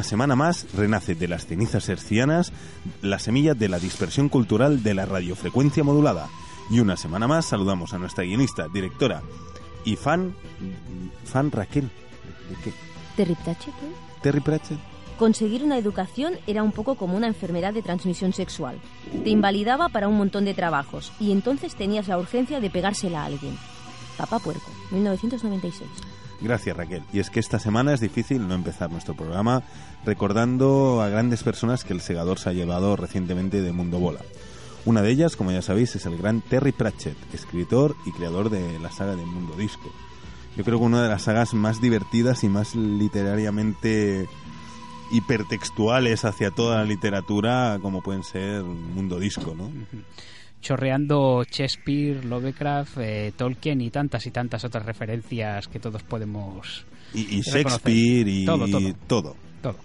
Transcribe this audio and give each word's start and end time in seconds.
Una 0.00 0.08
semana 0.08 0.34
más 0.34 0.66
renace 0.74 1.14
de 1.14 1.28
las 1.28 1.44
cenizas 1.44 1.86
hercianas 1.90 2.54
la 3.02 3.18
semilla 3.18 3.52
de 3.52 3.68
la 3.68 3.78
dispersión 3.78 4.30
cultural 4.30 4.82
de 4.82 4.94
la 4.94 5.04
radiofrecuencia 5.04 5.84
modulada. 5.84 6.30
Y 6.70 6.80
una 6.80 6.96
semana 6.96 7.28
más 7.28 7.44
saludamos 7.44 7.92
a 7.92 7.98
nuestra 7.98 8.24
guionista, 8.24 8.66
directora 8.72 9.20
y 9.84 9.96
fan, 9.96 10.34
fan 11.24 11.50
Raquel. 11.50 11.90
¿De 12.48 12.56
qué? 12.64 12.72
Terry 13.14 13.34
Pratchett. 13.34 13.74
Terry 14.22 14.40
Pratchett. 14.40 14.78
Conseguir 15.18 15.64
una 15.64 15.76
educación 15.76 16.38
era 16.46 16.62
un 16.62 16.72
poco 16.72 16.94
como 16.94 17.14
una 17.14 17.26
enfermedad 17.26 17.74
de 17.74 17.82
transmisión 17.82 18.32
sexual. 18.32 18.80
Te 19.22 19.28
invalidaba 19.28 19.90
para 19.90 20.08
un 20.08 20.16
montón 20.16 20.46
de 20.46 20.54
trabajos 20.54 21.12
y 21.20 21.30
entonces 21.30 21.74
tenías 21.74 22.08
la 22.08 22.16
urgencia 22.16 22.58
de 22.58 22.70
pegársela 22.70 23.20
a 23.20 23.26
alguien. 23.26 23.54
Papá 24.16 24.38
Puerco, 24.38 24.70
1996. 24.92 26.09
Gracias 26.40 26.76
Raquel. 26.76 27.02
Y 27.12 27.18
es 27.18 27.30
que 27.30 27.40
esta 27.40 27.58
semana 27.58 27.92
es 27.92 28.00
difícil 28.00 28.48
no 28.48 28.54
empezar 28.54 28.90
nuestro 28.90 29.14
programa 29.14 29.62
recordando 30.04 31.02
a 31.02 31.08
grandes 31.08 31.42
personas 31.42 31.84
que 31.84 31.92
el 31.92 32.00
segador 32.00 32.38
se 32.38 32.50
ha 32.50 32.52
llevado 32.52 32.96
recientemente 32.96 33.60
de 33.60 33.72
Mundo 33.72 33.98
Bola. 33.98 34.20
Una 34.86 35.02
de 35.02 35.10
ellas, 35.10 35.36
como 35.36 35.52
ya 35.52 35.60
sabéis, 35.60 35.94
es 35.96 36.06
el 36.06 36.16
gran 36.16 36.40
Terry 36.40 36.72
Pratchett, 36.72 37.16
escritor 37.34 37.94
y 38.06 38.12
creador 38.12 38.48
de 38.48 38.78
la 38.78 38.90
saga 38.90 39.14
de 39.14 39.26
Mundo 39.26 39.54
Disco. 39.56 39.92
Yo 40.56 40.64
creo 40.64 40.78
que 40.78 40.84
una 40.84 41.02
de 41.02 41.08
las 41.10 41.22
sagas 41.22 41.52
más 41.52 41.82
divertidas 41.82 42.42
y 42.44 42.48
más 42.48 42.74
literariamente 42.74 44.26
hipertextuales 45.12 46.24
hacia 46.24 46.50
toda 46.50 46.78
la 46.78 46.84
literatura, 46.84 47.78
como 47.82 48.00
pueden 48.00 48.24
ser 48.24 48.62
Mundo 48.62 49.18
Disco, 49.18 49.54
¿no? 49.54 49.70
Chorreando 50.60 51.44
Shakespeare, 51.44 52.24
Lovecraft, 52.24 52.98
eh, 52.98 53.32
Tolkien 53.36 53.80
y 53.80 53.90
tantas 53.90 54.26
y 54.26 54.30
tantas 54.30 54.64
otras 54.64 54.84
referencias 54.84 55.68
que 55.68 55.78
todos 55.78 56.02
podemos. 56.02 56.84
Y, 57.12 57.40
Shakespeare 57.40 58.28
y 58.28 58.44
todo, 58.44 58.66
todo. 59.06 59.36
todo. 59.62 59.76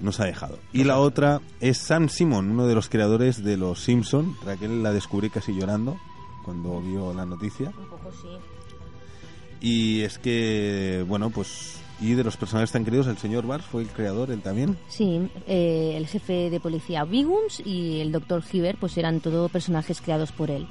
Nos 0.00 0.20
ha 0.20 0.26
dejado. 0.26 0.58
Y 0.72 0.84
la 0.84 0.98
otra 0.98 1.40
es 1.60 1.78
Sam 1.78 2.08
Simon, 2.08 2.50
uno 2.50 2.66
de 2.66 2.74
los 2.74 2.88
creadores 2.88 3.42
de 3.42 3.56
Los 3.56 3.80
Simpson. 3.80 4.36
Raquel 4.44 4.82
la 4.82 4.92
descubrí 4.92 5.28
casi 5.28 5.52
llorando 5.52 5.98
cuando 6.44 6.80
vio 6.80 7.12
la 7.12 7.26
noticia. 7.26 7.72
Un 7.76 7.88
poco 7.88 8.12
sí. 8.12 8.28
Y 9.60 10.02
es 10.02 10.18
que, 10.18 11.04
bueno, 11.08 11.30
pues 11.30 11.80
y 12.00 12.14
de 12.14 12.24
los 12.24 12.36
personajes 12.36 12.72
tan 12.72 12.84
queridos, 12.84 13.06
el 13.06 13.18
señor 13.18 13.46
Bars 13.46 13.64
fue 13.64 13.82
el 13.82 13.88
creador, 13.88 14.30
él 14.30 14.40
también. 14.40 14.76
Sí, 14.88 15.28
eh, 15.46 15.94
el 15.96 16.06
jefe 16.06 16.50
de 16.50 16.60
policía 16.60 17.04
Biguns 17.04 17.60
y 17.64 18.00
el 18.00 18.12
doctor 18.12 18.42
Hiver, 18.50 18.76
pues 18.78 18.96
eran 18.96 19.20
todos 19.20 19.50
personajes 19.50 20.00
creados 20.00 20.32
por 20.32 20.50
él. 20.50 20.68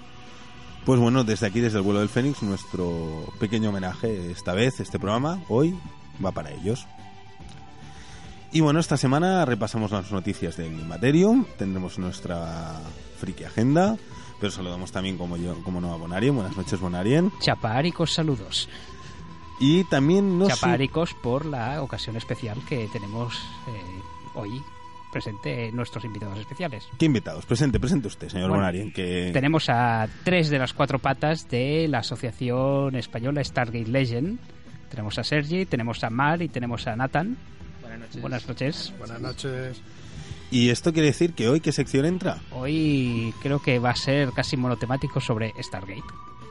Pues 0.86 1.00
bueno, 1.02 1.26
desde 1.26 1.48
aquí, 1.48 1.60
desde 1.60 1.80
el 1.80 1.84
vuelo 1.84 2.00
del 2.00 2.08
Fénix, 2.08 2.42
nuestro 2.44 3.26
pequeño 3.40 3.70
homenaje 3.70 4.32
esta 4.32 4.54
vez, 4.54 4.80
este 4.80 5.00
programa, 5.00 5.44
hoy 5.50 5.78
va 6.24 6.32
para 6.32 6.52
ellos. 6.52 6.88
Y 8.54 8.62
bueno, 8.62 8.80
esta 8.80 8.96
semana 8.96 9.44
repasamos 9.44 9.92
las 9.92 10.10
noticias 10.12 10.56
del 10.56 10.86
Materium, 10.86 11.46
tendremos 11.58 12.00
nuestra 12.00 12.80
friki 13.20 13.44
agenda, 13.44 13.98
pero 14.40 14.52
saludamos 14.52 14.94
también 14.94 15.18
como 15.18 15.36
yo, 15.36 15.62
como 15.64 15.82
no 15.82 15.94
a 15.94 15.98
Bonarien. 15.98 16.36
Buenas 16.36 16.56
noches, 16.56 16.80
Bonarien. 16.80 17.34
Chapáricos 17.42 18.14
saludos. 18.14 18.70
Y 19.60 19.84
también 19.86 20.38
nos... 20.38 20.50
Chapáricos 20.50 21.14
por 21.14 21.46
la 21.46 21.82
ocasión 21.82 22.16
especial 22.16 22.58
que 22.68 22.88
tenemos 22.92 23.36
eh, 23.68 24.02
hoy 24.36 24.62
presente 25.12 25.72
nuestros 25.72 26.06
invitados 26.06 26.38
especiales. 26.40 26.88
¿Qué 26.98 27.06
invitados? 27.06 27.46
Presente, 27.46 27.80
presente 27.80 28.08
usted, 28.08 28.30
señor 28.30 28.50
Bonarien. 28.50 28.92
Que... 28.92 29.32
Tenemos 29.34 29.70
a 29.70 30.08
tres 30.24 30.50
de 30.50 30.60
las 30.60 30.74
cuatro 30.74 31.00
patas 31.00 31.50
de 31.50 31.88
la 31.88 32.00
Asociación 32.00 32.96
Española 32.96 33.44
Stargate 33.44 33.88
Legend. 33.88 34.40
Tenemos 34.90 35.18
a 35.18 35.24
Sergi, 35.24 35.66
tenemos 35.66 36.04
a 36.04 36.10
Mar 36.10 36.42
y 36.42 36.50
tenemos 36.50 36.88
a 36.88 36.96
Nathan. 36.96 37.38
Buenas 37.82 38.00
noches. 38.00 38.22
Buenas 38.22 38.48
noches. 38.48 38.94
Buenas 39.00 39.22
noches. 39.22 39.82
¿Y 40.50 40.70
esto 40.70 40.94
quiere 40.94 41.08
decir 41.08 41.34
que 41.34 41.50
hoy 41.50 41.60
qué 41.60 41.72
sección 41.72 42.06
entra? 42.06 42.40
Hoy 42.52 43.34
creo 43.42 43.62
que 43.62 43.80
va 43.80 43.90
a 43.90 43.96
ser 43.96 44.32
casi 44.32 44.56
monotemático 44.56 45.20
sobre 45.20 45.52
Stargate. 45.62 46.04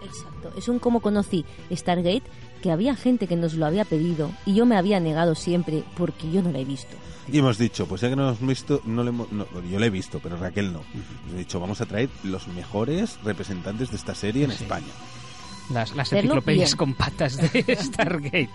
Exacto. 0.04 0.52
Es 0.56 0.68
un 0.68 0.78
cómo 0.78 1.00
conocí 1.00 1.44
Stargate 1.72 2.24
que 2.62 2.70
había 2.70 2.96
gente 2.96 3.26
que 3.26 3.36
nos 3.36 3.54
lo 3.54 3.66
había 3.66 3.84
pedido 3.84 4.30
y 4.44 4.54
yo 4.54 4.66
me 4.66 4.76
había 4.76 5.00
negado 5.00 5.34
siempre 5.34 5.84
porque 5.96 6.30
yo 6.30 6.42
no 6.42 6.50
la 6.50 6.58
he 6.58 6.64
visto. 6.64 6.96
Y 7.30 7.38
hemos 7.38 7.58
dicho, 7.58 7.86
pues 7.86 8.00
ya 8.00 8.08
que 8.08 8.16
no 8.16 8.22
lo 8.22 8.28
hemos 8.30 8.46
visto, 8.46 8.80
no, 8.84 9.02
le 9.02 9.10
hemos, 9.10 9.28
yo 9.30 9.78
lo 9.78 9.84
he 9.84 9.90
visto, 9.90 10.20
pero 10.22 10.36
Raquel 10.36 10.72
no. 10.72 10.82
Hemos 11.24 11.38
dicho, 11.38 11.58
vamos 11.58 11.80
a 11.80 11.86
traer 11.86 12.08
los 12.22 12.46
mejores 12.48 13.18
representantes 13.24 13.90
de 13.90 13.96
esta 13.96 14.14
serie 14.14 14.44
en 14.44 14.52
España. 14.52 14.86
Las, 15.70 15.96
las 15.96 16.12
enciclopedias 16.12 16.76
con 16.76 16.94
patas 16.94 17.36
de 17.36 17.76
Stargate. 17.80 18.48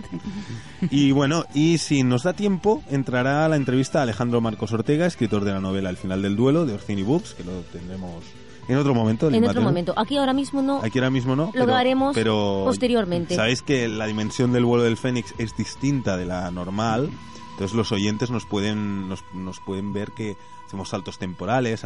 y 0.89 1.11
bueno, 1.11 1.43
y 1.53 1.77
si 1.77 2.03
nos 2.03 2.23
da 2.23 2.31
tiempo, 2.31 2.81
entrará 2.89 3.49
la 3.49 3.57
entrevista 3.57 3.99
a 3.99 4.03
Alejandro 4.03 4.39
Marcos 4.39 4.71
Ortega, 4.71 5.05
escritor 5.05 5.43
de 5.43 5.51
la 5.51 5.59
novela 5.59 5.89
El 5.89 5.97
final 5.97 6.21
del 6.21 6.37
duelo, 6.37 6.65
de 6.65 6.73
Orcini 6.73 7.03
Books, 7.03 7.33
que 7.33 7.43
lo 7.43 7.59
tendremos 7.73 8.23
en 8.67 8.77
otro 8.77 8.93
momento. 8.93 9.29
En 9.29 9.43
otro 9.43 9.61
momento. 9.61 9.93
Aquí 9.97 10.17
ahora 10.17 10.33
mismo 10.33 10.61
no. 10.61 10.81
Aquí 10.83 10.99
ahora 10.99 11.09
mismo 11.09 11.35
no. 11.35 11.51
Lo 11.53 11.75
haremos 11.75 12.15
posteriormente. 12.15 13.35
Sabéis 13.35 13.61
que 13.61 13.87
la 13.87 14.05
dimensión 14.05 14.51
del 14.53 14.65
vuelo 14.65 14.83
del 14.83 14.97
Fénix 14.97 15.33
es 15.37 15.55
distinta 15.55 16.17
de 16.17 16.25
la 16.25 16.49
normal. 16.51 17.09
Entonces 17.51 17.75
los 17.75 17.91
oyentes 17.91 18.31
nos 18.31 18.45
pueden, 18.45 19.07
nos, 19.07 19.59
pueden 19.59 19.93
ver 19.93 20.11
que 20.11 20.35
hacemos 20.65 20.89
saltos 20.89 21.19
temporales. 21.19 21.83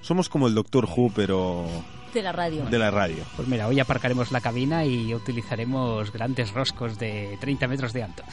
Somos 0.00 0.28
como 0.28 0.46
el 0.46 0.54
Doctor 0.54 0.86
Who, 0.86 1.12
pero... 1.14 1.66
De 2.14 2.22
la 2.22 2.32
radio. 2.32 2.64
De 2.64 2.78
la 2.78 2.90
radio. 2.90 3.22
Pues 3.36 3.46
mira, 3.46 3.68
hoy 3.68 3.78
aparcaremos 3.78 4.32
la 4.32 4.40
cabina 4.40 4.84
y 4.84 5.14
utilizaremos 5.14 6.10
grandes 6.10 6.52
roscos 6.52 6.98
de 6.98 7.36
30 7.40 7.68
metros 7.68 7.92
de 7.92 8.02
alto. 8.02 8.22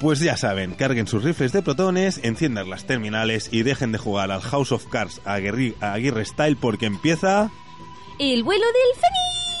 Pues 0.00 0.20
ya 0.20 0.36
saben, 0.36 0.74
carguen 0.74 1.06
sus 1.06 1.24
rifles 1.24 1.52
de 1.52 1.62
protones, 1.62 2.20
enciendan 2.22 2.68
las 2.68 2.86
terminales 2.86 3.48
y 3.52 3.62
dejen 3.62 3.92
de 3.92 3.98
jugar 3.98 4.30
al 4.30 4.42
House 4.42 4.72
of 4.72 4.86
Cards 4.86 5.20
a 5.24 5.34
Aguirre 5.34 6.24
Style 6.24 6.56
porque 6.56 6.86
empieza... 6.86 7.50
El 8.18 8.42
vuelo 8.42 8.66
del 8.66 9.00
Fénix. 9.00 9.53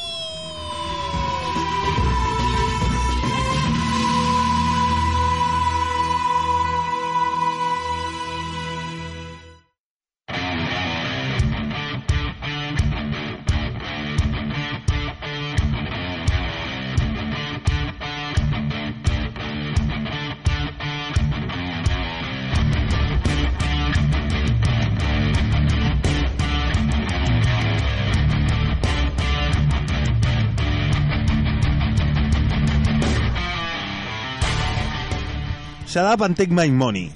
Shut 35.94 36.12
up 36.12 36.22
and 36.22 36.36
take 36.36 36.50
my 36.52 36.68
money. 36.68 37.12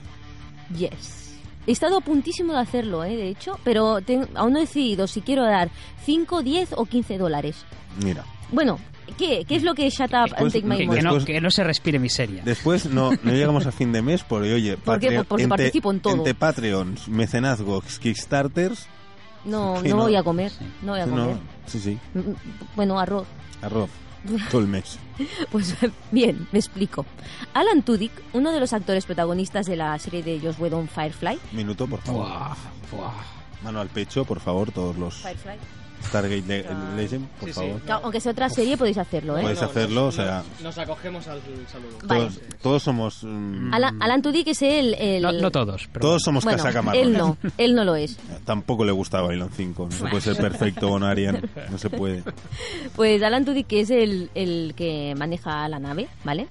Yes. 0.72 1.34
He 1.66 1.72
estado 1.72 1.98
a 1.98 2.00
puntísimo 2.00 2.52
de 2.52 2.60
hacerlo, 2.60 3.02
¿eh? 3.02 3.16
de 3.16 3.28
hecho, 3.28 3.58
pero 3.64 4.00
ten- 4.02 4.28
aún 4.36 4.52
no 4.52 4.58
he 4.58 4.62
decidido 4.62 5.08
si 5.08 5.20
quiero 5.20 5.42
dar 5.44 5.68
5, 6.06 6.42
10 6.42 6.74
o 6.76 6.86
15 6.86 7.18
dólares. 7.18 7.56
Mira. 8.04 8.24
Bueno, 8.52 8.78
¿qué, 9.18 9.44
¿Qué 9.48 9.56
es 9.56 9.64
lo 9.64 9.74
que 9.74 9.90
Shut 9.90 10.12
Up 10.12 10.32
and 10.36 10.52
Take 10.52 10.62
My 10.64 10.78
Que, 10.78 10.86
Money? 10.86 10.98
que 11.00 11.02
no, 11.02 11.14
Después- 11.14 11.24
que 11.26 11.40
no 11.40 11.50
se 11.50 11.64
respire 11.64 11.98
miseria. 11.98 12.42
Después 12.44 12.86
no, 12.86 13.10
no 13.22 13.32
llegamos 13.32 13.66
a 13.66 13.72
fin 13.72 13.90
de 13.90 14.00
mes 14.00 14.22
porque, 14.22 14.54
oye, 14.54 14.76
¿Por 14.84 15.00
qué? 15.00 15.24
Porque 15.24 15.42
entre- 15.42 15.58
participo 15.64 15.90
en 15.90 15.98
todo. 16.00 16.14
Entre 16.14 16.34
Patreons, 16.34 17.08
mecenazgos, 17.08 17.98
Kickstarters... 17.98 18.86
No, 19.44 19.82
no 19.82 19.88
no- 19.88 19.96
voy 20.04 20.14
a 20.16 20.22
comer, 20.22 20.52
no 20.82 20.92
voy 20.92 21.00
a 21.00 21.04
comer. 21.04 21.18
No, 21.34 21.40
sí, 21.66 21.80
sí, 21.80 21.98
Mm, 22.14 22.18
mm, 22.20 22.34
Bueno, 22.76 22.98
arroz. 23.00 23.26
arroz. 23.60 23.90
Todo 24.50 24.60
el 24.60 24.68
mes. 24.68 24.98
Pues 25.50 25.74
bien, 26.10 26.46
me 26.52 26.58
explico. 26.58 27.04
Alan 27.54 27.82
Tudyk, 27.82 28.12
uno 28.32 28.52
de 28.52 28.60
los 28.60 28.72
actores 28.72 29.06
protagonistas 29.06 29.66
de 29.66 29.76
la 29.76 29.98
serie 29.98 30.22
de 30.22 30.40
Joss 30.40 30.58
Whedon 30.58 30.88
Firefly. 30.88 31.38
Minuto, 31.52 31.86
por 31.86 32.00
favor. 32.00 32.28
Buah, 32.28 32.56
buah. 32.92 33.12
Mano 33.62 33.80
al 33.80 33.88
pecho, 33.88 34.24
por 34.24 34.40
favor, 34.40 34.70
todos 34.70 34.96
los 34.96 35.16
Firefly. 35.16 35.58
Stargate 36.06 36.42
Le- 36.46 36.64
Legend, 36.96 37.26
por 37.40 37.48
Sí, 37.48 37.54
sí. 37.54 37.60
favor. 37.60 37.80
Aunque 38.02 38.20
sea 38.20 38.32
otra 38.32 38.48
serie, 38.48 38.76
podéis 38.76 38.98
hacerlo, 38.98 39.36
¿eh? 39.36 39.42
Podéis 39.42 39.62
hacerlo, 39.62 40.06
o 40.06 40.12
sea- 40.12 40.42
Nos, 40.54 40.62
nos 40.62 40.78
acogemos 40.78 41.26
al 41.28 41.40
saludo. 41.70 41.98
Vale. 42.04 42.20
Todos, 42.26 42.40
todos 42.62 42.82
somos... 42.82 43.24
mm, 43.24 43.74
Alan, 43.74 44.02
Alan 44.02 44.22
Tudyk 44.22 44.48
es 44.48 44.62
el... 44.62 44.94
el- 44.94 45.22
No, 45.22 45.32
no 45.32 45.50
todos, 45.50 45.88
pero 45.92 46.00
todos 46.02 46.22
somos 46.22 46.44
Bueno, 46.44 46.58
casacamarrones. 46.58 47.06
él 47.08 47.16
no, 47.18 47.36
él 47.58 47.74
no 47.74 47.84
lo 47.84 47.96
es. 47.96 48.16
Tampoco 48.44 48.84
le 48.84 48.92
gusta 48.92 49.20
Babylon 49.20 49.50
5. 49.54 49.84
No 49.84 49.90
se 49.90 50.04
puede 50.06 50.20
ser 50.22 50.36
perfecto 50.38 50.88
con 50.88 51.02
Arian. 51.02 51.42
No 51.70 51.78
se 51.78 51.90
puede. 51.90 52.22
Pues 52.96 53.22
Alan 53.22 53.44
Tudyk, 53.44 53.66
que 53.66 53.80
es 53.80 53.90
el, 53.90 54.30
el 54.34 54.74
que 54.76 55.14
maneja 55.16 55.68
la 55.68 55.78
nave, 55.78 56.08
¿vale? 56.24 56.48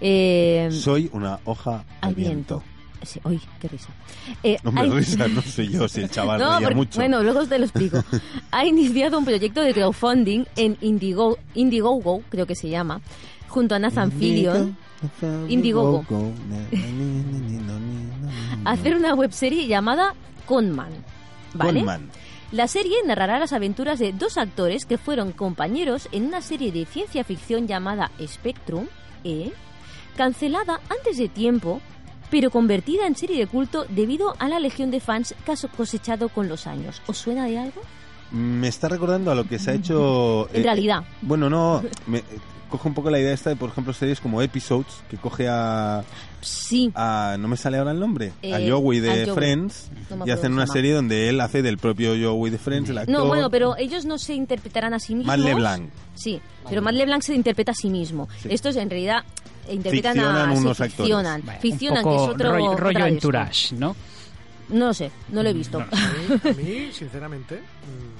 Eh, 0.00 0.68
Soy 0.70 1.10
una 1.12 1.40
hoja 1.44 1.84
al 2.00 2.08
al 2.10 2.14
viento. 2.14 2.58
viento. 2.58 2.77
Sí, 3.02 3.20
qué 3.60 3.68
risa. 3.68 3.88
Eh, 4.42 4.56
No 4.62 4.72
me 4.72 4.80
hay- 4.82 4.90
risa, 4.90 5.28
no 5.28 5.40
sé 5.42 5.68
yo 5.68 5.88
si 5.88 6.00
el 6.02 6.10
chaval 6.10 6.40
No, 6.40 6.58
porque- 6.60 6.74
mucho. 6.74 6.98
bueno, 7.00 7.22
luego 7.22 7.46
te 7.46 7.58
lo 7.58 7.64
explico. 7.64 8.02
ha 8.50 8.64
iniciado 8.66 9.18
un 9.18 9.24
proyecto 9.24 9.60
de 9.62 9.72
crowdfunding 9.74 10.44
en 10.56 10.76
Indigo, 10.80 11.38
Indiegogo, 11.54 12.22
creo 12.28 12.46
que 12.46 12.54
se 12.54 12.68
llama, 12.68 13.00
junto 13.48 13.74
a 13.74 13.78
Nathan 13.78 14.10
Fillion, 14.12 14.76
Indiegogo. 15.48 16.04
hacer 18.64 18.96
una 18.96 19.14
webserie 19.14 19.66
llamada 19.66 20.14
Conman. 20.46 20.90
¿Vale? 21.54 21.80
Conman. 21.80 22.10
La 22.50 22.66
serie 22.66 22.96
narrará 23.06 23.38
las 23.38 23.52
aventuras 23.52 23.98
de 23.98 24.12
dos 24.12 24.38
actores 24.38 24.86
que 24.86 24.96
fueron 24.98 25.32
compañeros 25.32 26.08
en 26.12 26.26
una 26.26 26.40
serie 26.40 26.72
de 26.72 26.86
ciencia 26.86 27.22
ficción 27.22 27.66
llamada 27.66 28.10
Spectrum, 28.26 28.86
¿eh? 29.24 29.52
cancelada 30.16 30.80
antes 30.88 31.18
de 31.18 31.28
tiempo, 31.28 31.80
pero 32.30 32.50
convertida 32.50 33.06
en 33.06 33.16
serie 33.16 33.38
de 33.38 33.46
culto 33.46 33.86
debido 33.88 34.34
a 34.38 34.48
la 34.48 34.60
legión 34.60 34.90
de 34.90 35.00
fans 35.00 35.34
que 35.44 35.52
ha 35.52 35.56
cosechado 35.76 36.28
con 36.28 36.48
los 36.48 36.66
años. 36.66 37.02
¿Os 37.06 37.18
suena 37.18 37.46
de 37.46 37.58
algo? 37.58 37.80
Me 38.30 38.68
está 38.68 38.88
recordando 38.88 39.30
a 39.30 39.34
lo 39.34 39.44
que 39.44 39.58
se 39.58 39.70
ha 39.70 39.74
hecho... 39.74 40.48
En 40.52 40.60
eh, 40.60 40.64
realidad. 40.64 41.04
Bueno, 41.22 41.48
no... 41.48 41.82
Me, 42.06 42.22
coge 42.68 42.88
un 42.88 42.94
poco 42.94 43.10
la 43.10 43.18
idea 43.18 43.32
esta 43.32 43.50
de, 43.50 43.56
por 43.56 43.70
ejemplo, 43.70 43.92
series 43.92 44.20
como 44.20 44.42
Episodes, 44.42 45.02
que 45.08 45.16
coge 45.16 45.48
a... 45.48 46.04
Sí. 46.40 46.92
a 46.94 47.36
no 47.38 47.48
me 47.48 47.56
sale 47.56 47.78
ahora 47.78 47.90
el 47.90 47.98
nombre. 47.98 48.32
a 48.42 48.60
Eh, 48.60 48.70
Joey 48.70 48.98
a 48.98 49.02
de 49.02 49.24
Joey. 49.24 49.34
Friends. 49.34 49.90
No 50.10 50.26
y 50.26 50.30
hacen 50.30 50.52
una 50.52 50.66
serie 50.66 50.92
donde 50.92 51.28
él 51.28 51.40
hace 51.40 51.62
del 51.62 51.78
propio 51.78 52.10
Joey 52.10 52.50
de 52.50 52.58
Friends, 52.58 52.90
el 52.90 52.98
actor. 52.98 53.12
No, 53.12 53.26
bueno, 53.26 53.50
pero 53.50 53.76
ellos 53.76 54.04
no 54.04 54.18
se 54.18 54.34
interpretarán 54.34 54.94
a 54.94 55.00
sí 55.00 55.14
mismos. 55.14 55.36
Matt 55.36 55.46
LeBlanc. 55.46 55.90
Sí, 56.14 56.40
pero 56.68 56.82
Matt 56.82 56.94
LeBlanc 56.94 57.22
se 57.22 57.34
interpreta 57.34 57.72
a 57.72 57.74
sí 57.74 57.90
mismo. 57.90 58.28
Sí. 58.40 58.48
Estos 58.52 58.76
en 58.76 58.88
realidad 58.88 59.24
interpretan 59.70 60.14
Ficcionan 60.14 60.48
a 60.50 60.52
unos 60.52 60.76
sí, 60.76 60.82
actores. 60.82 60.96
ficcionan, 61.60 62.04
un 62.04 62.10
que 62.10 62.16
poco 62.16 62.24
es 62.24 62.34
otro 62.34 62.76
rollo, 62.76 63.06
entourage, 63.06 63.74
¿no? 63.76 63.96
No 64.70 64.86
lo 64.88 64.94
sé, 64.94 65.10
no 65.30 65.42
lo 65.42 65.48
he 65.48 65.52
visto. 65.52 65.78
No. 65.78 65.86
A 66.50 66.52
mí, 66.54 66.90
sinceramente, 66.92 67.56
mm, 67.56 68.17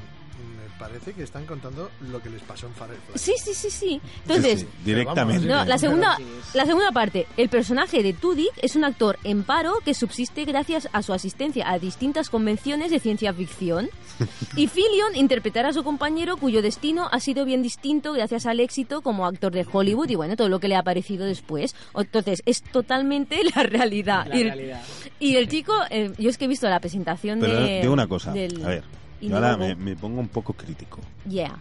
parece 0.78 1.12
que 1.12 1.22
están 1.22 1.44
contando 1.46 1.90
lo 2.10 2.22
que 2.22 2.30
les 2.30 2.42
pasó 2.42 2.66
en 2.66 2.74
Firefly. 2.74 3.16
Sí, 3.18 3.34
sí, 3.42 3.52
sí, 3.54 3.70
sí. 3.70 4.00
Entonces, 4.22 4.60
Sí, 4.60 4.66
sí, 4.66 4.84
directamente. 4.84 5.46
no, 5.46 5.64
la 5.64 5.78
segunda, 5.78 6.16
la 6.54 6.64
segunda 6.66 6.92
parte, 6.92 7.26
el 7.36 7.48
personaje 7.48 8.02
de 8.02 8.12
Tudyk 8.12 8.52
es 8.62 8.76
un 8.76 8.84
actor 8.84 9.18
en 9.24 9.42
paro 9.42 9.74
que 9.84 9.94
subsiste 9.94 10.44
gracias 10.44 10.88
a 10.92 11.02
su 11.02 11.12
asistencia 11.12 11.70
a 11.70 11.78
distintas 11.78 12.30
convenciones 12.30 12.90
de 12.90 13.00
ciencia 13.00 13.32
ficción. 13.32 13.90
Y 14.56 14.66
Fillion 14.66 15.14
interpretará 15.14 15.68
a 15.68 15.72
su 15.72 15.84
compañero 15.84 16.36
cuyo 16.36 16.62
destino 16.62 17.08
ha 17.12 17.20
sido 17.20 17.44
bien 17.44 17.62
distinto 17.62 18.12
gracias 18.12 18.46
al 18.46 18.58
éxito 18.60 19.02
como 19.02 19.24
actor 19.26 19.52
de 19.52 19.64
Hollywood 19.70 20.08
y 20.10 20.16
bueno, 20.16 20.34
todo 20.36 20.48
lo 20.48 20.58
que 20.58 20.66
le 20.68 20.74
ha 20.76 20.80
aparecido 20.80 21.26
después. 21.26 21.76
Entonces, 21.96 22.42
es 22.46 22.62
totalmente 22.62 23.40
la 23.56 23.62
realidad. 23.62 24.26
La 24.26 24.36
y, 24.36 24.40
el, 24.40 24.46
realidad. 24.48 24.82
y 25.20 25.36
el 25.36 25.48
chico, 25.48 25.74
eh, 25.90 26.12
yo 26.18 26.30
es 26.30 26.38
que 26.38 26.46
he 26.46 26.48
visto 26.48 26.68
la 26.68 26.80
presentación 26.80 27.38
Pero 27.40 27.60
de... 27.60 27.80
digo 27.82 27.92
una 27.92 28.06
cosa, 28.08 28.32
del 28.32 28.64
a 28.64 28.68
ver, 28.68 28.84
yo 29.20 29.36
ahora 29.36 29.56
me, 29.56 29.96
pongo 29.96 30.20
un 30.20 30.28
poco 30.28 30.52
crítico. 30.52 31.00
Yeah. 31.28 31.56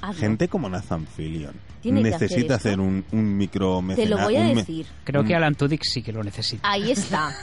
hazlo. 0.00 0.20
Gente 0.20 0.48
como 0.48 0.68
Nathan 0.68 1.06
Fillion 1.06 1.54
Tiene 1.80 2.02
que 2.02 2.08
hacer 2.14 2.22
necesita 2.30 2.54
hacer, 2.56 2.80
un, 2.80 3.04
un 3.12 3.36
micro 3.36 3.82
Te 3.94 4.06
lo 4.06 4.18
voy 4.18 4.36
a 4.36 4.42
decir. 4.44 4.86
Creo 5.04 5.22
Mm. 5.22 5.26
que 5.26 5.34
Alan 5.34 5.54
Tudyk 5.54 5.82
sí 5.84 6.02
que 6.02 6.12
lo 6.12 6.22
necesita. 6.22 6.68
Ahí 6.70 6.90
está. 6.90 7.34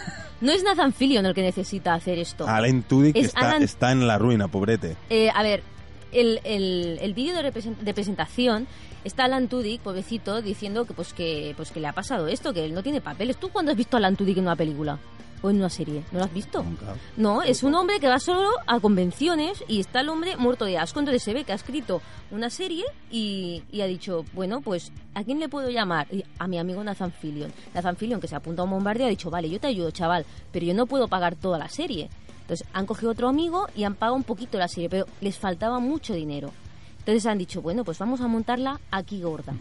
No 0.42 0.52
es 0.52 0.64
Nathan 0.64 0.94
Fillion 0.94 1.26
el 1.26 1.34
que 1.34 1.42
necesita 1.42 1.94
hacer 1.94 2.20
esto. 2.20 2.48
Alan 2.48 2.84
Tudyk 2.84 3.16
Es 3.16 3.28
está, 3.28 3.40
Alan- 3.50 3.64
está 3.64 3.92
en 3.92 4.06
la 4.08 4.18
ruina, 4.18 4.48
pobrete. 4.50 4.96
Eh, 5.10 5.30
a 5.34 5.42
ver, 5.44 5.64
el, 6.12 6.40
el, 6.44 7.00
el 7.02 7.14
vídeo 7.14 7.36
de 7.42 7.94
presentación 7.94 8.68
está 9.04 9.26
Alan 9.26 9.48
Tudyk, 9.48 9.82
pobrecito, 9.82 10.42
diciendo 10.42 10.86
que 10.86 10.94
pues 10.94 11.14
que 11.14 11.54
pues 11.58 11.72
que 11.72 11.80
le 11.80 11.88
ha 11.88 11.94
pasado 11.94 12.28
esto, 12.28 12.54
que 12.54 12.64
él 12.66 12.74
no 12.74 12.84
tiene 12.84 13.02
papeles. 13.02 13.38
¿Tú 13.38 13.50
cuándo 13.50 13.72
has 13.72 13.78
visto 13.78 13.98
a 13.98 14.00
Alan 14.00 14.16
Tudyk 14.16 14.38
en 14.38 14.44
una 14.44 14.56
película? 14.56 15.00
¿O 15.44 15.50
en 15.50 15.58
una 15.58 15.70
serie? 15.70 16.04
¿No 16.14 16.20
lo 16.20 16.26
has 16.26 16.34
visto? 16.34 16.64
Nunca. 16.64 16.96
No, 17.18 17.42
es 17.42 17.64
un 17.64 17.76
hombre 17.76 18.00
que 18.00 18.08
va 18.08 18.18
solo 18.18 18.50
a 18.66 18.80
convenciones 18.80 19.62
y 19.68 19.82
está 19.82 20.00
el 20.00 20.08
hombre 20.08 20.38
muerto 20.38 20.64
de 20.64 20.78
asco. 20.78 21.00
Entonces 21.00 21.22
se 21.22 21.34
ve 21.34 21.44
que 21.44 21.52
ha 21.52 21.56
escrito 21.56 22.02
una 22.32 22.50
serie 22.50 22.86
y, 23.12 23.62
y 23.70 23.82
ha 23.82 23.86
dicho, 23.86 24.24
bueno, 24.34 24.62
pues 24.62 24.94
¿a 25.14 25.24
quién 25.26 25.42
le 25.42 25.50
puedo 25.50 25.70
llamar? 25.70 26.08
Y 26.12 26.24
a 26.40 26.48
mi 26.48 26.58
amigo 26.58 26.82
Nathan 26.82 27.12
Fillion. 27.12 27.52
Nathan 27.74 27.98
Fillion, 27.98 28.22
que 28.22 28.30
se 28.30 28.38
apunta 28.38 28.62
a 28.62 28.66
un 28.66 28.72
bombardeo, 28.72 29.06
ha 29.06 29.10
dicho, 29.10 29.30
vale, 29.30 29.50
yo 29.50 29.60
te 29.60 29.68
ayudo, 29.68 29.92
chaval, 29.92 30.26
pero 30.54 30.66
yo 30.66 30.74
no 30.74 30.86
puedo 30.86 31.10
pagar 31.10 31.36
toda 31.36 31.58
la 31.58 31.68
serie. 31.68 32.10
Entonces 32.40 32.66
han 32.72 32.86
cogido 32.86 33.12
otro 33.12 33.28
amigo 33.28 33.68
y 33.76 33.84
han 33.84 33.96
pagado 33.96 34.16
un 34.16 34.24
poquito 34.24 34.58
la 34.58 34.70
serie, 34.70 34.90
pero 34.90 35.08
les 35.20 35.38
faltaba 35.38 35.80
mucho 35.80 36.14
dinero. 36.14 36.52
Entonces 37.00 37.26
han 37.26 37.38
dicho, 37.38 37.62
bueno, 37.62 37.84
pues 37.84 38.00
vamos 38.00 38.22
a 38.22 38.28
montarla 38.28 38.80
aquí 38.92 39.22
gorda. 39.22 39.54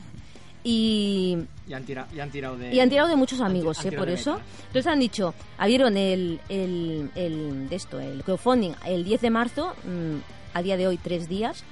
Y, 0.64 1.36
Y 1.68 1.72
han, 1.72 1.84
tira- 1.84 2.06
y 2.14 2.20
han 2.20 2.30
tirado 2.30 2.56
de... 2.56 2.72
y 2.74 2.80
han 2.80 2.88
tirado 2.88 3.08
de 3.08 3.16
muchos 3.16 3.40
han 3.40 3.46
amigos, 3.50 3.78
han 3.80 3.86
¿eh? 3.86 3.90
tirado 3.90 4.04
Por 4.06 4.12
eso. 4.14 4.32
meta. 4.34 4.44
Entonces 4.68 4.86
han 4.86 5.00
dicho, 5.00 5.34
abrieron 5.58 5.96
el, 5.96 6.40
el, 6.48 7.10
el, 7.14 7.68
de 7.68 7.76
esto, 7.76 7.98
el 8.00 8.22
crowdfunding 8.22 8.72
el 8.86 9.04
10 9.04 9.20
de 9.20 9.30
marzo, 9.30 9.74
mm, 9.84 10.16
a 10.56 10.62
día 10.62 10.76
de 10.76 10.86
hoy 10.86 10.98
tres 10.98 11.28
días, 11.28 11.64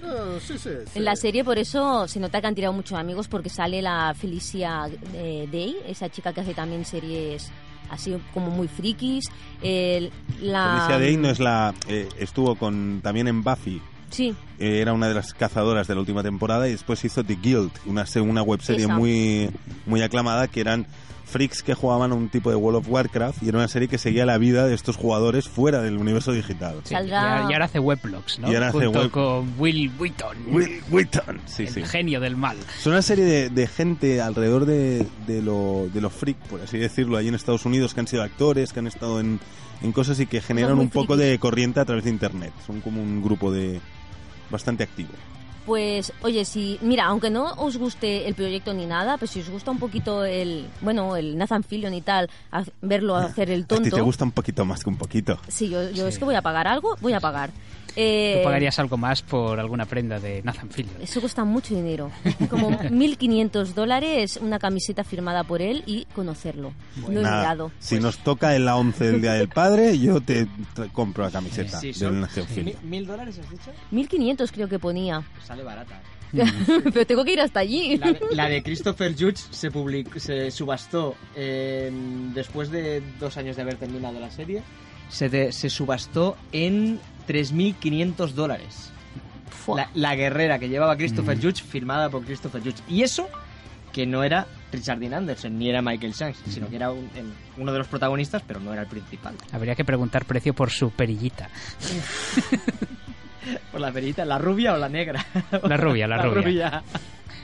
Ah, 0.01 0.37
sí, 0.39 0.57
sí, 0.57 0.69
sí. 0.85 0.91
En 0.95 1.03
la 1.03 1.17
serie, 1.17 1.43
por 1.43 1.57
eso 1.59 2.07
se 2.07 2.21
nota 2.21 2.39
que 2.39 2.47
han 2.47 2.55
tirado 2.55 2.71
muchos 2.73 2.97
amigos, 2.97 3.27
porque 3.27 3.49
sale 3.49 3.81
la 3.81 4.13
Felicia 4.17 4.89
eh, 5.13 5.47
Day, 5.51 5.75
esa 5.85 6.07
chica 6.09 6.31
que 6.31 6.39
hace 6.39 6.53
también 6.53 6.85
series 6.85 7.51
así 7.89 8.15
como 8.33 8.49
muy 8.49 8.69
frikis. 8.69 9.25
El- 9.61 10.09
la, 10.41 10.69
Felicia 10.87 10.99
Day 10.99 11.17
no 11.17 11.29
es 11.29 11.39
la... 11.41 11.73
eh, 11.89 12.07
estuvo 12.17 12.55
con 12.55 13.01
también 13.03 13.27
en 13.27 13.43
Buffy, 13.43 13.81
Sí, 14.09 14.33
eh, 14.59 14.79
era 14.79 14.93
una 14.93 15.09
de 15.09 15.15
las 15.15 15.33
cazadoras 15.33 15.87
de 15.87 15.95
la 15.95 15.99
última 15.99 16.23
temporada 16.23 16.67
y 16.69 16.71
después 16.71 17.03
hizo 17.03 17.23
The 17.25 17.35
Guild, 17.35 17.71
una, 17.85 18.05
una 18.21 18.41
webserie 18.43 18.85
Esa. 18.85 18.95
muy, 18.95 19.49
muy 19.85 20.01
aclamada 20.01 20.47
que 20.47 20.61
eran 20.61 20.85
freaks 21.25 21.63
que 21.63 21.73
jugaban 21.73 22.11
a 22.11 22.15
un 22.15 22.29
tipo 22.29 22.49
de 22.49 22.55
World 22.55 22.77
of 22.79 22.89
Warcraft 22.89 23.43
y 23.43 23.49
era 23.49 23.57
una 23.57 23.67
serie 23.67 23.87
que 23.87 23.97
seguía 23.97 24.25
la 24.25 24.37
vida 24.37 24.67
de 24.67 24.73
estos 24.75 24.95
jugadores 24.95 25.47
fuera 25.49 25.81
del 25.81 25.97
universo 25.97 26.31
digital. 26.31 26.75
Sí, 26.83 26.93
Saldrá- 26.93 27.07
y, 27.09 27.13
ahora, 27.13 27.47
y 27.49 27.53
ahora 27.53 27.65
hace 27.65 27.79
weblogs, 27.79 28.39
¿no? 28.39 28.51
Y 28.51 28.55
ahora 28.55 28.67
hace 28.69 28.85
Junto 28.85 28.99
web- 29.01 29.11
con 29.11 29.53
Will 29.57 29.91
Wheaton, 29.99 30.37
Will 30.47 30.81
Wheaton. 30.89 31.41
Sí, 31.45 31.63
el 31.63 31.69
sí. 31.73 31.83
genio 31.83 32.19
del 32.19 32.35
mal. 32.37 32.57
Es 32.79 32.85
una 32.87 33.01
serie 33.01 33.25
de, 33.25 33.49
de 33.49 33.67
gente 33.67 34.21
alrededor 34.21 34.65
de, 34.65 35.05
de 35.27 35.41
lo, 35.41 35.89
de 35.93 36.01
los 36.01 36.13
freak, 36.13 36.37
por 36.47 36.61
así 36.61 36.77
decirlo, 36.77 37.17
allí 37.17 37.27
en 37.29 37.35
Estados 37.35 37.65
Unidos, 37.65 37.93
que 37.93 37.99
han 38.01 38.07
sido 38.07 38.23
actores, 38.23 38.71
que 38.71 38.79
han 38.79 38.87
estado 38.87 39.19
en, 39.19 39.39
en 39.81 39.91
cosas 39.91 40.19
y 40.19 40.27
que 40.27 40.41
generan 40.41 40.77
un 40.79 40.89
poco 40.89 41.15
frikis. 41.15 41.31
de 41.31 41.39
corriente 41.39 41.79
a 41.79 41.85
través 41.85 42.03
de 42.03 42.11
Internet. 42.11 42.53
Son 42.65 42.81
como 42.81 43.01
un 43.01 43.21
grupo 43.21 43.51
de 43.51 43.81
bastante 44.51 44.83
activo. 44.83 45.09
Pues, 45.65 46.13
oye, 46.21 46.45
si, 46.45 46.77
mira, 46.81 47.05
aunque 47.05 47.29
no 47.31 47.53
os 47.57 47.75
guste 47.77 48.27
el 48.27 48.35
proyecto 48.35 48.71
ni 48.73 48.85
nada, 48.85 49.17
pues 49.17 49.31
si 49.31 49.39
os 49.39 49.49
gusta 49.49 49.71
un 49.71 49.79
poquito 49.79 50.23
el, 50.23 50.67
bueno, 50.81 51.15
el 51.15 51.37
Nathan 51.37 51.63
Fillion 51.63 51.93
y 51.95 52.01
tal, 52.01 52.29
haz- 52.51 52.71
verlo 52.81 53.15
hacer 53.15 53.49
el 53.49 53.61
A 53.63 53.67
ti 53.67 53.75
te 53.83 53.89
tonto. 53.89 54.05
gusta 54.05 54.23
un 54.25 54.31
poquito 54.31 54.63
más 54.63 54.83
que 54.83 54.89
un 54.91 54.97
poquito. 54.97 55.39
Sí, 55.47 55.67
yo, 55.69 55.89
yo 55.89 56.07
es 56.07 56.19
que 56.19 56.25
voy 56.25 56.35
a 56.35 56.43
pagar 56.43 56.67
algo, 56.67 56.95
voy 57.01 57.13
a 57.13 57.19
pagar. 57.19 57.49
Eh, 57.95 58.35
¿Tú 58.39 58.43
pagarías 58.43 58.77
algo 58.79 58.97
más 58.97 59.21
por 59.21 59.59
alguna 59.59 59.85
prenda 59.85 60.19
de 60.19 60.41
Nathan 60.43 60.69
Fillion? 60.69 61.01
Eso 61.01 61.21
cuesta 61.21 61.43
mucho 61.45 61.73
dinero. 61.75 62.11
Como 62.49 62.69
1.500 62.79 63.73
dólares 63.73 64.37
una 64.41 64.59
camiseta 64.59 65.03
firmada 65.03 65.43
por 65.43 65.61
él 65.61 65.83
y 65.85 66.05
conocerlo. 66.13 66.73
no 66.97 67.07
he 67.07 67.23
mirado. 67.23 67.71
si 67.79 67.99
nos 67.99 68.17
toca 68.19 68.55
en 68.55 68.65
la 68.65 68.75
11 68.75 69.03
del 69.11 69.21
Día 69.21 69.33
del 69.33 69.47
Padre, 69.49 69.97
yo 69.97 70.19
te 70.21 70.47
compro 70.91 71.23
la 71.23 71.31
camiseta 71.31 71.79
Sí, 71.79 71.87
del 71.87 71.95
son 71.95 72.21
Nathan 72.21 72.45
Fillion. 72.47 72.77
mi- 72.83 72.89
mil 72.89 73.07
dólares, 73.07 73.39
has 73.39 73.49
dicho. 73.49 73.71
1.500 73.91 74.51
creo 74.51 74.67
que 74.67 74.79
ponía. 74.79 75.23
Sale 75.43 75.63
barata. 75.63 76.01
Pero 76.93 77.05
tengo 77.07 77.23
que 77.23 77.31
ir 77.33 77.39
hasta 77.39 77.61
allí. 77.61 77.97
La, 77.97 78.11
de- 78.11 78.19
la 78.31 78.49
de 78.49 78.61
Christopher 78.61 79.13
Judge 79.17 79.37
se, 79.51 79.71
publicó, 79.71 80.19
se 80.19 80.51
subastó 80.51 81.15
en- 81.35 82.33
después 82.33 82.69
de 82.71 83.01
dos 83.19 83.37
años 83.37 83.55
de 83.55 83.61
haber 83.61 83.75
terminado 83.77 84.19
la 84.19 84.29
serie. 84.29 84.61
Se, 85.07 85.29
de- 85.29 85.51
se 85.53 85.69
subastó 85.69 86.35
en 86.51 86.99
3.500 87.27 88.29
dólares. 88.31 88.91
La, 89.67 89.89
la 89.95 90.15
guerrera 90.15 90.59
que 90.59 90.69
llevaba 90.69 90.95
Christopher 90.95 91.37
Judge, 91.41 91.63
firmada 91.63 92.09
por 92.09 92.23
Christopher 92.23 92.61
Judge. 92.61 92.81
Y 92.87 93.01
eso 93.03 93.27
que 93.91 94.05
no 94.05 94.23
era 94.23 94.45
Richard 94.71 94.99
Dean 94.99 95.13
Anderson 95.13 95.57
ni 95.57 95.69
era 95.69 95.81
Michael 95.81 96.11
Shanks, 96.13 96.39
sino 96.49 96.67
que 96.67 96.75
era 96.75 96.91
un- 96.91 97.09
el- 97.15 97.31
uno 97.57 97.71
de 97.71 97.77
los 97.79 97.87
protagonistas, 97.87 98.43
pero 98.45 98.59
no 98.59 98.73
era 98.73 98.81
el 98.83 98.87
principal. 98.89 99.33
Habría 99.53 99.73
que 99.73 99.85
preguntar 99.85 100.25
precio 100.25 100.53
por 100.53 100.69
su 100.69 100.91
perillita. 100.91 101.49
Por 103.71 103.79
la 103.79 103.91
perita, 103.91 104.25
¿la 104.25 104.39
rubia 104.39 104.73
o 104.73 104.77
la 104.77 104.89
negra? 104.89 105.23
La 105.63 105.77
rubia, 105.77 106.07
la 106.07 106.17
rubia. 106.23 106.83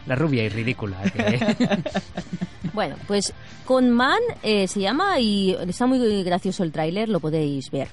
La 0.08 0.16
rubia 0.16 0.44
y 0.44 0.50
ridícula. 0.50 0.98
que- 1.04 1.84
Bueno, 2.74 2.96
pues 3.08 3.34
con 3.66 3.92
Man 3.92 4.20
eh, 4.42 4.68
se 4.68 4.80
llama 4.80 5.20
y 5.20 5.56
está 5.68 5.86
muy 5.86 6.24
gracioso 6.24 6.64
el 6.64 6.72
tráiler, 6.72 7.08
lo 7.10 7.20
podéis 7.20 7.70
ver. 7.70 7.90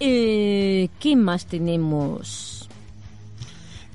Eh, 0.00 0.88
¿Qué 1.00 1.16
más 1.16 1.46
tenemos? 1.46 2.58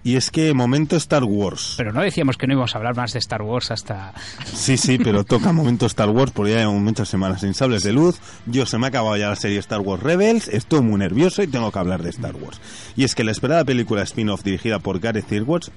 Y 0.05 0.17
es 0.17 0.31
que 0.31 0.53
momento 0.53 0.98
Star 0.98 1.24
Wars. 1.24 1.75
Pero 1.77 1.93
no 1.93 2.01
decíamos 2.01 2.38
que 2.38 2.45
no 2.45 2.53
íbamos 2.53 2.75
a 2.75 2.77
hablar 2.77 2.93
más 2.93 3.13
de 3.13 3.19
Star 3.19 3.41
Wars 3.41 3.72
hasta... 3.72 4.13
Sí, 4.53 4.75
sí, 4.75 4.98
pero 4.98 5.24
toca 5.25 5.53
momento 5.53 5.86
Star 5.86 6.10
Wars 6.10 6.33
porque 6.33 6.51
ya 6.51 6.57
llevamos 6.57 6.81
muchas 6.81 7.07
semanas 7.07 7.39
sin 7.39 7.53
sables 7.53 7.83
de 7.83 7.93
luz. 7.93 8.19
Yo 8.45 8.65
se 8.65 8.77
me 8.77 8.88
ha 8.88 8.89
acabado 8.89 9.15
ya 9.15 9.29
la 9.29 9.38
serie 9.38 9.60
Star 9.60 9.79
Wars 9.79 10.03
Rebels, 10.03 10.50
estoy 10.50 10.81
muy 10.81 11.00
nervioso 11.00 11.41
y 11.41 11.48
tengo 11.48 11.72
que 11.72 11.79
hablar 11.79 12.03
de 12.03 12.10
Star 12.10 12.36
Wars. 12.36 12.60
Y 12.98 13.05
es 13.05 13.15
que 13.15 13.24
la 13.24 13.31
esperada 13.31 13.63
película 13.63 14.01
spin-off 14.01 14.43
dirigida 14.43 14.79
por 14.79 15.00
Gareth 15.00 15.31
Edwards 15.31 15.72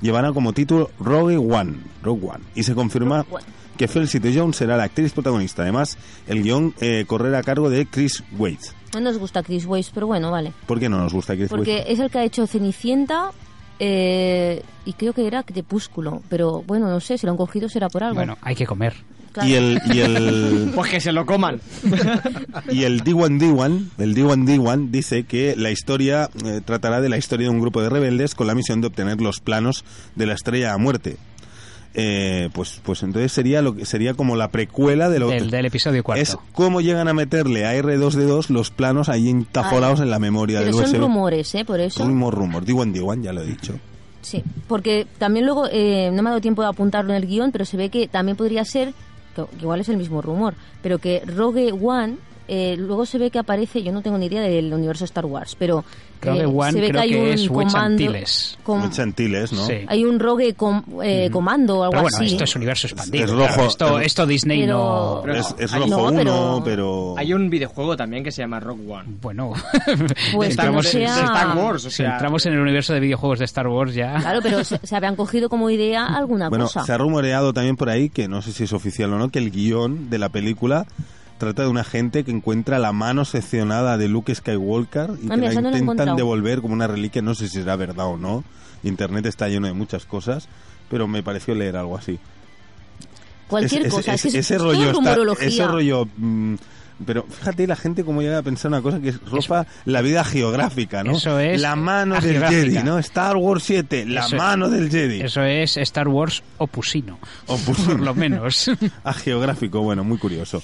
llevará 0.00 0.32
como 0.32 0.52
título 0.52 0.92
Rogue 1.00 1.36
One, 1.36 1.78
Rogue 2.04 2.28
One, 2.28 2.44
y 2.54 2.62
se 2.62 2.74
confirma 2.74 3.24
Rogue 3.24 3.34
One. 3.34 3.61
Que 3.82 3.88
Felicity 3.88 4.32
Jones 4.32 4.54
será 4.54 4.76
la 4.76 4.84
actriz 4.84 5.12
protagonista. 5.12 5.62
Además, 5.62 5.98
el 6.28 6.44
guion 6.44 6.72
eh, 6.80 7.04
correrá 7.04 7.38
a 7.38 7.42
cargo 7.42 7.68
de 7.68 7.84
Chris 7.86 8.22
Waits. 8.38 8.76
No 8.94 9.00
nos 9.00 9.18
gusta 9.18 9.42
Chris 9.42 9.66
Weiss, 9.66 9.90
pero 9.92 10.06
bueno, 10.06 10.30
vale. 10.30 10.52
¿Por 10.66 10.78
qué 10.78 10.88
no 10.88 10.98
nos 10.98 11.12
gusta 11.12 11.34
Chris 11.34 11.48
Porque 11.48 11.78
Waits? 11.78 11.90
es 11.90 11.98
el 11.98 12.08
que 12.08 12.18
ha 12.18 12.24
hecho 12.24 12.46
Cenicienta 12.46 13.32
eh, 13.80 14.62
y 14.84 14.92
creo 14.92 15.14
que 15.14 15.26
era 15.26 15.42
Crepúsculo. 15.42 16.22
Pero 16.28 16.62
bueno, 16.64 16.86
no 16.88 17.00
sé, 17.00 17.18
si 17.18 17.26
lo 17.26 17.32
han 17.32 17.36
cogido 17.36 17.68
será 17.68 17.88
por 17.88 18.04
algo. 18.04 18.14
Bueno, 18.14 18.38
hay 18.40 18.54
que 18.54 18.66
comer. 18.66 18.94
Claro. 19.32 19.48
Y 19.48 19.54
el, 19.54 19.80
y 19.92 19.98
el, 19.98 20.70
Pues 20.76 20.88
que 20.88 21.00
se 21.00 21.10
lo 21.10 21.26
coman. 21.26 21.60
Y 22.70 22.84
el 22.84 23.02
D1D1, 23.02 23.88
el 23.98 24.14
D1D1 24.14 24.90
dice 24.90 25.24
que 25.24 25.56
la 25.56 25.72
historia 25.72 26.30
eh, 26.44 26.60
tratará 26.64 27.00
de 27.00 27.08
la 27.08 27.18
historia 27.18 27.48
de 27.48 27.50
un 27.50 27.58
grupo 27.60 27.82
de 27.82 27.88
rebeldes 27.88 28.36
con 28.36 28.46
la 28.46 28.54
misión 28.54 28.80
de 28.80 28.86
obtener 28.86 29.20
los 29.20 29.40
planos 29.40 29.84
de 30.14 30.26
la 30.26 30.34
estrella 30.34 30.72
a 30.72 30.78
muerte. 30.78 31.16
Eh, 31.94 32.48
pues, 32.54 32.80
pues 32.82 33.02
entonces 33.02 33.32
sería 33.32 33.60
lo 33.60 33.76
que 33.76 33.84
sería 33.84 34.14
como 34.14 34.34
la 34.34 34.48
precuela 34.50 35.10
de 35.10 35.18
lo 35.18 35.28
Del, 35.28 35.50
del 35.50 35.66
episodio 35.66 36.02
cuarto. 36.02 36.22
es 36.22 36.38
cómo 36.52 36.80
llegan 36.80 37.06
a 37.08 37.12
meterle 37.12 37.66
a 37.66 37.74
R2D2 37.76 38.48
los 38.48 38.70
planos 38.70 39.10
ahí 39.10 39.28
entajorados 39.28 40.00
Ay. 40.00 40.04
en 40.04 40.10
la 40.10 40.18
memoria 40.18 40.60
Pero 40.60 40.66
del 40.70 40.74
son 40.74 40.84
USB. 40.94 40.98
rumores, 41.00 41.54
¿eh? 41.54 41.64
Por 41.66 41.80
eso. 41.80 41.98
Son 41.98 42.08
mismos 42.08 42.32
rumores. 42.32 42.66
D1D1 42.68 43.22
ya 43.22 43.32
lo 43.34 43.42
he 43.42 43.46
dicho. 43.46 43.74
Sí, 44.22 44.42
porque 44.68 45.06
también 45.18 45.44
luego, 45.44 45.66
eh, 45.70 46.10
no 46.12 46.22
me 46.22 46.28
ha 46.28 46.32
dado 46.32 46.40
tiempo 46.40 46.62
de 46.62 46.68
apuntarlo 46.68 47.10
en 47.12 47.16
el 47.22 47.26
guion, 47.28 47.52
pero 47.52 47.64
se 47.66 47.76
ve 47.76 47.90
que 47.90 48.08
también 48.08 48.36
podría 48.38 48.64
ser, 48.64 48.94
que 49.36 49.44
igual 49.60 49.80
es 49.80 49.88
el 49.90 49.96
mismo 49.98 50.22
rumor, 50.22 50.54
pero 50.80 50.98
que 50.98 51.20
Rogue 51.26 51.72
One, 51.72 52.16
eh, 52.54 52.76
luego 52.76 53.06
se 53.06 53.16
ve 53.16 53.30
que 53.30 53.38
aparece, 53.38 53.82
yo 53.82 53.92
no 53.92 54.02
tengo 54.02 54.18
ni 54.18 54.26
idea 54.26 54.42
del 54.42 54.72
universo 54.74 55.06
Star 55.06 55.24
Wars, 55.24 55.56
pero 55.58 55.84
Rogue 56.20 56.42
eh, 56.42 56.46
One 56.46 56.72
se 56.72 56.80
ve 56.80 56.88
creo 56.90 56.92
que 57.00 57.04
hay 57.06 57.10
que 57.10 57.20
un 57.20 57.26
es 57.28 57.48
comando... 57.48 57.78
Antilles. 57.78 58.58
com- 58.62 58.80
Muy 58.80 58.90
chantiles, 58.90 59.52
¿no? 59.54 59.66
Sí. 59.66 59.72
hay 59.86 60.04
un 60.04 60.20
Rogue 60.20 60.52
com- 60.54 60.82
eh, 61.02 61.30
comando 61.32 61.78
o 61.78 61.82
algo 61.84 61.92
Pero 61.92 62.02
bueno, 62.02 62.16
así. 62.18 62.26
esto 62.26 62.44
es 62.44 62.54
universo 62.54 62.86
expandido. 62.88 63.24
Es 63.24 63.30
claro, 63.32 63.46
rojo, 63.56 63.66
esto, 63.68 63.98
es- 63.98 64.06
esto 64.06 64.26
Disney 64.26 64.60
Pero- 64.60 65.22
no... 65.26 65.32
Es, 65.32 65.54
es 65.58 65.72
Hay- 65.72 65.80
rojo 65.80 65.90
no, 65.90 66.08
uno, 66.08 66.16
pero- 66.18 66.62
pero... 66.64 67.14
Hay 67.16 67.32
un 67.32 67.48
videojuego 67.48 67.96
también 67.96 68.22
que 68.22 68.30
se 68.30 68.42
llama 68.42 68.60
Rock 68.60 68.80
One. 68.88 69.04
Bueno, 69.22 69.52
Pues 70.34 70.48
que 70.48 70.52
entramos, 70.52 70.86
sea- 70.88 71.24
Star 71.24 71.56
Wars, 71.56 71.86
o 71.86 71.90
si 71.90 71.96
sea, 71.96 72.12
entramos 72.12 72.44
en 72.46 72.52
el 72.52 72.60
universo 72.60 72.92
de 72.92 73.00
videojuegos 73.00 73.38
de 73.38 73.46
Star 73.46 73.66
Wars 73.66 73.94
ya... 73.94 74.14
Claro, 74.20 74.40
pero 74.42 74.62
se, 74.62 74.78
se 74.86 74.94
habían 74.94 75.16
cogido 75.16 75.48
como 75.48 75.70
idea 75.70 76.04
alguna 76.06 76.50
Bueno, 76.50 76.66
cosa. 76.66 76.84
se 76.84 76.92
ha 76.92 76.98
rumoreado 76.98 77.52
también 77.54 77.76
por 77.76 77.88
ahí, 77.88 78.10
que 78.10 78.28
no 78.28 78.42
sé 78.42 78.52
si 78.52 78.64
es 78.64 78.72
oficial 78.74 79.10
o 79.14 79.18
no, 79.18 79.30
que 79.30 79.38
el 79.38 79.50
guion 79.50 80.10
de 80.10 80.18
la 80.18 80.28
película 80.28 80.86
trata 81.46 81.62
de 81.62 81.68
una 81.68 81.82
gente 81.84 82.22
que 82.24 82.30
encuentra 82.30 82.78
la 82.78 82.92
mano 82.92 83.24
seccionada 83.24 83.98
de 83.98 84.08
Luke 84.08 84.32
Skywalker 84.34 85.10
y 85.20 85.26
Ah, 85.26 85.30
que 85.30 85.36
mira, 85.36 85.52
la 85.52 85.60
no 85.60 85.76
intentan 85.76 86.16
devolver 86.16 86.60
como 86.60 86.74
una 86.74 86.86
reliquia, 86.86 87.20
no 87.20 87.34
sé 87.34 87.48
si 87.48 87.54
será 87.58 87.74
verdad 87.76 88.06
o 88.06 88.16
no. 88.16 88.44
Internet 88.84 89.26
está 89.26 89.48
lleno 89.48 89.66
de 89.66 89.72
muchas 89.72 90.06
cosas, 90.06 90.48
pero 90.88 91.08
me 91.08 91.22
pareció 91.22 91.54
leer 91.56 91.76
algo 91.76 91.98
así. 91.98 92.18
Cualquier 93.48 93.88
cosa, 93.88 94.14
ese, 94.14 94.28
es 94.28 94.34
que 94.34 94.38
es, 94.40 94.50
ese 94.50 94.58
rollo 94.58 94.90
está- 94.90 95.44
ese 95.44 95.66
rollo 95.66 96.08
mm, 96.16 96.54
pero 97.06 97.24
fíjate 97.28 97.66
la 97.66 97.74
gente 97.76 98.04
cómo 98.04 98.22
llega 98.22 98.38
a 98.38 98.42
pensar 98.42 98.68
una 98.70 98.80
cosa 98.80 99.00
que 99.00 99.08
es 99.10 99.20
ropa 99.22 99.66
la 99.84 100.00
vida 100.02 100.22
geográfica, 100.24 101.02
¿no? 101.02 101.12
Eso 101.16 101.38
es 101.40 101.60
la 101.60 101.74
mano 101.74 102.20
del. 102.20 102.44
Jedi, 102.46 102.82
¿no? 102.84 102.98
Star 103.00 103.36
Wars 103.36 103.64
7, 103.64 104.06
la 104.06 104.20
Eso 104.20 104.36
es- 104.36 104.40
mano 104.42 104.70
del 104.70 104.88
Jedi. 104.90 105.20
Eso 105.20 105.42
es 105.42 105.76
Star 105.78 106.06
Wars 106.08 106.42
opusino, 106.58 107.18
O 107.48 107.56
pues- 107.58 107.78
por 107.80 108.00
lo 108.00 108.14
menos. 108.14 108.70
a 109.04 109.12
geográfico, 109.14 109.80
bueno, 109.82 110.04
muy 110.04 110.18
curioso. 110.18 110.62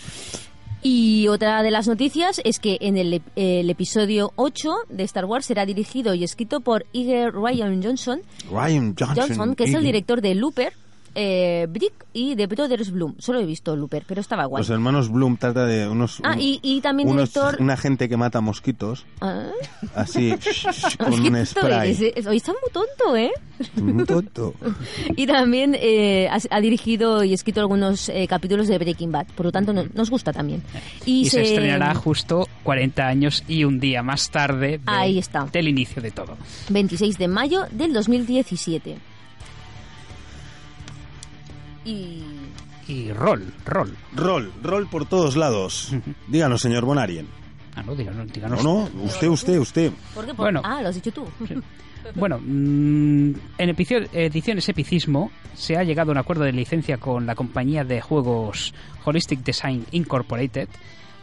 Y 0.82 1.26
otra 1.28 1.62
de 1.62 1.70
las 1.70 1.88
noticias 1.88 2.40
es 2.44 2.58
que 2.61 2.78
en 2.80 2.97
el, 2.97 3.23
el 3.37 3.70
episodio 3.70 4.32
8 4.37 4.75
de 4.88 5.02
Star 5.04 5.25
Wars 5.25 5.47
será 5.47 5.66
dirigido 5.66 6.14
y 6.14 6.25
escrito 6.25 6.61
por 6.61 6.87
Iger 6.92 7.32
Ryan 7.32 7.82
Johnson, 7.82 8.23
Ryan 8.50 8.94
Johnson, 8.99 9.16
Johnson 9.16 9.54
que 9.54 9.64
es 9.64 9.75
el 9.75 9.82
director 9.82 10.20
de 10.20 10.35
Looper, 10.35 10.73
eh, 11.20 11.66
Brick 11.68 12.06
y 12.12 12.37
de 12.37 12.46
Brothers 12.46 12.92
Bloom. 12.92 13.16
Solo 13.18 13.40
he 13.40 13.44
visto 13.44 13.75
Looper, 13.75 14.04
pero 14.06 14.20
estaba 14.20 14.44
guay. 14.44 14.60
Los 14.60 14.70
hermanos 14.70 15.10
Bloom 15.10 15.37
trata 15.37 15.66
de 15.66 15.88
unos 15.88 16.20
Ah, 16.22 16.34
un- 16.34 16.40
y, 16.40 16.60
y 16.62 16.80
también 16.80 17.08
unos- 17.08 17.32
director... 17.34 17.60
una 17.60 17.76
gente 17.76 18.08
que 18.08 18.16
mata 18.16 18.40
mosquitos, 18.40 19.04
Ah, 19.20 19.48
así 19.96 20.30
con 20.98 21.12
un 21.14 21.22
tonto 21.25 21.44
spray. 21.46 21.90
eres, 21.96 22.00
eh. 22.00 22.28
Hoy 22.28 22.37
está 22.37 22.52
muy 22.52 22.70
tonto, 22.72 23.16
¿eh? 23.16 23.30
Muy 23.75 24.04
tonto. 24.04 24.54
Y 25.16 25.26
también 25.26 25.75
eh, 25.78 26.28
ha, 26.30 26.38
ha 26.50 26.60
dirigido 26.60 27.25
y 27.25 27.34
escrito 27.34 27.60
algunos 27.60 28.08
eh, 28.08 28.26
capítulos 28.28 28.68
de 28.68 28.78
Breaking 28.78 29.10
Bad. 29.10 29.26
Por 29.34 29.46
lo 29.46 29.52
tanto, 29.52 29.72
no- 29.72 29.87
nos 29.94 30.10
gusta 30.10 30.32
también. 30.32 30.62
Y, 31.04 31.22
Y 31.22 31.25
se 31.30 31.42
estrenará 31.42 31.94
justo 31.96 32.46
40 32.62 33.06
años 33.06 33.42
y 33.48 33.64
un 33.64 33.80
día 33.80 34.02
más 34.04 34.30
tarde 34.30 34.78
de- 34.78 34.80
Ahí 34.87 35.18
está. 35.18 35.46
del 35.52 35.66
inicio 35.68 36.00
de 36.00 36.10
todo. 36.12 36.37
26 36.70 37.18
de 37.18 37.26
mayo 37.28 37.64
del 37.72 37.92
2017. 37.92 38.96
Y... 41.88 42.23
Y 42.87 43.12
rol, 43.12 43.45
rol. 43.66 43.95
Rol, 44.14 44.50
rol 44.62 44.88
por 44.88 45.07
todos 45.07 45.37
lados. 45.37 45.92
Díganos, 46.28 46.61
señor 46.62 46.85
Bonarien. 46.87 47.26
Ah, 47.76 47.83
no, 47.83 47.95
díganos, 47.95 48.26
No, 48.26 48.33
díganos. 48.33 48.64
no, 48.64 48.88
usted, 49.04 49.28
usted, 49.28 49.59
usted. 49.59 49.92
¿Por 50.14 50.25
qué? 50.25 50.33
Por- 50.35 50.47
Bueno. 50.47 50.62
Ah, 50.64 50.80
lo 50.83 50.88
has 50.88 50.95
dicho 50.95 51.12
tú. 51.12 51.25
Bueno, 52.14 52.38
mm, 52.42 53.33
en 53.59 53.68
ediciones 53.68 54.68
Epicismo 54.68 55.30
se 55.54 55.76
ha 55.76 55.83
llegado 55.85 56.11
a 56.11 56.12
un 56.12 56.18
acuerdo 56.18 56.45
de 56.45 56.52
licencia 56.52 56.97
con 56.97 57.26
la 57.26 57.35
compañía 57.35 57.85
de 57.85 58.00
juegos 58.00 58.73
Holistic 59.04 59.40
Design 59.45 59.85
Incorporated 59.90 60.68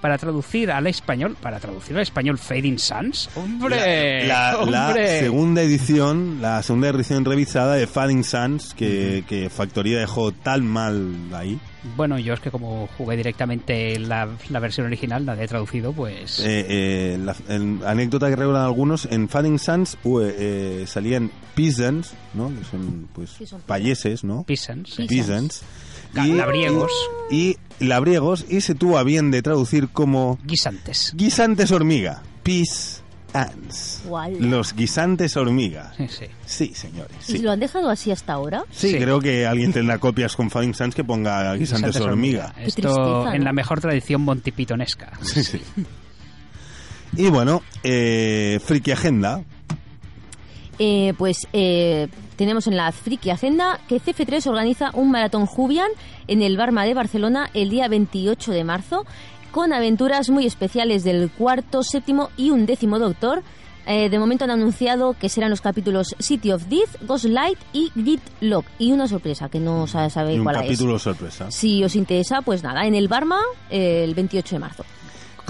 para 0.05 0.19
traducir 0.19 0.69
al 0.69 0.85
español, 0.85 1.35
para 1.41 1.59
traducir 1.59 1.95
al 1.95 2.03
español 2.03 2.37
Fading 2.37 2.77
Suns. 2.77 3.27
¡Hombre! 3.33 4.27
La, 4.27 4.51
la 4.63 4.89
¡Hombre! 4.89 5.19
segunda 5.19 5.63
edición, 5.63 6.43
la 6.43 6.61
segunda 6.61 6.89
edición 6.89 7.25
revisada 7.25 7.73
de 7.73 7.87
Fading 7.87 8.23
Suns, 8.23 8.75
que, 8.75 9.23
que 9.27 9.49
Factoría 9.49 9.97
dejó 9.97 10.31
tan 10.31 10.63
mal 10.67 11.11
ahí. 11.33 11.59
Bueno, 11.97 12.19
yo 12.19 12.35
es 12.35 12.39
que 12.39 12.51
como 12.51 12.87
jugué 12.99 13.17
directamente 13.17 13.97
la, 13.97 14.29
la 14.49 14.59
versión 14.59 14.85
original, 14.85 15.25
la 15.25 15.41
he 15.41 15.47
traducido, 15.47 15.91
pues... 15.91 16.39
Eh, 16.41 16.65
eh, 16.69 17.17
la, 17.19 17.35
en- 17.47 17.81
anécdota 17.83 18.29
que 18.29 18.35
revelan 18.35 18.61
algunos, 18.61 19.05
en 19.09 19.27
Fading 19.27 19.57
Suns 19.57 19.97
uh, 20.03 20.19
eh, 20.21 20.83
salían 20.85 21.31
peasants, 21.55 22.13
¿no? 22.35 22.51
Que 22.55 22.63
son, 22.63 23.09
pues, 23.11 23.31
payeses, 23.65 24.23
¿no? 24.23 24.43
Peasants, 24.43 24.93
sí. 24.97 25.07
Peasants. 25.07 25.63
Ga- 26.15 26.35
labriegos. 26.35 26.91
Y, 27.29 27.57
y 27.79 27.85
labriegos, 27.85 28.45
y 28.49 28.61
se 28.61 28.75
tuvo 28.75 28.97
a 28.97 29.03
bien 29.03 29.31
de 29.31 29.41
traducir 29.41 29.89
como 29.89 30.39
Guisantes. 30.43 31.13
guisantes 31.15 31.71
hormiga. 31.71 32.21
Peas 32.43 33.01
ants. 33.33 34.01
Guala. 34.05 34.37
Los 34.39 34.73
guisantes 34.75 35.35
hormiga. 35.35 35.91
Sí, 35.97 36.07
sí. 36.07 36.25
Sí, 36.45 36.71
señores. 36.73 37.29
¿Y 37.29 37.39
lo 37.39 37.51
han 37.51 37.59
dejado 37.59 37.89
así 37.89 38.11
hasta 38.11 38.31
ahora? 38.33 38.63
Sí, 38.71 38.91
Sí. 38.91 38.97
creo 38.97 39.19
que 39.19 39.45
alguien 39.45 39.73
tendrá 39.73 39.97
copias 39.97 40.35
con 40.37 40.49
Fading 40.49 40.73
Suns 40.73 40.95
que 40.95 41.03
ponga 41.03 41.53
guisantes, 41.55 41.97
hormiga. 41.97 42.53
Qué 42.55 42.65
Esto 42.65 42.81
tristeza, 42.83 43.33
en 43.35 43.39
¿no? 43.39 43.45
la 43.45 43.53
mejor 43.53 43.81
tradición 43.81 44.21
montipitonesca. 44.21 45.11
Sí, 45.21 45.43
sí. 45.43 45.61
Y 47.17 47.29
bueno, 47.29 47.61
eh, 47.83 48.59
Friki 48.63 48.91
Agenda. 48.91 49.43
Eh, 50.79 51.13
pues 51.17 51.47
eh, 51.53 52.07
tenemos 52.35 52.67
en 52.67 52.77
la 52.77 52.91
Friki 52.91 53.29
Agenda 53.29 53.79
que 53.87 53.99
CF3 54.01 54.47
organiza 54.47 54.91
un 54.93 55.11
maratón 55.11 55.45
Jubian 55.45 55.89
en 56.27 56.41
el 56.41 56.57
Barma 56.57 56.85
de 56.85 56.93
Barcelona 56.93 57.49
el 57.53 57.69
día 57.69 57.87
28 57.87 58.51
de 58.51 58.63
marzo 58.63 59.05
con 59.51 59.71
aventuras 59.71 60.29
muy 60.29 60.45
especiales 60.45 61.03
del 61.03 61.31
cuarto, 61.31 61.81
séptimo 61.81 62.29
y 62.35 62.49
un 62.51 62.65
décimo 62.65 62.99
Doctor. 62.99 63.41
Eh, 63.87 64.09
de 64.09 64.17
momento 64.19 64.43
han 64.45 64.51
anunciado 64.51 65.13
que 65.13 65.29
serán 65.29 65.51
los 65.51 65.61
capítulos 65.61 66.15
City 66.19 66.51
of 66.51 66.63
Death, 66.67 67.01
Ghostlight 67.07 67.57
y 67.71 67.91
Grid 67.95 68.19
Lock. 68.41 68.65
Y 68.79 68.91
una 68.91 69.07
sorpresa 69.07 69.47
que 69.47 69.59
no 69.59 69.85
Y 69.85 70.09
sabe 70.09 70.35
un 70.37 70.43
cuál 70.43 70.55
capítulo 70.57 70.99
sorpresa. 70.99 71.47
es. 71.47 71.55
Si 71.55 71.83
os 71.83 71.95
interesa, 71.95 72.41
pues 72.41 72.63
nada, 72.63 72.85
en 72.85 72.95
el 72.95 73.07
Barma 73.07 73.39
eh, 73.69 74.03
el 74.03 74.15
28 74.15 74.55
de 74.55 74.59
marzo. 74.59 74.83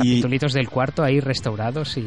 Y 0.04 0.22
Capitulitos 0.22 0.54
del 0.54 0.70
cuarto 0.70 1.04
ahí 1.04 1.20
restaurados 1.20 1.98
y... 1.98 2.02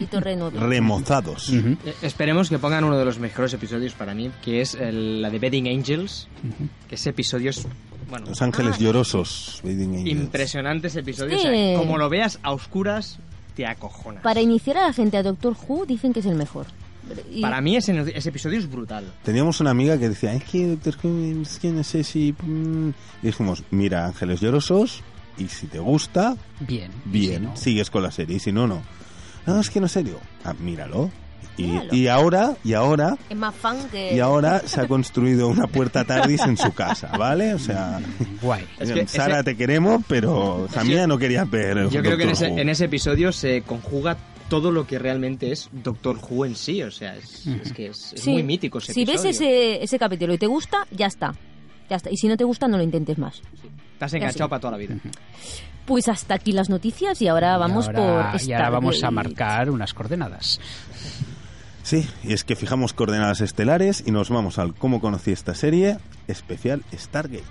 Y 0.00 0.06
remozados. 0.10 1.48
Ujú. 1.50 1.76
Eh, 1.84 1.94
Esperemos 2.02 2.48
que 2.48 2.58
pongan 2.58 2.84
uno 2.84 2.98
de 2.98 3.04
los 3.04 3.18
mejores 3.18 3.52
episodios 3.54 3.92
para 3.94 4.14
mí, 4.14 4.30
que 4.42 4.60
es 4.60 4.74
el- 4.74 5.22
la 5.22 5.30
de 5.30 5.38
Bedding 5.38 5.68
Angels, 5.68 6.28
que 6.88 6.94
ese 6.96 7.10
episodio 7.10 7.50
es, 7.50 7.66
bueno, 8.10 8.26
Los 8.26 8.42
ángeles 8.42 8.74
Ah. 8.76 8.80
llorosos. 8.80 9.60
Bathing 9.62 9.94
Angels. 9.96 10.20
impresionante 10.20 10.86
ese 10.88 11.00
episodio. 11.00 11.38
Sí. 11.38 11.46
o 11.46 11.50
sea, 11.50 11.78
como 11.78 11.98
lo 11.98 12.08
veas 12.08 12.38
a 12.42 12.52
oscuras, 12.52 13.18
te 13.56 13.66
acojonas. 13.66 14.22
Para 14.22 14.40
iniciar 14.40 14.78
a 14.78 14.86
la 14.86 14.92
gente 14.92 15.16
a 15.16 15.22
Doctor 15.22 15.54
Who 15.68 15.86
dicen 15.86 16.12
que 16.12 16.20
es 16.20 16.26
el 16.26 16.34
mejor. 16.36 16.66
Y- 17.30 17.42
Para 17.42 17.60
mí 17.60 17.76
ese, 17.76 17.98
ese 18.14 18.28
episodio 18.28 18.58
es 18.58 18.70
brutal. 18.70 19.12
Teníamos 19.24 19.60
una 19.60 19.70
amiga 19.70 19.98
que 19.98 20.08
decía, 20.08 20.32
es 20.34 20.44
que 20.44 20.66
Doctor 20.68 20.94
Who, 21.02 21.42
es 21.42 21.58
que 21.58 21.70
no 21.70 21.82
sé 21.84 22.04
si... 22.04 22.32
mm". 22.32 22.88
Y 23.22 23.26
dijimos, 23.26 23.62
mira, 23.70 24.06
Ángeles 24.06 24.40
Llorosos, 24.40 25.02
y 25.38 25.48
si 25.48 25.66
te 25.66 25.78
gusta, 25.78 26.36
Bien. 26.60 26.90
bien, 27.04 27.42
si 27.42 27.46
no, 27.48 27.56
sigues 27.56 27.90
con 27.90 28.02
la 28.02 28.10
serie, 28.10 28.36
y 28.36 28.40
si 28.40 28.52
no, 28.52 28.66
no. 28.66 28.82
No, 29.46 29.60
es 29.60 29.70
que 29.70 29.80
no 29.80 29.86
es 29.86 29.92
serio. 29.92 30.18
Ah, 30.44 30.54
míralo. 30.58 31.10
Y, 31.58 31.64
Míralo. 31.64 31.94
y 31.94 32.08
ahora, 32.08 32.56
y 32.64 32.72
ahora, 32.72 33.18
Es 33.28 33.36
más 33.36 33.54
fan 33.54 33.76
que... 33.90 34.14
y 34.14 34.20
ahora 34.20 34.60
se 34.66 34.80
ha 34.80 34.88
construido 34.88 35.48
una 35.48 35.66
puerta 35.66 36.02
TARDIS 36.04 36.40
en 36.42 36.56
su 36.56 36.72
casa, 36.72 37.08
¿vale? 37.18 37.52
O 37.52 37.58
sea, 37.58 38.00
Guay. 38.40 38.64
Es 38.80 38.90
que 38.90 39.06
Sara, 39.06 39.34
ese- 39.40 39.44
te 39.44 39.56
queremos, 39.56 40.02
pero 40.08 40.66
Jamía 40.72 41.06
no 41.06 41.18
quería 41.18 41.44
ver 41.44 41.90
Yo 41.90 42.00
creo 42.02 42.16
que 42.16 42.22
en 42.22 42.30
ese, 42.30 42.48
Who. 42.48 42.58
en 42.58 42.68
ese 42.70 42.86
episodio 42.86 43.32
se 43.32 43.60
conjuga 43.62 44.16
todo 44.48 44.70
lo 44.70 44.86
que 44.86 44.98
realmente 44.98 45.52
es 45.52 45.68
Doctor 45.72 46.18
Who 46.26 46.46
en 46.46 46.56
sí. 46.56 46.82
O 46.82 46.90
sea, 46.90 47.16
es, 47.16 47.46
es 47.46 47.72
que 47.74 47.88
es, 47.88 48.14
es 48.14 48.20
Sí. 48.22 48.30
muy 48.30 48.42
mítico 48.44 48.78
ese 48.78 48.94
Si 48.94 49.04
ves 49.04 49.22
ese, 49.24 49.82
ese 49.84 49.98
capítulo 49.98 50.32
y 50.32 50.38
te 50.38 50.46
gusta, 50.46 50.86
ya 50.90 51.06
está. 51.06 51.34
Ya 51.90 51.96
está. 51.96 52.10
Y 52.10 52.16
si 52.16 52.28
no 52.28 52.36
te 52.38 52.44
gusta, 52.44 52.66
no 52.66 52.78
lo 52.78 52.82
intentes 52.82 53.18
más. 53.18 53.42
Estás 54.02 54.14
enganchado 54.14 54.46
sí. 54.46 54.50
para 54.50 54.60
toda 54.60 54.70
la 54.72 54.78
vida. 54.78 54.96
Pues 55.84 56.06
hasta 56.06 56.34
aquí 56.34 56.52
las 56.52 56.70
noticias 56.70 57.20
y 57.22 57.26
ahora 57.26 57.58
vamos 57.58 57.86
y 57.86 57.88
ahora, 57.88 58.30
por 58.30 58.40
y 58.40 58.52
ahora 58.52 58.70
vamos 58.70 59.02
a 59.02 59.10
marcar 59.10 59.68
unas 59.68 59.92
coordenadas. 59.92 60.60
Sí, 61.82 62.08
y 62.22 62.34
es 62.34 62.44
que 62.44 62.54
fijamos 62.54 62.92
coordenadas 62.92 63.40
estelares 63.40 64.04
y 64.06 64.12
nos 64.12 64.30
vamos 64.30 64.60
al 64.60 64.74
cómo 64.74 65.00
conocí 65.00 65.32
esta 65.32 65.56
serie 65.56 65.98
especial 66.28 66.84
Stargate. 66.94 67.42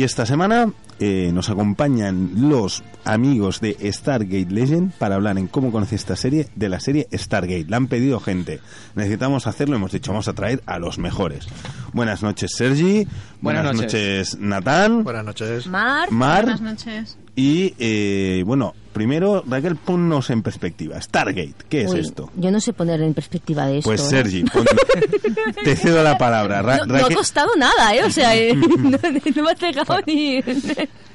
Y 0.00 0.04
esta 0.04 0.24
semana 0.24 0.72
eh, 0.98 1.30
nos 1.30 1.50
acompañan 1.50 2.48
los 2.48 2.82
amigos 3.04 3.60
de 3.60 3.76
Stargate 3.92 4.46
Legend 4.48 4.94
para 4.94 5.16
hablar 5.16 5.36
en 5.36 5.46
cómo 5.46 5.70
conoce 5.70 5.94
esta 5.94 6.16
serie 6.16 6.48
de 6.54 6.70
la 6.70 6.80
serie 6.80 7.06
Stargate. 7.12 7.66
La 7.68 7.76
han 7.76 7.86
pedido 7.86 8.18
gente. 8.18 8.60
Necesitamos 8.94 9.46
hacerlo, 9.46 9.76
hemos 9.76 9.92
dicho, 9.92 10.12
vamos 10.12 10.28
a 10.28 10.32
traer 10.32 10.62
a 10.64 10.78
los 10.78 10.96
mejores. 10.96 11.48
Buenas 11.92 12.22
noches, 12.22 12.52
Sergi. 12.56 13.06
Buenas, 13.40 13.64
Buenas 13.64 13.76
noches. 13.82 14.38
Natán. 14.38 15.04
Buenas 15.04 15.24
noches. 15.24 15.66
Mar, 15.66 16.10
Mar. 16.10 16.44
Buenas 16.44 16.60
noches. 16.60 17.18
Y 17.36 17.74
eh, 17.78 18.42
bueno, 18.44 18.74
primero, 18.92 19.42
Raquel, 19.46 19.76
ponnos 19.76 20.28
en 20.30 20.42
perspectiva. 20.42 21.00
Stargate, 21.00 21.54
¿qué 21.68 21.82
es 21.82 21.92
Uy, 21.92 22.00
esto? 22.00 22.30
Yo 22.36 22.50
no 22.50 22.60
sé 22.60 22.72
poner 22.72 23.00
en 23.00 23.14
perspectiva 23.14 23.66
de 23.66 23.78
esto. 23.78 23.88
Pues 23.88 24.02
¿eh? 24.02 24.08
Sergi, 24.10 24.44
pon- 24.44 24.66
te 25.64 25.76
cedo 25.76 26.02
la 26.02 26.18
palabra. 26.18 26.60
Ra- 26.60 26.78
No, 26.86 26.98
no 26.98 27.06
ha 27.06 27.10
costado 27.10 27.50
nada, 27.56 27.94
¿eh? 27.94 28.04
O 28.04 28.10
sea, 28.10 28.36
eh, 28.36 28.54
no, 28.78 28.90
no 28.90 29.42
me 29.42 29.50
has 29.50 29.58
dejado 29.60 30.00
ni 30.06 30.42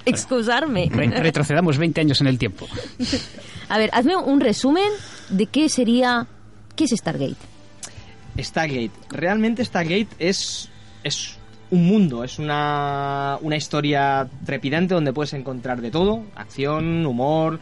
excusarme. 0.06 0.90
Re- 0.92 1.08
retrocedamos 1.22 1.78
20 1.78 2.02
años 2.02 2.22
en 2.22 2.28
el 2.28 2.38
tiempo. 2.38 2.66
A 3.70 3.78
ver, 3.78 3.90
hazme 3.94 4.16
un 4.16 4.40
resumen 4.40 4.88
de 5.30 5.46
qué 5.48 5.70
sería... 5.70 6.28
¿Qué 6.76 6.86
es 6.86 6.92
Stargate? 6.92 7.36
Stargate. 8.38 8.92
Realmente 9.10 9.64
Stargate 9.64 10.10
es, 10.20 10.70
es 11.04 11.38
un 11.72 11.86
mundo, 11.86 12.24
es 12.24 12.40
una, 12.40 13.38
una 13.42 13.56
historia 13.56 14.28
trepidante 14.46 14.94
donde 14.94 15.14
puedes 15.14 15.34
encontrar 15.34 15.82
de 15.82 15.92
todo, 15.92 16.24
acción, 16.36 17.06
humor, 17.06 17.60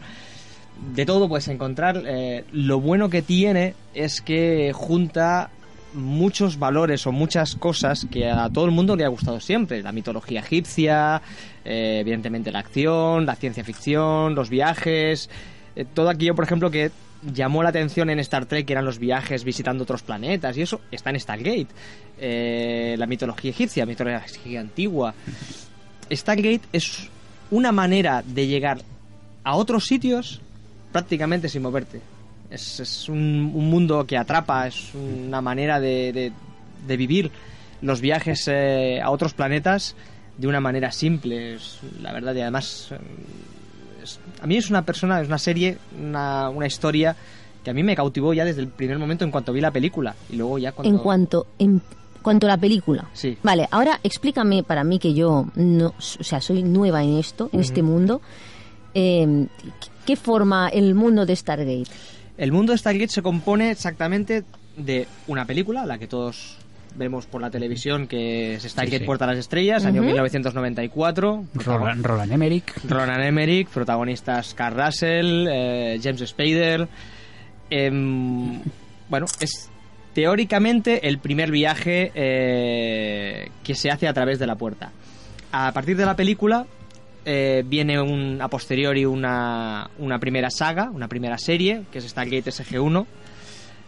de 0.94 1.06
todo 1.06 1.28
puedes 1.28 1.48
encontrar. 1.48 2.02
Eh, 2.06 2.44
lo 2.52 2.80
bueno 2.80 3.08
que 3.08 3.22
tiene 3.22 3.74
es 3.94 4.20
que 4.20 4.72
junta 4.74 5.50
muchos 5.94 6.58
valores 6.58 7.06
o 7.06 7.12
muchas 7.12 7.54
cosas 7.54 8.06
que 8.10 8.28
a 8.28 8.50
todo 8.50 8.64
el 8.64 8.72
mundo 8.72 8.96
le 8.96 9.04
ha 9.04 9.08
gustado 9.08 9.40
siempre. 9.40 9.82
La 9.82 9.92
mitología 9.92 10.40
egipcia, 10.40 11.22
eh, 11.64 11.98
evidentemente 12.00 12.50
la 12.50 12.58
acción, 12.58 13.26
la 13.26 13.36
ciencia 13.36 13.64
ficción, 13.64 14.34
los 14.34 14.50
viajes, 14.50 15.30
eh, 15.76 15.84
todo 15.92 16.10
aquello, 16.10 16.34
por 16.34 16.44
ejemplo, 16.44 16.70
que 16.70 16.90
llamó 17.32 17.62
la 17.62 17.70
atención 17.70 18.10
en 18.10 18.18
Star 18.20 18.46
Trek, 18.46 18.66
que 18.66 18.72
eran 18.72 18.84
los 18.84 18.98
viajes 18.98 19.44
visitando 19.44 19.84
otros 19.84 20.02
planetas, 20.02 20.56
y 20.56 20.62
eso 20.62 20.80
está 20.90 21.10
en 21.10 21.20
Stargate. 21.20 21.68
Eh, 22.18 22.94
la 22.98 23.06
mitología 23.06 23.50
egipcia, 23.50 23.86
mitología 23.86 24.60
antigua. 24.60 25.14
Stargate 26.10 26.62
es 26.72 27.08
una 27.50 27.72
manera 27.72 28.22
de 28.26 28.46
llegar 28.46 28.82
a 29.42 29.56
otros 29.56 29.86
sitios 29.86 30.40
prácticamente 30.92 31.48
sin 31.48 31.62
moverte. 31.62 32.00
Es, 32.50 33.08
un, 33.08 33.52
un 33.54 33.70
mundo 33.70 34.06
que 34.06 34.16
atrapa, 34.16 34.66
es 34.68 34.94
una 34.94 35.40
manera 35.40 35.80
de, 35.80 36.32
vivir 36.86 37.30
los 37.82 38.00
viajes 38.00 38.48
eh, 38.48 39.00
a 39.02 39.10
otros 39.10 39.34
planetas 39.34 39.96
de 40.38 40.46
una 40.46 40.60
manera 40.60 40.92
simple, 40.92 41.58
la 42.00 42.12
verdad, 42.12 42.34
y 42.34 42.40
además 42.40 42.94
a 44.44 44.46
mí 44.46 44.58
es 44.58 44.68
una 44.68 44.84
persona, 44.84 45.22
es 45.22 45.28
una 45.28 45.38
serie, 45.38 45.78
una, 45.98 46.50
una 46.50 46.66
historia 46.66 47.16
que 47.64 47.70
a 47.70 47.72
mí 47.72 47.82
me 47.82 47.96
cautivó 47.96 48.34
ya 48.34 48.44
desde 48.44 48.60
el 48.60 48.68
primer 48.68 48.98
momento 48.98 49.24
en 49.24 49.30
cuanto 49.30 49.54
vi 49.54 49.62
la 49.62 49.70
película 49.70 50.14
y 50.28 50.36
luego 50.36 50.58
ya 50.58 50.72
cuando... 50.72 50.94
En 50.94 51.02
cuanto, 51.02 51.46
en 51.58 51.80
cuanto 52.20 52.46
a 52.46 52.50
la 52.50 52.58
película. 52.58 53.08
Sí. 53.14 53.38
Vale, 53.42 53.66
ahora 53.70 54.00
explícame 54.02 54.62
para 54.62 54.84
mí 54.84 54.98
que 54.98 55.14
yo 55.14 55.46
no, 55.54 55.94
o 55.98 56.00
sea, 56.22 56.42
soy 56.42 56.62
nueva 56.62 57.02
en 57.02 57.16
esto, 57.16 57.48
en 57.54 57.60
este 57.60 57.82
mundo. 57.82 58.20
eh, 58.92 59.46
¿Qué 60.04 60.14
forma 60.14 60.68
el 60.68 60.94
mundo 60.94 61.24
de 61.24 61.34
Stargate? 61.34 61.86
El 62.36 62.52
mundo 62.52 62.72
de 62.72 62.78
Stargate 62.78 63.08
se 63.08 63.22
compone 63.22 63.70
exactamente 63.70 64.44
de 64.76 65.08
una 65.26 65.46
película, 65.46 65.86
la 65.86 65.96
que 65.96 66.06
todos 66.06 66.58
vemos 66.96 67.26
por 67.26 67.40
la 67.40 67.50
televisión, 67.50 68.06
que 68.06 68.54
es 68.54 68.62
Stargate 68.62 68.96
Sí, 68.96 69.00
sí. 69.00 69.06
Puerta 69.06 69.24
a 69.24 69.28
las 69.28 69.38
Estrellas, 69.38 69.84
año 69.84 70.00
Ujú. 70.00 70.10
1994. 70.10 71.44
Roland, 71.54 72.04
Roland 72.04 72.32
Emmerich. 72.32 72.72
Ronan 72.88 73.22
Emmerich, 73.22 73.68
protagonistas 73.68 74.54
Carl 74.54 74.76
Russell, 74.76 75.46
eh, 75.50 76.00
James 76.02 76.20
Spader. 76.28 76.88
Em, 77.70 78.60
bueno, 79.08 79.26
es 79.40 79.70
teóricamente 80.12 81.08
el 81.08 81.18
primer 81.18 81.50
viaje 81.50 82.12
eh, 82.14 83.48
que 83.62 83.74
se 83.74 83.90
hace 83.90 84.06
a 84.08 84.12
través 84.14 84.38
de 84.38 84.46
la 84.46 84.54
puerta. 84.56 84.92
A 85.52 85.72
partir 85.72 85.96
de 85.96 86.04
la 86.06 86.16
película 86.16 86.66
eh, 87.24 87.62
viene 87.66 88.00
un, 88.00 88.40
a 88.40 88.48
posteriori 88.48 89.04
una, 89.04 89.90
una 89.98 90.18
primera 90.18 90.50
saga, 90.50 90.90
una 90.90 91.08
primera 91.08 91.38
serie, 91.38 91.82
que 91.90 91.98
es 91.98 92.04
Stargate 92.04 92.50
SG-1, 92.50 93.06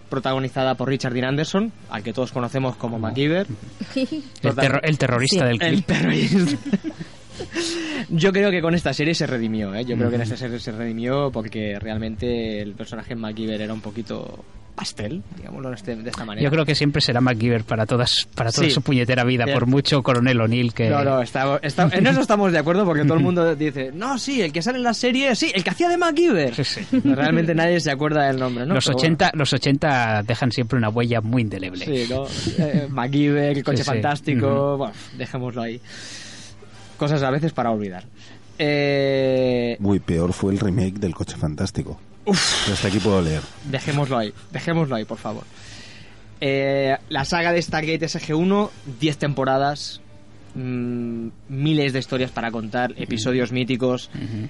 protagonizada 0.08 0.74
por 0.74 0.88
Richard 0.88 1.12
Dean 1.14 1.26
Anderson, 1.26 1.72
al 1.90 2.02
que 2.02 2.12
todos 2.12 2.32
conocemos 2.32 2.76
como 2.76 2.98
MacGyver. 2.98 3.46
El, 3.94 4.54
terro- 4.54 4.80
el 4.82 4.98
terrorista 4.98 5.40
Sí. 5.40 5.44
del 5.46 5.62
El 5.62 5.74
clip. 5.84 5.86
terrorista. 5.86 6.58
Yo 8.08 8.32
creo 8.32 8.50
que 8.50 8.60
con 8.62 8.74
esta 8.74 8.92
serie 8.92 9.14
se 9.14 9.26
redimió, 9.26 9.74
¿eh? 9.74 9.84
Yo 9.84 9.96
creo 9.96 10.10
que 10.10 10.16
en 10.16 10.22
esta 10.22 10.36
serie 10.36 10.58
se 10.58 10.72
redimió 10.72 11.30
porque 11.32 11.78
realmente 11.80 12.60
el 12.60 12.72
personaje 12.74 13.12
en 13.14 13.20
MacGyver 13.20 13.60
era 13.60 13.72
un 13.74 13.80
poquito 13.80 14.44
pastel, 14.74 15.22
digámoslo 15.38 15.70
de 15.70 15.74
este- 15.76 15.96
de 15.96 16.10
esta 16.10 16.26
manera. 16.26 16.44
Yo 16.44 16.50
creo 16.50 16.66
que 16.66 16.74
siempre 16.74 17.00
será 17.00 17.22
MacGyver 17.22 17.64
para 17.64 17.86
todas 17.86 18.28
para 18.34 18.52
toda 18.52 18.66
Sí. 18.68 18.74
su 18.74 18.82
puñetera 18.82 19.24
vida, 19.24 19.46
por 19.50 19.64
mucho 19.66 20.02
Coronel 20.02 20.38
O'Neill 20.38 20.74
que... 20.74 20.90
No, 20.90 21.02
no, 21.02 21.22
está- 21.22 21.58
está- 21.62 21.88
en 21.90 22.06
eso 22.06 22.20
estamos 22.20 22.52
de 22.52 22.58
acuerdo 22.58 22.84
porque 22.84 23.04
todo 23.04 23.14
el 23.14 23.22
mundo 23.22 23.54
dice, 23.56 23.90
no, 23.94 24.18
sí, 24.18 24.42
el 24.42 24.52
que 24.52 24.60
sale 24.60 24.76
en 24.76 24.84
la 24.84 24.92
serie, 24.92 25.34
sí, 25.34 25.50
el 25.54 25.64
que 25.64 25.70
hacía 25.70 25.88
de 25.88 25.96
MacGyver. 25.96 26.62
Sí, 26.62 26.82
Realmente 27.04 27.54
nadie 27.54 27.80
se 27.80 27.90
acuerda 27.90 28.26
del 28.26 28.38
nombre, 28.38 28.66
¿no? 28.66 28.74
los, 28.74 28.84
Pero 28.84 28.98
80, 28.98 29.30
los 29.32 29.50
80 29.54 30.22
dejan 30.26 30.52
siempre 30.52 30.76
una 30.76 30.90
huella 30.90 31.22
muy 31.22 31.40
indeleble. 31.40 31.82
sí, 31.86 32.12
¿no? 32.12 32.26
Eh, 32.58 32.86
MacGyver, 32.90 33.56
el 33.56 33.64
coche 33.64 33.82
fantástico, 33.82 34.76
bueno, 34.76 34.92
dejémoslo 35.16 35.62
ahí. 35.62 35.80
Cosas 36.96 37.22
a 37.22 37.30
veces 37.30 37.52
para 37.52 37.70
olvidar. 37.70 38.04
Eh, 38.58 39.76
Uy, 39.80 39.98
peor 40.00 40.32
fue 40.32 40.52
el 40.52 40.58
remake 40.58 40.94
del 40.94 41.14
Coche 41.14 41.36
Fantástico. 41.36 42.00
Pero 42.24 42.36
hasta 42.74 42.88
aquí 42.88 42.98
puedo 42.98 43.20
leer. 43.22 43.42
Dejémoslo 43.64 44.18
ahí, 44.18 44.32
dejémoslo 44.50 44.96
ahí, 44.96 45.04
por 45.04 45.18
favor. 45.18 45.44
Eh, 46.40 46.96
la 47.08 47.24
saga 47.24 47.52
de 47.52 47.62
Stargate 47.62 48.06
SG-1, 48.06 48.70
10 49.00 49.18
temporadas, 49.18 50.00
mm, 50.54 51.28
miles 51.48 51.92
de 51.92 51.98
historias 51.98 52.30
para 52.30 52.50
contar, 52.50 52.94
episodios 52.96 53.52
míticos. 53.52 54.10
Em, 54.14 54.48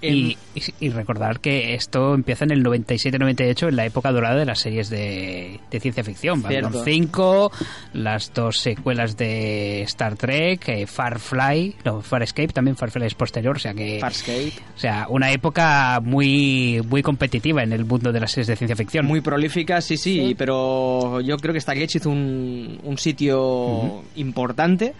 Y, 0.00 0.36
y- 0.54 0.62
y 0.80 0.88
recordar 0.90 1.40
que 1.40 1.74
esto 1.74 2.14
empieza 2.14 2.44
en 2.44 2.50
el 2.52 2.62
97-98, 2.64 3.68
en 3.68 3.76
la 3.76 3.84
época 3.86 4.12
dorada 4.12 4.36
de 4.36 4.44
las 4.46 4.60
series 4.60 4.90
de, 4.90 5.60
de 5.70 5.80
ciencia 5.80 6.04
ficción. 6.04 6.42
Babylon 6.42 6.72
Cierto. 6.72 6.84
5, 6.84 7.52
las 7.94 8.32
dos 8.32 8.58
secuelas 8.58 9.16
de 9.16 9.82
Star 9.82 10.16
Trek, 10.16 10.68
eh, 10.68 10.86
Farfly, 10.86 11.76
no, 11.84 12.00
Farscape, 12.00 12.48
también 12.48 12.76
Farfly 12.76 13.06
es 13.06 13.14
posterior, 13.14 13.56
o 13.56 13.58
sea 13.58 13.74
que... 13.74 13.98
Farscape, 14.00 14.52
O 14.76 14.78
sea, 14.78 15.06
una 15.08 15.32
época 15.32 16.00
muy 16.02 16.80
muy 16.88 17.02
competitiva 17.02 17.62
en 17.62 17.72
el 17.72 17.84
mundo 17.84 18.12
de 18.12 18.20
las 18.20 18.30
series 18.30 18.46
de 18.48 18.56
ciencia 18.56 18.76
ficción. 18.76 19.06
muy 19.06 19.20
prolífica, 19.20 19.80
sí, 19.80 19.96
sí, 19.96 20.34
pero 20.38 21.20
yo 21.20 21.36
creo 21.38 21.52
que 21.54 21.60
Stargate 21.60 21.98
hizo 21.98 22.10
un, 22.10 22.78
un 22.82 22.98
sitio 22.98 24.02
importante 24.16 24.94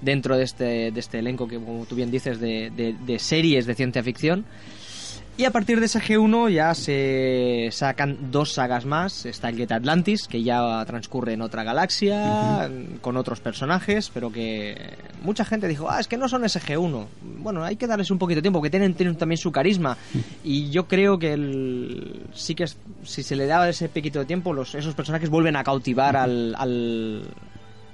dentro 0.00 0.36
de 0.36 0.44
este, 0.44 0.90
de 0.92 1.00
este 1.00 1.18
elenco 1.18 1.46
que, 1.48 1.56
como 1.56 1.84
tú 1.86 1.94
bien 1.94 2.10
dices, 2.10 2.40
de, 2.40 2.70
de- 2.74 2.94
de 3.06 3.18
series 3.18 3.66
de 3.66 3.74
ciencia 3.74 4.02
ficción. 4.02 4.44
Y 5.36 5.44
a 5.46 5.50
partir 5.52 5.80
de 5.80 5.86
ese 5.86 6.00
G1 6.00 6.50
ya 6.52 6.74
se 6.74 7.70
sacan 7.72 8.30
dos 8.30 8.52
sagas 8.52 8.84
más, 8.84 9.26
Stargate 9.30 9.72
Atlantis, 9.72 10.28
que 10.28 10.42
ya 10.42 10.84
transcurre 10.84 11.32
en 11.32 11.40
otra 11.40 11.64
galaxia, 11.64 12.68
con 13.00 13.16
otros 13.16 13.40
personajes, 13.40 14.10
pero 14.12 14.30
que 14.30 14.76
mucha 15.22 15.46
gente 15.46 15.66
dijo, 15.66 15.88
ah, 15.90 15.98
es 15.98 16.08
que 16.08 16.18
no 16.18 16.28
son 16.28 16.42
SG1. 16.42 17.06
Bueno, 17.38 17.64
hay 17.64 17.76
que 17.76 17.86
darles 17.86 18.10
un 18.10 18.18
poquito 18.18 18.36
de 18.38 18.42
tiempo, 18.42 18.60
que 18.60 18.68
tienen, 18.68 18.92
tienen 18.92 19.16
también 19.16 19.38
su 19.38 19.50
carisma. 19.50 19.96
Y 20.44 20.68
yo 20.68 20.86
creo 20.86 21.18
que 21.18 21.32
el- 21.32 22.20
sí 22.34 22.54
que 22.54 22.64
es- 22.64 22.76
si 23.04 23.22
se 23.22 23.34
le 23.34 23.46
da 23.46 23.66
ese 23.66 23.88
poquito 23.88 24.18
de 24.18 24.26
tiempo, 24.26 24.52
los, 24.52 24.74
esos 24.74 24.94
personajes 24.94 25.30
vuelven 25.30 25.56
a 25.56 25.64
cautivar 25.64 26.18
al, 26.18 26.54
al- 26.58 27.24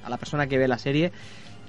a 0.02 0.10
la 0.10 0.16
persona 0.16 0.48
que 0.48 0.58
ve 0.58 0.66
la 0.66 0.78
serie 0.78 1.12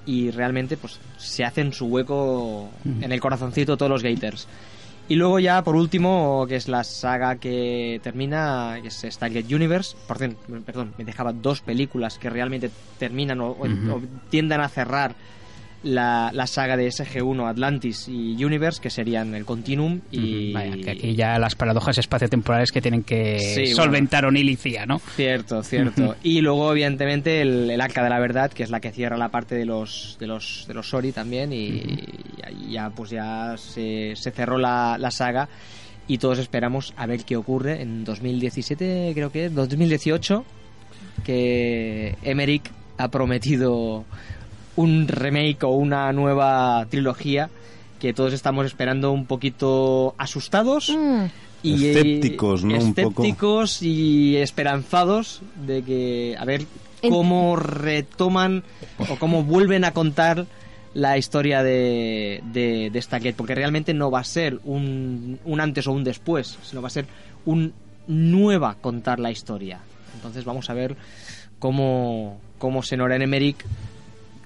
y 0.06 0.30
realmente 0.30 0.76
pues 0.76 0.98
se 1.16 1.44
hacen 1.44 1.72
su 1.72 1.86
hueco 1.86 2.70
en 3.00 3.12
el 3.12 3.20
corazoncito 3.20 3.76
todos 3.76 3.90
los 3.90 4.02
gators. 4.02 4.46
Y 5.10 5.14
luego 5.14 5.38
ya, 5.38 5.62
por 5.64 5.74
último, 5.74 6.44
que 6.46 6.56
es 6.56 6.68
la 6.68 6.84
saga 6.84 7.36
que 7.36 7.98
termina, 8.02 8.76
que 8.82 8.88
es 8.88 9.06
Stargate 9.08 9.54
Universe. 9.54 9.96
Por 10.06 10.18
cierto, 10.18 10.36
perdón, 10.66 10.92
me 10.98 11.04
dejaba 11.04 11.32
dos 11.32 11.62
películas 11.62 12.18
que 12.18 12.28
realmente 12.28 12.70
terminan 12.98 13.40
o, 13.40 13.52
o- 13.52 13.64
o 13.94 14.02
tiendan 14.28 14.60
a 14.60 14.68
cerrar 14.68 15.14
la, 15.82 16.30
la 16.32 16.46
saga 16.46 16.76
de 16.76 16.88
SG-1, 16.88 17.48
Atlantis 17.48 18.08
y 18.08 18.42
Universe, 18.44 18.80
que 18.80 18.90
serían 18.90 19.34
el 19.34 19.44
Continuum 19.44 20.00
y... 20.10 20.52
Vaya, 20.52 20.76
que 20.76 20.90
aquí 20.90 21.14
ya 21.14 21.38
las 21.38 21.54
paradojas 21.54 21.98
espaciotemporales 21.98 22.72
que 22.72 22.80
tienen 22.80 23.04
que 23.04 23.38
Sí, 23.38 23.66
solventar 23.68 24.24
O'Neill 24.24 24.50
y 24.50 24.56
Cía, 24.56 24.86
¿no? 24.86 24.98
Cierto, 24.98 25.62
cierto. 25.62 26.16
y 26.22 26.40
luego, 26.40 26.72
evidentemente, 26.72 27.40
el, 27.42 27.70
el 27.70 27.80
Arca 27.80 28.02
de 28.02 28.10
la 28.10 28.18
Verdad, 28.18 28.50
que 28.50 28.64
es 28.64 28.70
la 28.70 28.80
que 28.80 28.90
cierra 28.90 29.16
la 29.16 29.28
parte 29.28 29.54
de 29.54 29.64
los 29.64 30.16
de 30.18 30.26
los, 30.26 30.64
de 30.66 30.74
los 30.74 30.88
Sori 30.88 31.12
también. 31.12 31.52
Y, 31.52 31.66
y 31.68 32.42
ahí 32.44 32.72
ya, 32.72 32.90
pues 32.90 33.10
ya 33.10 33.54
se, 33.56 34.14
se 34.16 34.30
cerró 34.32 34.58
la, 34.58 34.96
la 34.98 35.10
saga. 35.10 35.48
Y 36.08 36.18
todos 36.18 36.38
esperamos 36.38 36.94
a 36.96 37.06
ver 37.06 37.24
qué 37.24 37.36
ocurre 37.36 37.82
en 37.82 38.02
2017, 38.04 39.10
creo 39.14 39.30
que 39.30 39.44
es, 39.44 39.54
2018, 39.54 40.42
que 41.24 42.16
Emmerich 42.22 42.70
ha 42.96 43.08
prometido 43.08 44.04
un 44.78 45.08
remake 45.08 45.64
o 45.64 45.70
una 45.70 46.12
nueva 46.12 46.86
trilogía 46.88 47.50
que 47.98 48.14
todos 48.14 48.32
estamos 48.32 48.64
esperando 48.64 49.10
un 49.10 49.26
poquito 49.26 50.14
asustados 50.18 50.96
Mm, 50.96 51.24
y 51.64 51.86
Escépticos, 51.86 52.62
¿no? 52.62 52.74
Un 52.78 52.94
poco. 52.94 53.22
escépticos 53.22 53.82
y 53.82 54.36
esperanzados 54.36 55.42
de 55.66 55.82
que 55.82 56.36
a 56.38 56.44
ver 56.44 56.64
cómo 57.08 57.56
retoman 57.56 58.62
o 59.10 59.16
cómo 59.16 59.42
vuelven 59.42 59.84
a 59.84 59.90
contar 59.92 60.46
la 60.94 61.18
historia 61.18 61.64
de, 61.64 62.40
de, 62.52 62.90
de 62.92 63.02
Stargate, 63.02 63.34
porque 63.34 63.56
realmente 63.56 63.92
no 63.94 64.12
va 64.12 64.20
a 64.20 64.24
ser 64.24 64.60
un, 64.64 65.40
un 65.44 65.60
antes 65.60 65.88
o 65.88 65.92
un 65.92 66.04
después, 66.04 66.56
sino 66.62 66.80
va 66.80 66.86
a 66.88 66.92
ser 66.92 67.06
un 67.44 67.72
nueva 68.06 68.76
contar 68.80 69.18
la 69.18 69.32
historia. 69.32 69.80
Entonces 70.14 70.44
vamos 70.44 70.70
a 70.70 70.74
ver 70.74 70.96
cómo, 71.58 72.38
cómo 72.58 72.82
Senoren 72.84 73.22
Emmerich, 73.22 73.64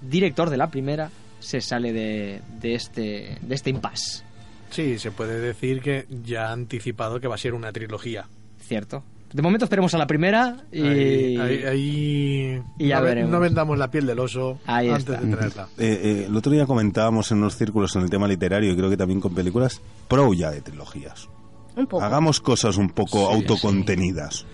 director 0.09 0.51
de 0.51 0.57
la 0.57 0.69
primera, 0.71 1.11
se 1.41 1.61
sale 1.61 1.93
de, 1.93 2.41
de 2.61 2.75
este, 2.75 3.39
de 3.41 3.55
este 3.55 3.71
impasse. 3.71 4.23
Sí, 4.71 4.99
se 4.99 5.11
puede 5.11 5.39
decir 5.41 5.81
que 5.83 6.07
ya 6.25 6.49
ha 6.49 6.53
anticipado 6.53 7.21
que 7.21 7.29
va 7.29 7.35
a 7.35 7.39
ser 7.39 7.55
una 7.55 7.73
trilogía. 7.73 8.27
¿Cierto? 8.61 9.03
De 9.33 9.41
momento 9.43 9.65
esperemos 9.65 9.93
a 9.95 9.99
la 9.99 10.07
primera 10.07 10.59
y... 10.71 10.83
Ahí, 10.83 11.37
ahí- 11.39 11.63
ahí 11.65 12.63
y 12.79 12.89
ya 12.89 12.97
no, 12.97 13.03
ve- 13.03 13.09
veremos. 13.09 13.31
no 13.33 13.41
vendamos 13.41 13.79
la 13.79 13.91
piel 13.91 14.07
del 14.07 14.19
oso 14.19 14.59
Ahí 14.67 14.89
antes 14.91 15.09
está. 15.09 15.21
de 15.27 15.35
tenerla. 15.37 15.69
Eh, 15.79 16.01
eh, 16.03 16.25
el 16.29 16.37
otro 16.37 16.53
día 16.53 16.67
comentábamos 16.67 17.31
en 17.33 17.39
unos 17.39 17.57
círculos 17.57 17.97
en 17.97 18.03
el 18.03 18.11
tema 18.11 18.29
literario 18.29 18.73
y 18.73 18.77
creo 18.77 18.91
que 18.91 18.97
también 18.97 19.21
con 19.21 19.35
películas 19.35 19.81
pro 20.09 20.33
ya 20.35 20.51
de 20.51 20.61
trilogías. 20.61 21.29
un 21.77 21.87
poco. 21.87 22.05
Hagamos 22.05 22.41
cosas 22.41 22.77
un 22.77 22.91
poco 22.91 23.27
Sí, 23.29 23.35
autocontenidas. 23.35 24.41
Sí. 24.41 24.47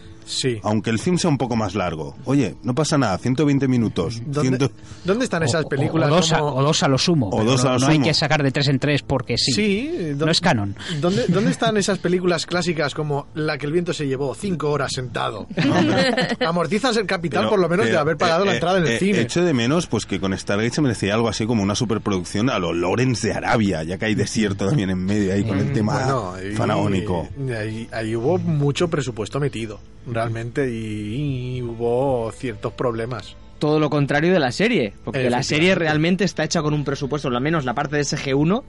Aunque 0.62 0.90
el 0.90 0.98
film 0.98 1.18
sea 1.18 1.30
un 1.30 1.38
poco 1.38 1.56
más 1.56 1.74
largo. 1.74 2.16
Oye, 2.24 2.54
no 2.62 2.74
pasa 2.74 2.98
nada, 2.98 3.16
120 3.18 3.66
minutos. 3.68 4.20
¿Dónde, 4.26 4.56
100 4.58 4.70
dónde 5.04 5.24
están 5.24 5.42
esas 5.42 5.64
O- 5.64 5.68
películas? 5.68 6.10
O, 6.10 6.14
dos 6.16 6.32
a, 6.32 6.42
o 6.42 6.62
dos 6.62 6.82
a 6.82 6.88
lo 6.88 6.98
sumo. 6.98 7.30
O 7.30 7.44
dos 7.44 7.64
a 7.64 7.68
no, 7.68 7.72
lo 7.74 7.78
no 7.80 7.86
hay 7.88 7.94
sumo. 7.96 8.06
que 8.06 8.14
sacar 8.14 8.42
de 8.42 8.50
tres 8.50 8.68
en 8.68 8.78
tres 8.78 9.02
porque 9.02 9.36
sí. 9.38 9.52
Sí, 9.52 9.90
¿dó- 10.14 10.26
No 10.26 10.30
es 10.32 10.40
canon. 10.40 10.76
¿Dónde, 11.00 11.26
¿Dónde 11.28 11.50
están 11.50 11.76
esas 11.76 11.98
películas 11.98 12.46
clásicas 12.46 12.94
como 12.94 13.26
La 13.34 13.58
que 13.58 13.66
el 13.66 13.72
viento 13.72 13.92
se 13.92 14.06
llevó 14.06 14.34
cinco 14.34 14.70
horas 14.70 14.92
sentado? 14.92 15.46
Amortizas 16.46 16.96
el 16.96 17.06
capital 17.06 17.40
Pero, 17.42 17.50
por 17.50 17.58
lo 17.60 17.68
menos 17.68 17.86
de 17.86 17.96
haber 17.96 18.16
pagado 18.16 18.42
eh, 18.44 18.46
la 18.46 18.52
eh, 18.52 18.54
entrada 18.56 18.78
en 18.78 18.86
el 18.86 18.92
eh, 18.92 18.98
cine. 18.98 19.20
Echo 19.20 19.42
de 19.44 19.54
menos 19.54 19.86
pues 19.86 20.06
que 20.06 20.20
con 20.20 20.36
Stargate 20.36 20.70
se 20.74 20.80
merecía 20.82 21.14
algo 21.14 21.28
así 21.28 21.46
como 21.46 21.62
una 21.62 21.74
superproducción 21.74 22.50
a 22.50 22.58
lo 22.58 22.72
Lawrence 22.72 23.26
de 23.28 23.34
Arabia, 23.34 23.82
ya 23.82 23.98
que 23.98 24.06
hay 24.06 24.14
desierto 24.14 24.66
también 24.68 24.90
en 24.90 25.04
medio 25.04 25.32
ahí 25.32 25.44
con 25.44 25.58
el 25.58 25.72
tema 25.72 25.88
Mm, 25.88 25.96
Bueno, 25.98 26.32
ahí- 26.34 26.52
faraónico. 26.54 27.28
Ahí, 27.58 27.88
ahí 27.92 28.14
hubo 28.16 28.38
mucho 28.38 28.88
presupuesto 28.88 29.40
metido, 29.40 29.80
realmente, 30.22 30.70
y, 30.70 31.56
y 31.58 31.62
hubo 31.62 32.30
ciertos 32.32 32.72
problemas. 32.74 33.36
todo 33.58 33.80
lo 33.80 33.90
contrario 33.90 34.32
de 34.32 34.38
la 34.38 34.52
serie, 34.52 34.92
porque 35.04 35.30
la 35.30 35.42
serie 35.42 35.74
realmente 35.74 36.24
está 36.24 36.44
hecha 36.44 36.62
con 36.62 36.74
un 36.74 36.84
presupuesto, 36.84 37.28
al 37.28 37.40
menos 37.40 37.64
la 37.64 37.74
parte 37.74 37.96
de 37.96 38.02
SG1. 38.02 38.62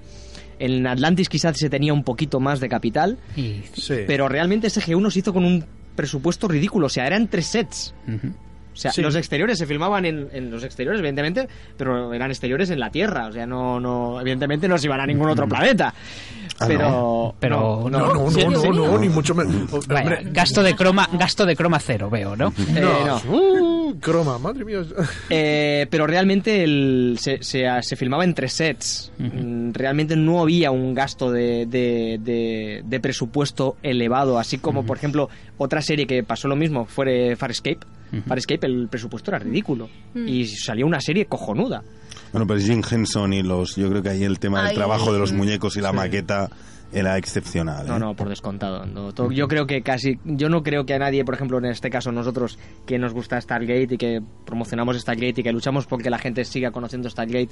En 0.59 0.85
Atlantis 0.87 1.29
quizás 1.29 1.57
se 1.57 1.69
tenía 1.69 1.93
un 1.93 2.03
poquito 2.03 2.39
más 2.39 2.59
de 2.59 2.67
capital, 2.69 3.17
Sí. 3.35 3.95
pero 4.07 4.27
realmente 4.27 4.67
SG1 4.67 5.09
se 5.11 5.19
hizo 5.19 5.31
con 5.33 5.45
un 5.45 5.63
presupuesto 5.95 6.47
ridículo, 6.47 6.87
o 6.87 6.89
sea, 6.89 7.05
eran 7.07 7.27
tres 7.27 7.45
sets. 7.45 7.93
O 8.73 8.75
sea, 8.75 8.91
Sí. 8.91 9.01
los 9.01 9.15
exteriores 9.15 9.57
se 9.57 9.65
filmaban 9.65 10.05
en, 10.05 10.29
en 10.31 10.51
los 10.51 10.63
exteriores, 10.63 10.99
evidentemente, 10.99 11.47
pero 11.75 12.13
eran 12.13 12.29
exteriores 12.31 12.69
en 12.69 12.79
la 12.79 12.89
Tierra, 12.89 13.27
o 13.27 13.31
sea, 13.31 13.45
no, 13.45 13.79
no 13.79 14.21
evidentemente 14.21 14.67
no 14.67 14.77
se 14.77 14.87
iban 14.87 15.01
a 15.01 15.05
ningún 15.05 15.29
otro 15.29 15.47
planeta. 15.47 15.93
Ah, 16.61 16.65
pero, 16.67 17.35
Pero 17.39 17.87
no, 17.89 17.99
no, 17.99 18.13
no, 18.13 18.31
¿Sí, 18.31 18.45
no, 18.45 18.61
no, 18.73 18.97
ni 18.97 19.07
mucho 19.07 19.33
menos. 19.33 19.87
Vaya, 19.87 20.19
gasto 20.25 20.61
de 20.61 20.75
croma, 20.75 21.07
gasto 21.13 21.45
de 21.45 21.55
croma 21.55 21.79
cero, 21.79 22.09
veo, 22.09 22.35
¿no? 22.35 22.53
Eh, 22.75 22.81
no. 22.81 23.05
no. 23.05 23.21
Uh, 23.89 23.99
croma, 23.99 24.37
madre 24.37 24.65
mía. 24.65 24.81
Eh, 25.29 25.87
pero 25.89 26.05
realmente 26.05 26.63
el- 26.63 27.17
se, 27.19 27.41
se- 27.43 27.65
se 27.81 27.95
filmaba 27.95 28.23
en 28.25 28.33
tres 28.33 28.53
sets. 28.53 29.11
Mm, 29.17 29.71
Realmente 29.71 30.15
no 30.17 30.41
había 30.41 30.71
un 30.71 30.93
gasto 30.93 31.31
de, 31.31 31.65
de- 31.65 32.19
de- 32.21 32.81
de 32.85 32.99
presupuesto 32.99 33.77
elevado. 33.81 34.37
Así 34.37 34.57
como, 34.57 34.85
por 34.85 34.97
ejemplo, 34.97 35.29
otra 35.59 35.81
serie 35.83 36.07
que 36.07 36.23
pasó 36.23 36.47
lo 36.47 36.55
mismo 36.55 36.85
fue 36.85 37.35
Farscape. 37.35 37.79
Farscape, 38.27 38.65
el 38.65 38.87
presupuesto 38.89 39.29
era 39.29 39.37
ridículo. 39.37 39.87
Y 40.15 40.47
salió 40.47 40.87
una 40.87 40.99
serie 40.99 41.25
cojonuda. 41.25 41.83
Bueno, 42.31 42.47
pero 42.47 42.59
Jim 42.59 42.81
Henson 42.89 43.33
y 43.33 43.43
los... 43.43 43.75
Yo 43.75 43.87
creo 43.89 44.01
que 44.01 44.09
ahí 44.09 44.23
el 44.23 44.39
tema 44.39 44.59
del 44.61 44.69
Ay. 44.69 44.75
trabajo 44.75 45.13
de 45.13 45.19
los 45.19 45.31
muñecos 45.31 45.77
y 45.77 45.81
la 45.81 45.91
Sí. 45.91 45.95
maqueta 45.95 46.49
era 46.91 47.17
excepcional. 47.19 47.85
No, 47.87 47.97
¿eh? 47.97 47.99
no, 47.99 48.15
por 48.15 48.29
descontado. 48.29 48.83
No, 48.85 49.13
to- 49.13 49.31
yo 49.31 49.47
creo 49.47 49.67
que 49.67 49.83
casi. 49.83 50.17
Yo 50.25 50.49
no 50.49 50.63
creo 50.63 50.85
que 50.87 50.95
a 50.95 50.99
nadie, 50.99 51.23
por 51.23 51.35
ejemplo, 51.35 51.59
en 51.59 51.65
este 51.65 51.91
caso 51.91 52.11
nosotros, 52.11 52.57
que 52.87 52.97
nos 52.97 53.13
gusta 53.13 53.39
Stargate 53.39 53.87
y 53.93 53.97
que 53.97 54.21
promocionamos 54.45 54.99
Stargate 54.99 55.41
y 55.41 55.43
que 55.43 55.51
luchamos 55.51 55.85
porque 55.85 56.09
la 56.09 56.17
gente 56.17 56.45
siga 56.45 56.71
conociendo 56.71 57.07
Stargate 57.09 57.49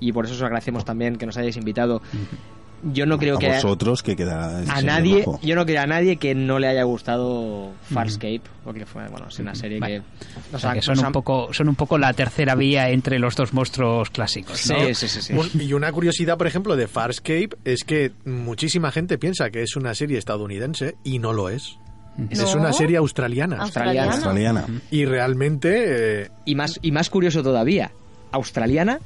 y 0.00 0.10
por 0.12 0.24
eso 0.24 0.34
os 0.34 0.42
agradecemos 0.42 0.84
también 0.84 1.14
que 1.16 1.26
nos 1.26 1.36
hayáis 1.36 1.56
invitado. 1.56 2.02
Yo 2.84 3.06
no 3.06 3.16
creo 3.18 3.36
a 3.36 3.38
que 3.38 3.50
a, 3.50 3.54
vosotros 3.54 4.02
que 4.02 4.16
queda... 4.16 4.58
a 4.58 4.82
nadie, 4.82 5.24
yo 5.42 5.54
no 5.54 5.64
creo 5.64 5.80
a 5.82 5.86
nadie 5.86 6.16
que 6.16 6.34
no 6.34 6.58
le 6.58 6.66
haya 6.66 6.82
gustado 6.82 7.70
Farscape, 7.92 8.40
porque 8.64 8.86
fue, 8.86 9.06
bueno, 9.08 9.28
es 9.28 9.38
una 9.38 9.54
serie 9.54 9.78
Vale. 9.78 10.00
que 10.00 10.00
O 10.00 10.52
nos 10.52 10.60
sea, 10.62 10.70
ha- 10.70 10.74
que 10.74 10.82
son 10.82 10.98
un 10.98 11.12
poco, 11.12 11.52
son 11.52 11.68
un 11.68 11.76
poco 11.76 11.96
la 11.96 12.12
tercera 12.12 12.54
vía 12.56 12.90
entre 12.90 13.18
los 13.20 13.36
dos 13.36 13.52
monstruos 13.52 14.10
clásicos, 14.10 14.68
¿no? 14.68 14.78
Sí, 14.86 14.94
sí, 14.94 15.08
sí, 15.08 15.22
sí. 15.22 15.32
Un- 15.32 15.62
Y 15.62 15.72
una 15.74 15.92
curiosidad, 15.92 16.36
por 16.36 16.46
ejemplo, 16.48 16.74
de 16.74 16.88
Farscape 16.88 17.50
es 17.64 17.84
que 17.84 18.10
muchísima 18.24 18.90
gente 18.90 19.16
piensa 19.18 19.50
que 19.50 19.62
es 19.62 19.76
una 19.76 19.94
serie 19.94 20.18
estadounidense 20.18 20.96
y 21.04 21.18
no 21.20 21.32
lo 21.32 21.48
es. 21.50 21.76
Es 22.30 22.40
No. 22.40 22.60
una 22.60 22.72
serie 22.72 22.96
australiana. 22.98 23.58
Australiana. 23.62 24.12
Australiana. 24.12 24.66
Y 24.90 25.04
realmente, 25.04 26.22
eh, 26.24 26.28
Y 26.44 26.54
más, 26.56 26.78
y 26.82 26.90
más 26.92 27.08
curioso 27.08 27.42
todavía, 27.42 27.92
australiana 28.32 28.98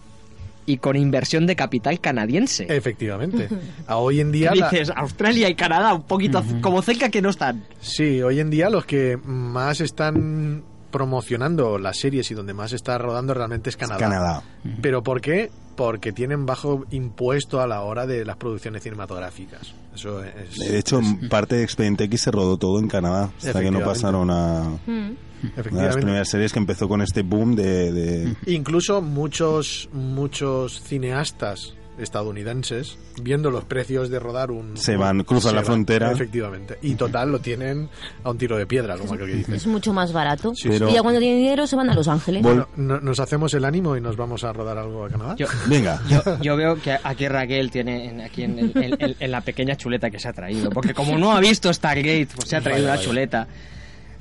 y 0.67 0.79
con 0.79 0.97
inversión 0.97 1.47
de 1.47 1.57
capital 1.57 2.01
canadiense. 2.01 2.67
efectivamente, 2.69 3.49
a 3.87 3.97
hoy 3.97 4.21
en 4.21 4.33
día... 4.33 4.51
la- 4.55 4.69
dices 4.71 4.91
Australia 4.95 5.49
y 5.49 5.55
Canadá 5.55 5.95
un 5.95 6.03
poquito 6.03 6.43
como 6.61 6.83
cerca 6.83 7.09
que 7.09 7.23
no 7.23 7.31
están 7.31 7.65
Sí, 7.81 8.21
hoy 8.23 8.41
en 8.41 8.51
día 8.51 8.69
los 8.69 8.85
que 8.85 9.17
más 9.25 9.81
están 9.81 10.65
promocionando 10.91 11.79
las 11.79 11.99
series 11.99 12.31
y 12.31 12.35
donde 12.35 12.55
más 12.55 12.73
está 12.73 12.97
rodando 12.99 13.35
realmente 13.35 13.71
es 13.71 13.77
Canadá. 13.77 13.99
Canadá. 14.01 14.43
¿Pero 14.81 15.03
por 15.03 15.21
qué? 15.21 15.51
Porque 15.77 16.11
tienen 16.13 16.47
bajo 16.47 16.85
impuesto 16.91 17.61
a 17.61 17.67
la 17.67 17.83
hora 17.83 18.07
de 18.07 18.25
las 18.25 18.37
producciones 18.37 18.83
cinematográficas. 18.83 19.75
Eso 19.95 20.25
es... 20.25 20.57
De 20.57 20.79
hecho, 20.79 21.01
es- 21.01 21.29
parte 21.29 21.57
de 21.57 21.65
Expediente 21.65 22.05
X 22.05 22.23
se 22.23 22.31
rodó 22.31 22.57
todo 22.57 22.79
en 22.81 22.89
Canadá, 22.89 23.31
hasta 23.39 23.61
que 23.61 23.71
no 23.71 23.81
pasaron 23.81 24.31
a. 24.31 24.63
una 25.71 25.81
de 25.83 25.87
las 25.87 25.97
primeras 25.97 26.29
series 26.29 26.53
que 26.53 26.59
empezó 26.59 26.89
con 26.89 27.03
este 27.03 27.23
boom 27.23 27.55
de... 27.57 27.93
de- 27.93 28.35
Incluso 28.47 29.01
muchos, 29.03 29.89
muchos 29.93 30.81
cineastas 30.83 31.75
estadounidenses, 31.99 32.99
viendo 33.23 33.51
los 33.51 33.65
precios 33.65 34.11
de 34.11 34.19
rodar 34.19 34.51
un... 34.51 34.77
Se 34.77 34.97
van, 34.97 35.23
cruzan 35.25 35.51
se 35.51 35.55
la 35.55 35.61
van, 35.63 35.67
frontera. 35.67 36.13
Efectivamente. 36.13 36.79
Y 36.83 36.95
total, 36.95 37.31
lo 37.33 37.39
tienen 37.39 37.89
a 38.23 38.31
un 38.31 38.37
tiro 38.39 38.59
de 38.59 38.67
piedra, 38.67 38.99
como 38.99 39.15
aquel 39.15 39.27
que 39.29 39.35
dices. 39.37 39.55
Es 39.55 39.67
mucho 39.67 39.93
más 39.95 40.13
barato. 40.13 40.53
Sí, 40.55 40.69
Pero- 40.69 40.91
Y 40.91 40.93
ya 40.95 41.01
cuando 41.03 41.21
tienen 41.21 41.39
dinero 41.39 41.67
se 41.67 41.75
van 41.75 41.89
a 41.89 41.95
Los 41.95 42.09
Ángeles. 42.09 42.43
Bueno, 42.43 42.69
no- 42.77 43.01
nos 43.01 43.19
hacemos 43.21 43.55
el 43.55 43.65
ánimo 43.65 43.97
y 43.97 44.01
nos 44.03 44.17
vamos 44.17 44.45
a 44.45 44.53
rodar 44.53 44.77
algo 44.77 45.07
a 45.07 45.09
Canadá. 45.09 45.37
yo, 45.39 45.47
Venga. 45.69 46.01
yo, 46.09 46.21
yo 46.43 46.57
veo 46.57 46.77
que 46.81 46.97
aquí 47.03 47.29
Raquel 47.29 47.71
tiene 47.71 48.11
en, 48.11 48.21
aquí 48.21 48.43
en, 48.43 48.59
el- 48.59 48.73
en- 48.77 48.97
en- 48.99 49.17
en 49.19 49.31
la 49.31 49.41
pequeña 49.41 49.77
chuleta 49.77 50.11
que 50.11 50.19
se 50.19 50.29
ha 50.29 50.33
traído 50.35 50.69
porque 50.71 50.93
como 50.93 51.17
no 51.19 51.33
ha 51.35 51.41
visto 51.41 51.73
Stargate 51.73 52.29
pues 52.35 52.49
se 52.49 52.57
ha 52.57 52.61
traído 52.61 52.83
Vaya, 52.83 52.93
una 52.93 52.97
vaya. 52.97 53.09
chuleta 53.09 53.49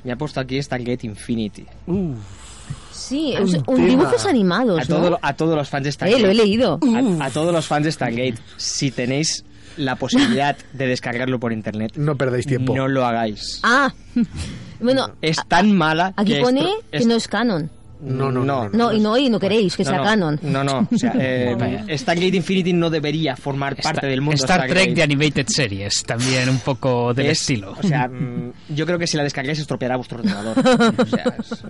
me 0.06 0.12
ha 0.12 0.16
puesto 0.16 0.40
aquí 0.40 0.62
Stargate 0.62 1.06
Infinity 1.06 1.66
sí, 2.92 3.34
un 3.38 3.48
es 3.48 3.54
un 3.54 3.62
tema. 3.76 3.86
dibujos 3.86 4.24
animados, 4.26 4.80
a, 4.80 4.84
¿no? 4.92 4.96
todo- 5.02 5.18
a 5.20 5.34
todos 5.36 5.54
los 5.56 5.68
fans 5.68 5.84
de 5.84 5.90
Eh, 5.90 5.92
Stargate 5.92 6.22
lo 6.22 6.28
he 6.30 6.34
leído. 6.34 6.80
a, 7.20 7.26
a 7.26 7.30
todos 7.30 7.52
los 7.52 7.66
fans 7.66 7.84
de 7.84 7.92
Stargate 7.92 8.36
si 8.56 8.90
tenéis 8.90 9.44
la 9.76 9.96
posibilidad 9.96 10.56
de 10.72 10.86
descargarlo 10.86 11.38
por 11.38 11.52
internet 11.52 11.92
No 11.96 12.16
perdáis 12.16 12.46
tiempo. 12.46 12.74
no 12.74 12.88
lo 12.88 13.04
hagáis 13.04 13.60
Ah, 13.62 13.92
bueno, 14.80 15.10
es 15.20 15.36
tan 15.48 15.76
mala 15.76 16.14
aquí 16.16 16.34
que 16.34 16.40
pone 16.40 16.60
esto- 16.62 16.98
que 16.98 17.04
no 17.06 17.14
es 17.16 17.28
canon. 17.28 17.70
No, 18.00 18.30
no, 18.30 18.44
no, 18.44 18.68
No, 18.68 18.92
y 18.92 19.00
no, 19.00 19.16
y 19.16 19.30
no 19.30 19.40
queréis 19.40 19.74
que 19.76 19.84
sea 19.84 19.96
no, 19.98 20.04
canon. 20.04 20.38
No, 20.42 20.62
no. 20.62 20.86
O 20.92 20.98
sea, 20.98 21.12
eh, 21.18 21.84
Stargate 21.96 22.36
Infinity 22.36 22.72
no 22.72 22.90
debería 22.90 23.36
formar 23.36 23.72
Esta- 23.74 23.92
parte 23.92 24.06
del 24.06 24.20
mundo 24.20 24.36
Star. 24.44 24.68
Trek 24.68 24.94
de 24.94 25.02
Animated 25.02 25.46
Series, 25.48 26.02
también 26.04 26.48
un 26.48 26.58
poco 26.58 27.14
del 27.14 27.26
Es- 27.26 27.40
estilo. 27.40 27.74
O 27.82 27.82
sea, 27.86 28.06
mm, 28.08 28.52
yo 28.74 28.84
creo 28.86 28.98
que 28.98 29.06
si 29.06 29.16
la 29.16 29.22
descargáis 29.22 29.58
estropeará 29.58 29.96
vuestro 29.96 30.18
ordenador. 30.18 30.56
O 30.98 31.06
sea, 31.06 31.34
es- 31.38 31.62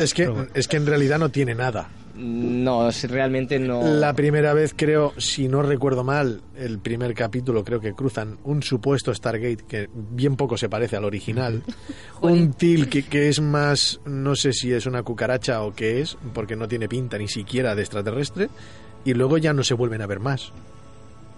Es 0.00 0.14
que, 0.14 0.32
es 0.54 0.68
que 0.68 0.76
en 0.78 0.86
realidad 0.86 1.18
no 1.18 1.28
tiene 1.28 1.54
nada. 1.54 1.88
No, 2.18 2.90
realmente 2.90 3.60
no. 3.60 3.80
La 3.82 4.12
primera 4.12 4.52
vez 4.52 4.74
creo, 4.76 5.12
si 5.18 5.46
no 5.46 5.62
recuerdo 5.62 6.02
mal, 6.02 6.42
el 6.56 6.80
primer 6.80 7.14
capítulo 7.14 7.64
creo 7.64 7.80
que 7.80 7.94
cruzan 7.94 8.38
un 8.42 8.62
supuesto 8.62 9.14
Stargate 9.14 9.64
que 9.68 9.88
bien 9.94 10.34
poco 10.34 10.56
se 10.56 10.68
parece 10.68 10.96
al 10.96 11.04
original. 11.04 11.62
un 12.20 12.52
til 12.54 12.88
que, 12.88 13.04
que 13.04 13.28
es 13.28 13.40
más, 13.40 14.00
no 14.04 14.34
sé 14.34 14.52
si 14.52 14.72
es 14.72 14.86
una 14.86 15.04
cucaracha 15.04 15.62
o 15.62 15.72
qué 15.72 16.00
es, 16.00 16.18
porque 16.34 16.56
no 16.56 16.66
tiene 16.66 16.88
pinta 16.88 17.18
ni 17.18 17.28
siquiera 17.28 17.76
de 17.76 17.82
extraterrestre. 17.82 18.48
Y 19.04 19.14
luego 19.14 19.38
ya 19.38 19.52
no 19.52 19.62
se 19.62 19.74
vuelven 19.74 20.02
a 20.02 20.06
ver 20.06 20.18
más. 20.18 20.52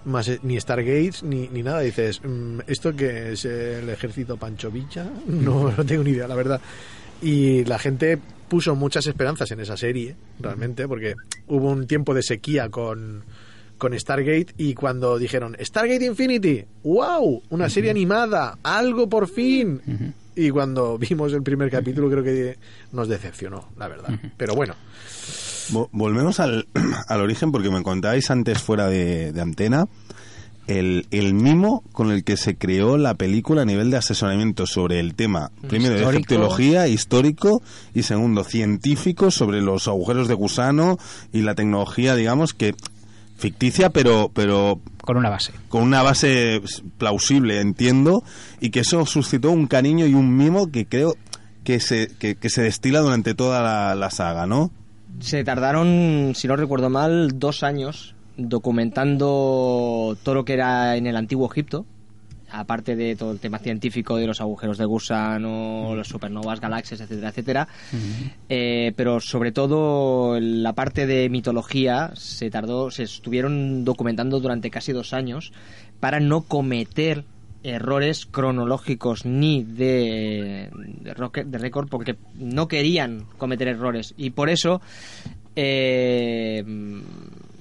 Más, 0.06 0.28
eh, 0.28 0.40
ni 0.42 0.58
Stargates 0.58 1.22
ni, 1.22 1.48
ni 1.48 1.62
nada. 1.62 1.80
Dices, 1.80 2.22
mm, 2.24 2.60
¿esto 2.66 2.96
que 2.96 3.32
es 3.32 3.44
el 3.44 3.88
ejército 3.90 4.38
Pancho 4.38 4.70
Villa? 4.70 5.06
No, 5.26 5.70
no 5.70 5.84
tengo 5.84 6.02
ni 6.02 6.10
idea, 6.12 6.26
la 6.26 6.34
verdad. 6.36 6.60
Y 7.22 7.64
la 7.64 7.78
gente 7.78 8.18
puso 8.48 8.74
muchas 8.74 9.06
esperanzas 9.06 9.50
en 9.52 9.60
esa 9.60 9.76
serie, 9.76 10.16
realmente, 10.40 10.88
porque 10.88 11.14
hubo 11.46 11.70
un 11.70 11.86
tiempo 11.86 12.14
de 12.14 12.22
sequía 12.22 12.68
con, 12.68 13.22
con 13.78 13.98
Stargate 13.98 14.54
y 14.58 14.74
cuando 14.74 15.18
dijeron 15.18 15.56
Stargate 15.60 16.04
Infinity, 16.06 16.64
wow, 16.82 17.42
una 17.50 17.68
serie 17.68 17.90
animada, 17.90 18.58
algo 18.62 19.08
por 19.08 19.28
fin. 19.28 19.80
Y 20.34 20.50
cuando 20.50 20.98
vimos 21.10 21.32
el 21.32 21.42
primer 21.42 21.70
capítulo 21.70 22.10
creo 22.10 22.24
que 22.24 22.56
nos 22.92 23.08
decepcionó, 23.08 23.68
la 23.78 23.88
verdad. 23.88 24.08
Pero 24.36 24.54
bueno. 24.54 24.74
Vo- 25.70 25.88
Volvemos 25.92 26.40
al, 26.40 26.66
al 27.06 27.20
origen 27.20 27.52
porque 27.52 27.70
me 27.70 27.82
contabais 27.82 28.30
antes 28.30 28.58
fuera 28.60 28.88
de, 28.88 29.30
de 29.32 29.40
antena 29.40 29.86
el, 30.70 31.06
el 31.10 31.34
mimo 31.34 31.82
con 31.92 32.10
el 32.10 32.22
que 32.24 32.36
se 32.36 32.56
creó 32.56 32.96
la 32.96 33.14
película 33.14 33.62
a 33.62 33.64
nivel 33.64 33.90
de 33.90 33.96
asesoramiento 33.96 34.66
sobre 34.66 35.00
el 35.00 35.14
tema, 35.14 35.50
primero 35.68 35.94
de 35.94 36.00
Histórico. 36.00 36.18
egiptología, 36.34 36.86
histórico 36.88 37.62
y 37.94 38.02
segundo 38.04 38.44
científico 38.44 39.30
sobre 39.30 39.60
los 39.62 39.88
agujeros 39.88 40.28
de 40.28 40.34
gusano 40.34 40.96
y 41.32 41.42
la 41.42 41.54
tecnología, 41.54 42.14
digamos 42.14 42.54
que 42.54 42.74
ficticia 43.36 43.90
pero 43.90 44.30
pero 44.34 44.80
Con 45.02 45.16
una 45.16 45.30
base. 45.30 45.52
con 45.68 45.82
una 45.82 46.02
base 46.02 46.60
plausible, 46.98 47.60
entiendo, 47.60 48.22
y 48.60 48.70
que 48.70 48.80
eso 48.80 49.04
suscitó 49.06 49.50
un 49.50 49.66
cariño 49.66 50.06
y 50.06 50.14
un 50.14 50.36
mimo 50.36 50.70
que 50.70 50.86
creo 50.86 51.16
que 51.64 51.80
se, 51.80 52.08
que, 52.18 52.36
que 52.36 52.48
se 52.48 52.62
destila 52.62 53.00
durante 53.00 53.34
toda 53.34 53.62
la, 53.62 53.94
la 53.94 54.10
saga, 54.10 54.46
¿no? 54.46 54.70
Se 55.20 55.42
tardaron, 55.44 56.32
si 56.34 56.48
no 56.48 56.56
recuerdo 56.56 56.88
mal, 56.90 57.38
dos 57.38 57.62
años 57.62 58.14
documentando 58.48 60.16
todo 60.22 60.34
lo 60.34 60.44
que 60.44 60.54
era 60.54 60.96
en 60.96 61.06
el 61.06 61.16
antiguo 61.16 61.50
Egipto, 61.50 61.86
aparte 62.50 62.96
de 62.96 63.16
todo 63.16 63.32
el 63.32 63.38
tema 63.38 63.58
científico 63.58 64.16
de 64.16 64.26
los 64.26 64.40
agujeros 64.40 64.78
de 64.78 64.84
gusano, 64.84 65.94
los 65.94 66.08
supernovas, 66.08 66.60
galaxias, 66.60 67.00
etcétera, 67.00 67.28
etcétera. 67.28 67.68
Eh, 68.48 68.92
pero 68.96 69.20
sobre 69.20 69.52
todo 69.52 70.38
la 70.40 70.72
parte 70.72 71.06
de 71.06 71.28
mitología 71.28 72.12
se 72.14 72.50
tardó, 72.50 72.90
se 72.90 73.04
estuvieron 73.04 73.84
documentando 73.84 74.40
durante 74.40 74.70
casi 74.70 74.92
dos 74.92 75.12
años 75.12 75.52
para 76.00 76.20
no 76.20 76.42
cometer 76.42 77.24
errores 77.62 78.24
cronológicos 78.24 79.26
ni 79.26 79.62
de, 79.62 80.70
de, 80.72 81.44
de 81.44 81.58
récord 81.58 81.88
porque 81.88 82.16
no 82.34 82.68
querían 82.68 83.26
cometer 83.38 83.68
errores. 83.68 84.14
Y 84.16 84.30
por 84.30 84.48
eso 84.48 84.80
eh, 85.56 86.64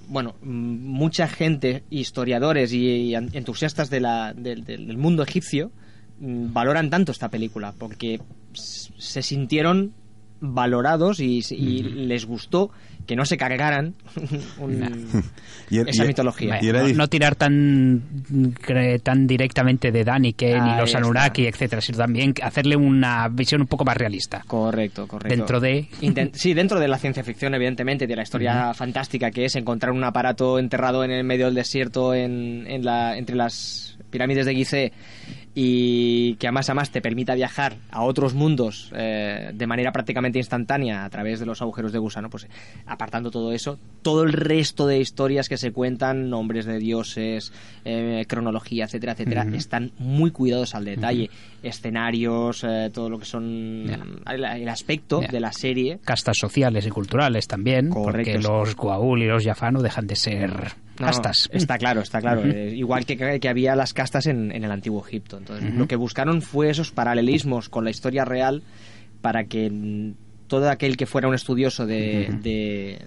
bueno 0.10 0.36
mm, 0.42 0.48
mucha 0.86 1.28
gente 1.28 1.84
historiadores 1.90 2.74
y, 2.74 3.16
entusiastas 3.16 3.90
de 3.90 4.00
la- 4.02 4.34
del- 4.34 4.64
mundo 4.98 5.24
egipcio 5.24 5.72
mm, 6.20 6.52
valoran 6.52 6.90
tanto 6.90 7.12
esta 7.12 7.30
película 7.30 7.74
porque 7.78 8.20
se 8.54 9.22
sintieron 9.22 9.94
valorados 10.42 11.20
y, 11.20 11.40
y 11.52 11.84
les 11.84 12.26
gustó 12.26 12.72
que 13.06 13.16
no 13.16 13.26
se 13.26 13.38
cargaran 13.38 13.96
un- 14.60 15.08
Y 15.72 15.80
esa 15.80 16.04
y- 16.04 16.08
mitología. 16.08 16.58
y 16.62 16.68
era 16.68 16.82
no, 16.88 17.08
tirar 17.08 17.36
tan 17.36 18.02
tan 19.04 19.28
directamente 19.28 19.92
de 19.92 20.04
Daniken 20.04 20.50
y 20.66 20.70
Ahí 20.72 20.78
los 20.80 20.90
está. 20.90 20.98
Anunnaki, 21.00 21.46
etcétera, 21.46 21.82
sino 21.82 21.98
también 22.00 22.34
hacerle 22.42 22.76
una 22.76 23.28
visión 23.30 23.62
un 23.62 23.68
poco 23.68 23.86
más 23.86 23.96
realista. 23.98 24.44
Correcto, 24.48 25.08
correcto. 25.08 25.36
Dentro 25.36 25.60
de- 25.60 25.88
Inten- 26.02 26.32
sí, 26.34 26.54
dentro 26.56 26.80
de 26.80 26.88
la 26.88 26.98
ciencia 26.98 27.24
ficción, 27.24 27.54
evidentemente, 27.54 28.08
de 28.08 28.16
la 28.16 28.24
historia 28.24 28.74
fantástica 28.74 29.30
que 29.32 29.46
es 29.46 29.56
encontrar 29.56 29.92
un 29.92 30.04
aparato 30.04 30.58
enterrado 30.58 31.04
en 31.04 31.12
el 31.12 31.24
medio 31.24 31.46
del 31.46 31.56
desierto 31.56 32.14
en, 32.16 32.66
en 32.68 32.84
la, 32.84 33.16
entre 33.18 33.36
las 33.36 33.98
pirámides 34.10 34.46
de 34.48 34.56
Gizeh 34.56 34.92
y 35.62 36.36
que 36.36 36.48
además 36.48 36.70
además 36.70 36.90
te 36.90 37.02
permita 37.02 37.36
viajar 37.36 37.76
a 37.92 38.04
otros 38.04 38.34
mundos 38.34 38.94
eh, 38.96 39.52
de 39.54 39.68
manera 39.68 39.92
prácticamente 39.92 40.40
instantánea 40.40 41.04
a 41.04 41.10
través 41.10 41.42
de 41.42 41.46
los 41.46 41.62
agujeros 41.62 41.92
de 41.92 42.00
gusano, 42.00 42.30
pues 42.30 42.48
apartando 42.86 43.30
todo 43.30 43.52
eso, 43.52 43.78
todo 44.02 44.24
el 44.24 44.32
resto 44.32 44.88
de 44.88 45.00
historias 45.02 45.50
que 45.50 45.58
se 45.58 45.74
cuentan, 45.74 46.30
nombres 46.30 46.66
de 46.66 46.80
dioses, 46.80 47.52
eh, 47.84 48.24
cronología, 48.30 48.86
etcétera, 48.86 49.12
etcétera, 49.12 49.48
están 49.54 49.92
muy 49.98 50.32
cuidados 50.32 50.76
al 50.76 50.86
detalle, 50.86 51.30
escenarios, 51.64 52.64
eh, 52.64 52.90
todo 52.94 53.10
lo 53.10 53.20
que 53.20 53.26
son 53.26 53.86
el, 54.28 54.44
el 54.46 54.70
aspecto 54.70 55.22
de 55.22 55.40
la 55.40 55.52
serie. 55.52 56.00
Castas 56.04 56.38
sociales 56.40 56.86
y 56.86 56.90
culturales 56.90 57.48
también, 57.48 57.90
Correcto. 57.90 58.32
porque 58.34 58.40
los 58.40 58.76
Guaul 58.76 59.24
y 59.24 59.28
los 59.28 59.44
Jafano 59.44 59.82
dejan 59.82 60.08
de 60.08 60.16
ser 60.16 60.52
No, 61.00 61.06
castas. 61.08 61.50
Está 61.52 61.78
claro, 61.78 62.02
está 62.02 62.20
claro. 62.22 62.44
Eh, 62.46 62.74
igual 62.76 63.06
que, 63.06 63.40
que 63.40 63.50
había 63.50 63.76
las 63.76 63.94
castas 63.94 64.28
en, 64.28 64.52
en 64.52 64.64
el 64.64 64.72
antiguo 64.72 65.04
Egipto. 65.06 65.38
Entonces, 65.38 65.74
lo 65.74 65.88
que 65.88 65.96
buscaron 65.96 66.42
fue 66.42 66.70
esos 66.70 66.92
paralelismos 66.92 67.70
con 67.70 67.84
la 67.86 67.92
historia 67.92 68.26
real 68.26 68.64
para 69.22 69.46
que 69.46 69.70
mm, 69.70 70.14
todo 70.48 70.70
aquel 70.70 70.98
que 70.98 71.06
fuera 71.06 71.28
un 71.28 71.36
estudioso 71.36 71.86
de, 71.86 72.30
de- 72.42 73.00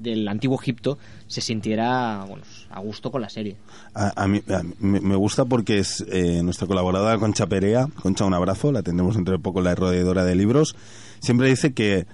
del 0.00 0.26
antiguo 0.28 0.58
Egipto 0.60 0.98
se 1.26 1.40
sintiera 1.40 2.24
bueno, 2.28 2.44
a 2.70 2.80
gusto 2.80 3.10
con 3.10 3.20
la 3.20 3.28
serie. 3.28 3.56
A, 3.94 4.26
mí, 4.28 4.42
me 4.80 5.16
gusta 5.16 5.44
porque 5.44 5.78
es 5.78 6.04
eh, 6.08 6.42
nuestra 6.42 6.66
colaboradora 6.66 7.18
Concha 7.18 7.46
Perea. 7.46 7.88
Concha, 8.02 8.24
un 8.24 8.34
abrazo, 8.34 8.72
la 8.72 8.82
tendremos 8.82 9.16
dentro 9.16 9.36
de 9.36 9.42
poco, 9.42 9.60
la 9.60 9.74
rodeadora 9.74 10.24
de 10.24 10.34
libros. 10.34 10.76
Siempre 11.20 11.48
dice 11.48 11.72
que, 11.72 12.06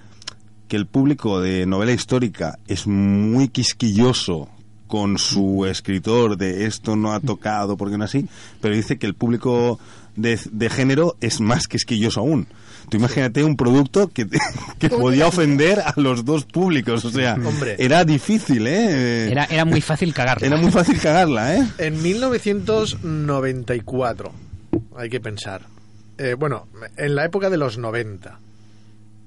que 0.67 0.75
el 0.75 0.87
público 0.87 1.41
de 1.41 1.65
novela 1.65 1.91
histórica 1.91 2.57
es 2.67 2.87
muy 2.87 3.49
quisquilloso 3.49 4.49
con 4.87 5.17
su 5.17 5.65
escritor 5.65 6.37
de 6.37 6.67
esto 6.67 6.95
no 6.95 7.13
ha 7.13 7.19
tocado, 7.19 7.77
porque 7.77 7.97
no 7.97 8.03
así, 8.03 8.27
pero 8.61 8.75
dice 8.75 8.99
que 8.99 9.07
el 9.07 9.15
público 9.15 9.79
de, 10.15 10.39
de 10.51 10.69
género 10.69 11.15
es 11.19 11.41
más 11.41 11.67
quisquilloso 11.67 12.19
aún. 12.19 12.47
Tú 12.93 12.97
imagínate 12.97 13.43
un 13.43 13.57
producto 13.57 14.09
que, 14.09 14.27
que 14.77 14.87
podía 14.87 15.25
ofender 15.25 15.79
a 15.79 15.95
los 15.95 16.25
dos 16.25 16.45
públicos, 16.45 17.03
o 17.03 17.09
sea, 17.09 17.33
Hombre. 17.43 17.75
era 17.79 18.05
difícil, 18.05 18.67
¿eh? 18.67 19.31
Era, 19.31 19.45
era 19.45 19.65
muy 19.65 19.81
fácil 19.81 20.13
cagarla. 20.13 20.45
Era 20.45 20.57
muy 20.57 20.69
fácil 20.69 21.01
cagarla, 21.01 21.55
¿eh? 21.55 21.67
En 21.79 21.99
1994, 22.03 24.31
hay 24.95 25.09
que 25.09 25.19
pensar. 25.19 25.65
Eh, 26.19 26.35
bueno, 26.37 26.67
en 26.95 27.15
la 27.15 27.25
época 27.25 27.49
de 27.49 27.57
los 27.57 27.79
90. 27.79 28.37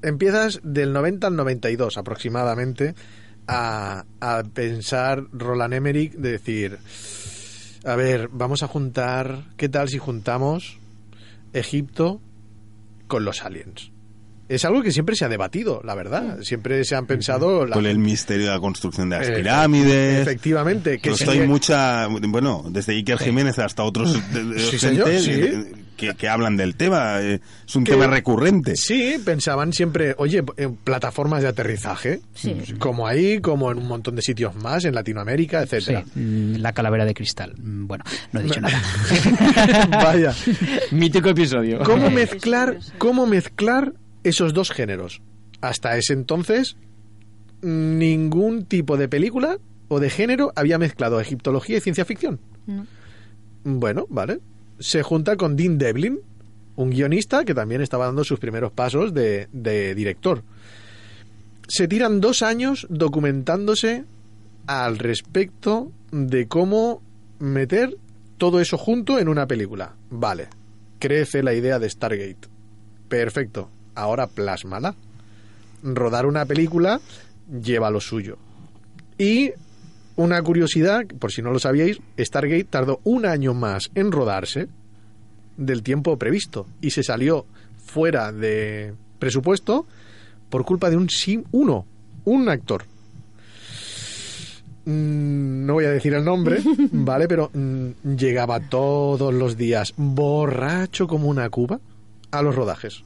Empiezas 0.02 0.61
del 0.62 0.92
90 0.92 1.26
al 1.26 1.35
92 1.35 1.96
aproximadamente 1.96 2.94
a, 3.48 4.05
a 4.20 4.44
pensar 4.44 5.24
Roland 5.33 5.74
Emmerich 5.74 6.12
de 6.12 6.31
decir, 6.31 6.79
a 7.85 7.96
ver, 7.96 8.29
vamos 8.31 8.62
a 8.62 8.68
juntar, 8.68 9.42
¿qué 9.57 9.68
tal 9.68 9.88
si 9.88 9.98
juntamos 9.98 10.79
Egipto 11.52 12.20
con 13.07 13.25
los 13.25 13.42
aliens? 13.45 13.92
Es 14.49 14.64
algo 14.64 14.81
que 14.81 14.92
siempre 14.92 15.16
se 15.16 15.25
ha 15.25 15.29
debatido, 15.29 15.81
la 15.85 15.97
verdad. 15.97 16.38
Siempre 16.42 16.85
se 16.85 16.95
han 16.95 17.07
pensado... 17.07 17.66
la- 17.66 17.75
Con 17.75 17.85
el 17.85 17.99
misterio 17.99 18.47
de 18.47 18.53
la 18.53 18.61
construcción 18.61 19.11
de 19.11 19.19
las 19.19 19.29
Eh, 19.29 19.33
pirámides. 19.33 20.21
Efectivamente. 20.23 20.99
Que 21.01 21.11
Esto 21.11 21.25
sería- 21.25 21.42
hay 21.42 21.49
mucha, 21.49 22.07
bueno, 22.07 22.64
desde 22.69 22.92
Iker 22.92 23.19
Jiménez 23.19 23.59
hasta 23.59 23.83
otros 23.83 24.12
Sí, 24.12 24.21
gente 24.21 24.79
señor, 24.79 25.09
sí. 25.19 25.73
Eh, 26.04 26.12
que, 26.12 26.14
que 26.14 26.28
hablan 26.28 26.56
del 26.56 26.76
tema. 26.76 27.20
eh, 27.20 27.40
Es 27.66 27.74
un 27.76 27.85
Que- 27.85 27.92
tema 27.92 28.06
recurrente. 28.06 28.76
Sí, 28.76 29.16
pensaban 29.24 29.72
siempre, 29.72 30.14
oye, 30.18 30.42
en 30.56 30.76
plataformas 30.76 31.42
de 31.42 31.48
aterrizaje, 31.48 32.20
Sí. 32.35 32.54
como 32.78 33.06
ahí, 33.06 33.40
como 33.40 33.70
en 33.72 33.78
un 33.78 33.88
montón 33.88 34.14
de 34.16 34.22
sitios 34.22 34.54
más, 34.56 34.85
en 34.85 34.94
Latinoamérica, 34.94 35.66
Sí, 35.66 35.76
etcétera. 35.76 36.04
mm, 36.14 36.56
la 36.56 36.72
calavera 36.72 37.04
de 37.04 37.14
cristal. 37.14 37.54
Mm, 37.59 37.87
Bueno, 37.87 38.04
no 38.32 38.40
he 38.40 38.42
dicho 38.44 38.61
nada. 38.61 38.80
Vaya, 39.90 40.35
Mítico 40.90 41.28
episodio. 41.30 41.80
¿cómo 41.85 42.11
mezclar, 42.11 42.78
cómo 42.98 43.26
mezclar 43.26 43.92
esos 44.24 44.52
dos 44.54 44.70
géneros? 44.70 45.22
Hasta 45.61 45.96
ese 45.96 46.12
entonces, 46.12 46.76
ningún 47.62 48.64
tipo 48.66 48.96
de 48.96 49.09
película 49.09 49.59
o 49.88 50.00
de 50.00 50.11
género 50.11 50.52
había 50.56 50.79
mezclado 50.79 51.21
egiptología 51.21 51.79
y 51.79 51.81
ciencia 51.81 52.04
ficción. 52.04 52.40
No. 52.66 52.87
Bueno, 53.64 54.06
vale. 54.08 54.38
Se 54.79 55.02
junta 55.02 55.37
con 55.37 55.56
Dean 55.56 55.79
Devlin, 55.79 56.20
un 56.77 56.90
guionista 56.90 57.44
que 57.44 57.54
también 57.54 57.81
estaba 57.81 58.06
dando 58.06 58.24
sus 58.24 58.38
primeros 58.38 58.72
pasos 58.72 59.12
de, 59.12 59.48
director. 59.94 60.42
Se 61.68 61.88
tiran 61.88 62.20
dos 62.20 62.42
años 62.42 62.87
documentándose 62.88 64.04
al 64.66 64.98
respecto 64.98 65.90
de 66.12 66.46
cómo 66.46 67.02
meter 67.38 67.96
todo 68.38 68.60
eso 68.60 68.77
junto 68.79 69.18
en 69.18 69.29
una 69.29 69.46
película. 69.46 69.94
Vale, 70.10 70.48
crece 70.98 71.42
la 71.42 71.54
idea 71.54 71.79
de 71.79 71.90
Stargate. 71.90 72.48
Perfecto, 73.08 73.70
ahora 73.94 74.27
plásmala. 74.27 74.94
Rodar 75.83 76.27
una 76.27 76.44
película 76.44 77.00
lleva 77.62 77.90
lo 77.90 78.00
suyo. 78.00 78.38
Y 79.18 79.52
una 80.17 80.42
curiosidad, 80.42 81.06
por 81.19 81.31
si 81.33 81.42
no 81.42 81.50
lo 81.52 81.58
sabíais, 81.58 82.00
Stargate 82.19 82.64
tardó 82.64 83.00
un 83.04 83.27
año 83.27 83.54
más 83.54 83.90
en 83.94 84.10
rodarse 84.12 84.69
del 85.56 85.83
tiempo 85.83 86.19
previsto 86.19 86.67
y 86.81 86.90
se 86.90 87.02
salió 87.02 87.46
fuera 87.85 88.33
de 88.33 88.94
presupuesto 89.19 89.87
por 90.50 90.64
culpa 90.64 90.90
de 90.90 90.96
un 90.96 91.08
sim 91.08 91.44
uno, 91.52 91.87
un 92.25 92.48
actor. 92.48 92.85
Mm, 94.85 95.67
No 95.67 95.75
voy 95.75 95.85
a 95.85 95.90
decir 95.90 96.14
el 96.14 96.25
nombre, 96.25 96.60
¿vale? 96.92 97.27
Pero 97.29 97.50
mm, 97.52 98.14
llegaba 98.17 98.60
todos 98.60 99.35
los 99.35 99.56
días 99.56 99.94
borracho 99.96 101.06
como 101.06 101.29
una 101.29 101.50
cuba 101.50 101.81
a 102.31 102.42
los 102.42 102.54
rodajes. 102.54 103.02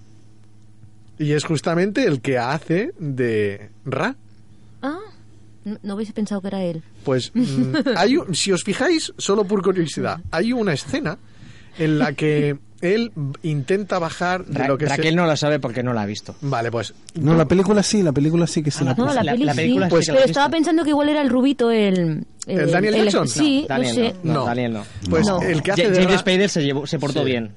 Y 1.18 1.32
es 1.32 1.44
justamente 1.44 2.04
el 2.04 2.20
que 2.20 2.38
hace 2.38 2.92
de 2.98 3.70
Ra. 3.84 4.16
Ah, 5.70 5.78
no, 5.82 5.88
no 5.88 5.94
hubiese 5.96 6.12
pensado 6.12 6.40
que 6.40 6.48
era 6.48 6.62
él. 6.62 6.82
Pues 7.04 7.30
mm, 7.34 7.74
hay, 7.96 8.16
un- 8.16 8.34
si 8.34 8.52
os 8.52 8.62
fijáis, 8.64 9.12
solo 9.18 9.44
por 9.44 9.62
curiosidad, 9.62 10.20
hay 10.30 10.52
una 10.52 10.72
escena 10.72 11.18
en 11.78 11.98
la 11.98 12.12
que 12.12 12.58
él 12.80 13.12
intenta 13.42 13.98
bajar 13.98 14.44
de 14.46 14.58
Ra- 14.58 14.68
lo 14.68 14.78
que 14.78 14.86
se- 14.86 14.96
Raquel 14.96 15.14
no 15.14 15.26
lo 15.26 15.36
sabe 15.36 15.60
porque 15.60 15.82
no 15.82 15.92
la 15.92 16.02
ha 16.02 16.06
visto. 16.06 16.34
Vale, 16.40 16.70
pues 16.70 16.94
No, 17.14 17.34
la 17.34 17.44
película 17.46 17.82
sí, 17.82 18.02
la 18.02 18.12
película 18.12 18.46
sí 18.46 18.62
que 18.62 18.70
se 18.70 18.84
la 18.84 18.94
No, 18.94 19.04
la, 19.12 19.22
La- 19.22 19.34
la 19.36 19.52
sí. 19.52 19.58
película 19.60 19.86
sí 19.86 19.90
Pues- 19.90 20.08
la 20.08 20.14
Pero 20.14 20.26
estaba 20.26 20.48
pensando 20.48 20.82
que 20.82 20.90
igual 20.90 21.08
era 21.10 21.20
el 21.22 21.28
rubito, 21.28 21.70
el... 21.70 22.24
¿El 22.46 22.70
Daniel 22.70 22.94
Jackson? 22.96 23.28
Sí, 23.28 23.62
no, 23.62 23.68
Daniel 23.68 23.94
sé. 23.94 24.14
no, 24.24 24.32
No. 24.34 24.44
Daniel 24.46 24.72
no. 24.72 24.84
Pues 25.10 25.26
No. 25.26 25.40
el 25.42 25.62
que 25.62 25.72
hace 25.72 25.84
Ja- 25.84 25.90
de 25.90 26.02
James 26.04 26.20
Spader 26.20 26.48
se, 26.48 26.62
llevó, 26.62 26.86
se 26.86 26.98
portó 26.98 27.20
Sí. 27.20 27.26
bien. 27.26 27.50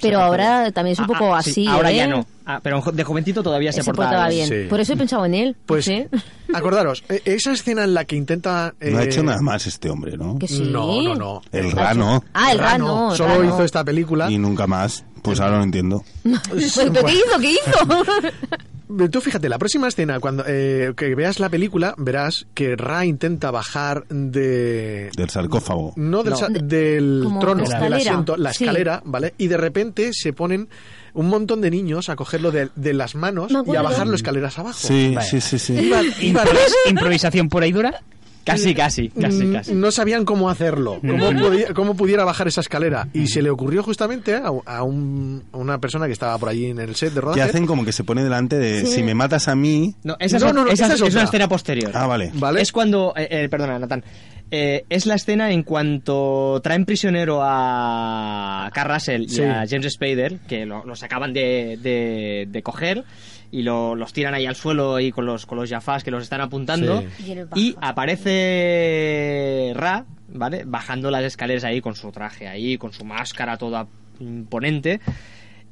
Pero 0.00 0.20
ahora 0.20 0.70
también 0.72 0.92
es 0.92 0.98
un 0.98 1.04
Ah, 1.04 1.08
poco 1.08 1.34
ah, 1.34 1.42
sí, 1.42 1.50
así, 1.50 1.66
Ahora 1.68 1.90
¿eh? 1.92 1.96
ya 1.96 2.06
no. 2.06 2.26
Ah, 2.44 2.60
pero 2.62 2.80
de 2.92 3.02
jovencito 3.04 3.42
todavía 3.42 3.72
se, 3.72 3.82
Se 3.82 3.92
portaba 3.92 4.28
bien. 4.28 4.48
Sí. 4.48 4.66
Por 4.68 4.78
eso 4.80 4.92
he 4.92 4.96
pensado 4.96 5.24
en 5.26 5.34
él. 5.34 5.56
Pues 5.66 5.84
¿sí? 5.84 6.06
acordaros, 6.54 7.02
e- 7.08 7.22
esa 7.24 7.52
escena 7.52 7.84
en 7.84 7.94
la 7.94 8.04
que 8.04 8.14
intenta... 8.16 8.74
No 8.80 8.98
ha 8.98 9.02
eh, 9.02 9.06
hecho 9.06 9.22
nada 9.22 9.40
más 9.42 9.66
este 9.66 9.90
hombre, 9.90 10.16
¿no? 10.16 10.38
Que 10.38 10.46
sí. 10.46 10.60
No, 10.60 11.02
no, 11.02 11.14
no. 11.14 11.42
El 11.52 11.72
rano. 11.72 12.22
Ah, 12.34 12.52
el 12.52 12.58
Ra 12.58 12.72
rano. 12.72 13.14
Solo 13.16 13.38
rano. 13.38 13.44
hizo 13.44 13.64
esta 13.64 13.82
película. 13.84 14.30
Y 14.30 14.38
nunca 14.38 14.66
más. 14.66 15.04
Pues 15.26 15.40
ahora 15.40 15.58
lo 15.58 15.64
entiendo. 15.64 16.02
¿Pero 16.22 16.40
qué 17.06 17.12
hizo? 17.14 17.38
¿Qué 17.40 17.50
hizo? 17.50 19.08
Tú 19.10 19.20
fíjate, 19.20 19.48
la 19.48 19.58
próxima 19.58 19.88
escena, 19.88 20.20
cuando 20.20 20.44
eh, 20.46 20.92
que 20.96 21.12
veas 21.16 21.40
la 21.40 21.48
película, 21.48 21.94
verás 21.98 22.46
que 22.54 22.76
Ra 22.76 23.04
intenta 23.04 23.50
bajar 23.50 24.06
de... 24.08 25.10
Del 25.16 25.28
sarcófago. 25.28 25.92
No 25.96 26.22
del, 26.22 26.30
No. 26.30 26.36
sa- 26.36 26.46
De- 26.48 26.60
del 26.60 27.26
trono, 27.40 27.64
la 27.64 27.68
del 27.80 27.92
escalera. 27.92 27.96
asiento, 27.96 28.36
la 28.36 28.52
Sí. 28.52 28.62
escalera, 28.62 29.02
¿vale? 29.04 29.34
Y 29.38 29.48
de 29.48 29.56
repente 29.56 30.10
se 30.12 30.32
ponen 30.32 30.68
un 31.14 31.26
montón 31.28 31.60
de 31.62 31.70
niños 31.72 32.08
a 32.10 32.14
cogerlo 32.16 32.52
de, 32.52 32.70
de 32.76 32.94
las 32.94 33.16
manos 33.16 33.50
y 33.66 33.74
a 33.74 33.82
bajarlo 33.82 34.14
escaleras 34.14 34.56
abajo. 34.60 34.78
Sí, 34.80 35.12
Vale. 35.16 35.28
sí, 35.28 35.40
sí, 35.40 35.58
sí. 35.58 35.72
Iba- 35.74 36.02
iba- 36.20 36.44
Improvis- 36.44 36.74
improvisación 36.90 37.48
pura 37.48 37.66
y 37.66 37.72
dura. 37.72 38.00
Casi, 38.46 38.74
casi, 38.74 39.08
casi, 39.08 39.44
Mm, 39.44 39.52
casi. 39.52 39.74
No 39.74 39.90
sabían 39.90 40.24
cómo 40.24 40.48
hacerlo, 40.48 41.00
cómo, 41.00 41.32
podía- 41.32 41.74
cómo 41.74 41.96
pudiera 41.96 42.24
bajar 42.24 42.46
esa 42.48 42.60
escalera. 42.60 43.08
Y 43.12 43.26
se 43.26 43.42
le 43.42 43.50
ocurrió 43.50 43.82
justamente 43.82 44.34
a, 44.36 44.52
a 44.64 44.82
un- 44.84 45.42
a 45.52 45.56
una 45.58 45.78
persona 45.80 46.06
que 46.06 46.12
estaba 46.12 46.38
por 46.38 46.48
allí 46.48 46.66
en 46.66 46.78
el 46.78 46.94
set 46.94 47.08
de 47.10 47.14
Que 47.16 47.20
rodaje. 47.20 47.42
hacen 47.42 47.66
como 47.66 47.84
que 47.84 47.92
se 47.92 48.04
pone 48.04 48.22
delante 48.22 48.56
de 48.56 48.82
Sí. 48.86 48.86
si 48.86 49.02
me 49.02 49.14
matas 49.14 49.48
a 49.48 49.56
mí. 49.56 49.94
No, 50.04 50.16
esa, 50.20 50.38
No, 50.38 50.46
es, 50.46 50.54
no, 50.54 50.64
no, 50.64 50.70
esa 50.70 50.86
esa 50.94 50.94
es, 51.06 51.12
una 51.14 51.24
escena 51.24 51.48
posterior. 51.48 51.90
Ah, 51.92 52.06
vale. 52.06 52.30
¿Vale? 52.34 52.62
Es 52.62 52.70
cuando. 52.72 53.12
eh, 53.16 53.26
eh, 53.30 53.48
perdona, 53.48 53.78
Natán. 53.78 54.04
Eh, 54.48 54.84
es 54.88 55.06
la 55.06 55.16
escena 55.16 55.50
en 55.50 55.64
cuanto 55.64 56.60
traen 56.62 56.84
prisionero 56.84 57.40
a 57.42 58.70
Carl 58.72 58.94
Russell 58.94 59.22
y 59.22 59.28
Sí. 59.28 59.42
a 59.42 59.64
James 59.68 59.92
Spader, 59.92 60.38
que 60.48 60.64
lo- 60.66 60.84
los 60.84 61.02
acaban 61.02 61.32
de, 61.32 61.78
de- 61.82 62.46
de 62.48 62.62
coger 62.62 63.02
y 63.50 63.62
lo- 63.62 63.94
los 63.94 64.12
tiran 64.12 64.34
ahí 64.34 64.46
al 64.46 64.56
suelo 64.56 64.98
y 65.00 65.12
con 65.12 65.26
los, 65.26 65.46
con 65.46 65.58
los 65.58 65.68
Jafas 65.70 66.02
que 66.04 66.10
los 66.10 66.22
están 66.22 66.40
apuntando. 66.40 67.02
Sí. 67.18 67.34
Y 67.54 67.76
aparece 67.80 69.72
Ra, 69.74 70.04
¿vale? 70.28 70.64
Bajando 70.66 71.10
las 71.10 71.24
escaleras 71.24 71.64
ahí 71.64 71.80
con 71.80 71.94
su 71.94 72.10
traje 72.12 72.48
ahí, 72.48 72.78
con 72.78 72.92
su 72.92 73.04
máscara 73.04 73.56
toda 73.56 73.86
imponente. 74.20 75.00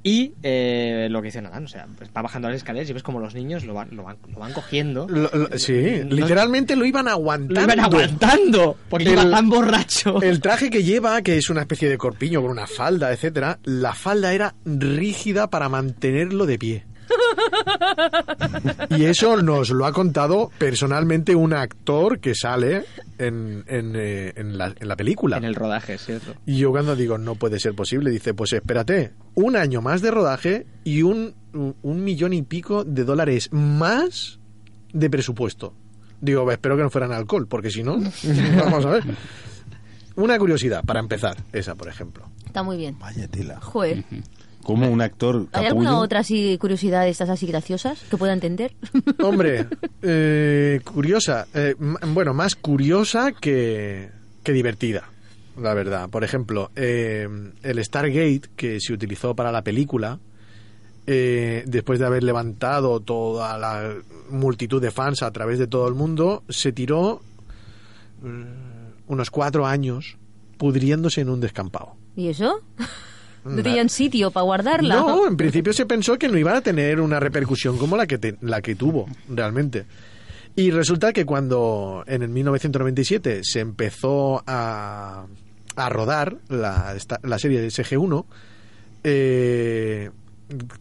Y 0.07 0.33
eh, 0.43 1.09
lo 1.11 1.23
que 1.23 1.29
dice 1.29 1.41
Natán, 1.41 1.65
o 1.65 1.69
sea, 1.69 1.87
pues 1.97 2.11
va 2.15 2.21
bajando 2.21 2.49
las 2.49 2.59
escaleras 2.59 2.91
y 2.91 2.93
ves 2.93 3.03
como 3.03 3.21
los 3.21 3.35
niños 3.35 3.65
lo 3.65 3.73
van, 3.73 3.89
lo 3.97 4.03
van, 4.03 4.19
lo 4.31 4.39
van 4.39 4.53
cogiendo. 4.53 5.07
Lo- 5.09 5.31
lo- 5.33 5.59
sí, 5.59 6.03
literalmente 6.11 6.77
lo 6.77 6.85
iban 6.85 7.09
aguantando. 7.09 7.55
Lo 7.55 7.63
iban 7.63 7.81
aguantando, 7.81 8.77
porque 8.91 9.07
El- 9.07 9.13
iba 9.15 9.31
tan 9.31 9.49
borracho. 9.49 10.21
El 10.21 10.41
traje 10.43 10.69
que 10.69 10.83
lleva, 10.85 11.23
que 11.23 11.39
es 11.39 11.49
una 11.49 11.63
especie 11.63 11.89
de 11.89 11.97
corpiño 11.97 12.43
con 12.43 12.51
una 12.51 12.67
falda, 12.67 13.13
etcétera, 13.15 13.59
la 13.65 13.95
falda 13.95 14.35
era 14.35 14.55
rígida 14.67 15.49
para 15.49 15.71
mantenerlo 15.71 16.45
de 16.45 16.59
pie. 16.59 16.85
Y 18.91 19.05
eso 19.05 19.41
nos 19.43 19.71
lo 19.71 19.87
ha 19.87 19.93
contado 19.93 20.51
personalmente 20.59 21.35
un 21.35 21.53
actor 21.53 22.21
que 22.21 22.35
sale 22.35 22.85
en, 23.19 23.65
en, 23.67 23.97
eh, 23.97 24.33
en 24.37 24.57
la, 24.59 24.75
en 24.79 24.89
la 24.89 24.97
película. 24.97 25.37
En 25.37 25.45
el 25.45 25.55
rodaje, 25.55 25.99
¿cierto? 25.99 26.35
Y 26.47 26.59
yo 26.59 26.71
cuando 26.71 26.97
digo, 26.97 27.19
no 27.19 27.35
puede 27.35 27.59
ser 27.59 27.75
posible, 27.75 28.11
dice, 28.11 28.35
pues 28.35 28.53
espérate, 28.53 29.13
un 29.35 29.57
año 29.57 29.83
más 29.83 30.03
de 30.03 30.11
rodaje 30.11 30.67
y 30.85 31.03
un, 31.03 31.35
un 31.53 32.05
millón 32.05 32.33
y 32.33 32.43
pico 32.43 32.85
de 32.85 33.05
dólares 33.05 33.49
más 33.53 34.39
de 34.93 35.11
presupuesto. 35.11 35.75
Digo, 36.21 36.51
espero 36.51 36.77
que 36.77 36.83
no 36.83 36.91
fueran 36.91 37.13
alcohol, 37.13 37.47
porque 37.47 37.71
si 37.71 37.83
no, 37.83 37.99
vamos 38.59 38.87
a 38.87 38.91
ver. 38.91 39.05
Una 40.17 40.39
curiosidad, 40.39 40.85
para 40.85 41.01
empezar, 41.01 41.37
esa, 41.53 41.75
por 41.75 41.89
ejemplo. 41.89 42.25
Está 42.47 42.63
muy 42.63 42.77
bien. 42.77 42.97
Vaya 42.99 43.27
tela. 43.27 43.61
Joder. 43.61 44.05
Como 44.65 44.89
un 44.89 45.01
actor 45.01 45.47
¿Hay 45.53 45.67
alguna 45.67 45.99
otra 45.99 46.21
así 46.21 46.59
curiosidad 46.59 47.05
de 47.05 47.11
estas 47.11 47.29
así 47.29 47.47
graciosas 47.47 48.01
que 48.11 48.17
pueda 48.17 48.33
entender? 48.33 48.75
Hombre, 49.23 49.67
eh, 50.03 50.81
curiosa, 50.83 51.47
eh, 51.55 51.75
bueno, 51.79 52.35
más 52.35 52.57
curiosa 52.57 53.33
que, 53.33 54.11
que 54.43 54.53
divertida, 54.53 55.05
la 55.61 55.75
verdad. 55.75 56.09
Por 56.09 56.25
ejemplo, 56.25 56.71
eh, 56.75 57.29
el 57.63 57.85
Stargate 57.85 58.43
que 58.57 58.81
se 58.81 58.93
utilizó 58.93 59.37
para 59.37 59.53
la 59.53 59.63
película, 59.63 60.19
eh, 61.07 61.65
después 61.67 61.99
de 61.99 62.07
haber 62.07 62.23
levantado 62.23 63.01
toda 63.01 63.59
la 63.59 63.95
multitud 64.31 64.81
de 64.81 64.91
fans 64.91 65.23
a 65.23 65.31
través 65.33 65.59
de 65.59 65.67
todo 65.67 65.87
el 65.87 65.95
mundo, 65.95 66.43
se 66.49 66.73
tiró 66.73 67.21
mm, 68.23 69.13
unos 69.13 69.31
cuatro 69.31 69.67
años 69.67 70.17
pudriéndose 70.57 71.21
en 71.21 71.29
un 71.29 71.41
descampado. 71.41 71.97
¿Y 72.17 72.29
eso? 72.29 72.61
¿No 73.45 73.63
tenían 73.63 73.89
sitio 73.89 74.31
para 74.31 74.45
guardarla? 74.45 74.95
No, 74.97 75.27
en 75.27 75.37
principio 75.37 75.73
se 75.73 75.87
pensó 75.87 76.19
que 76.19 76.29
no 76.29 76.39
iba 76.39 76.57
a 76.57 76.61
tener 76.63 77.01
una 77.01 77.21
repercusión 77.21 77.77
como 77.79 77.97
la 77.97 78.07
que, 78.07 78.19
te- 78.19 78.37
la 78.41 78.63
que 78.63 78.75
tuvo, 78.75 79.07
realmente. 79.29 79.85
Y 80.57 80.71
resulta 80.71 81.13
que 81.13 81.27
cuando 81.27 82.05
en 82.07 82.23
el 82.23 82.29
1997 82.31 83.41
se 83.43 83.61
empezó 83.61 84.43
a, 84.47 85.27
a 85.77 85.89
rodar 85.89 86.37
la, 86.49 86.95
esta- 86.97 87.21
la 87.23 87.39
serie 87.39 87.61
de 87.61 87.69
SG-1, 87.69 88.25
eh, 89.03 90.11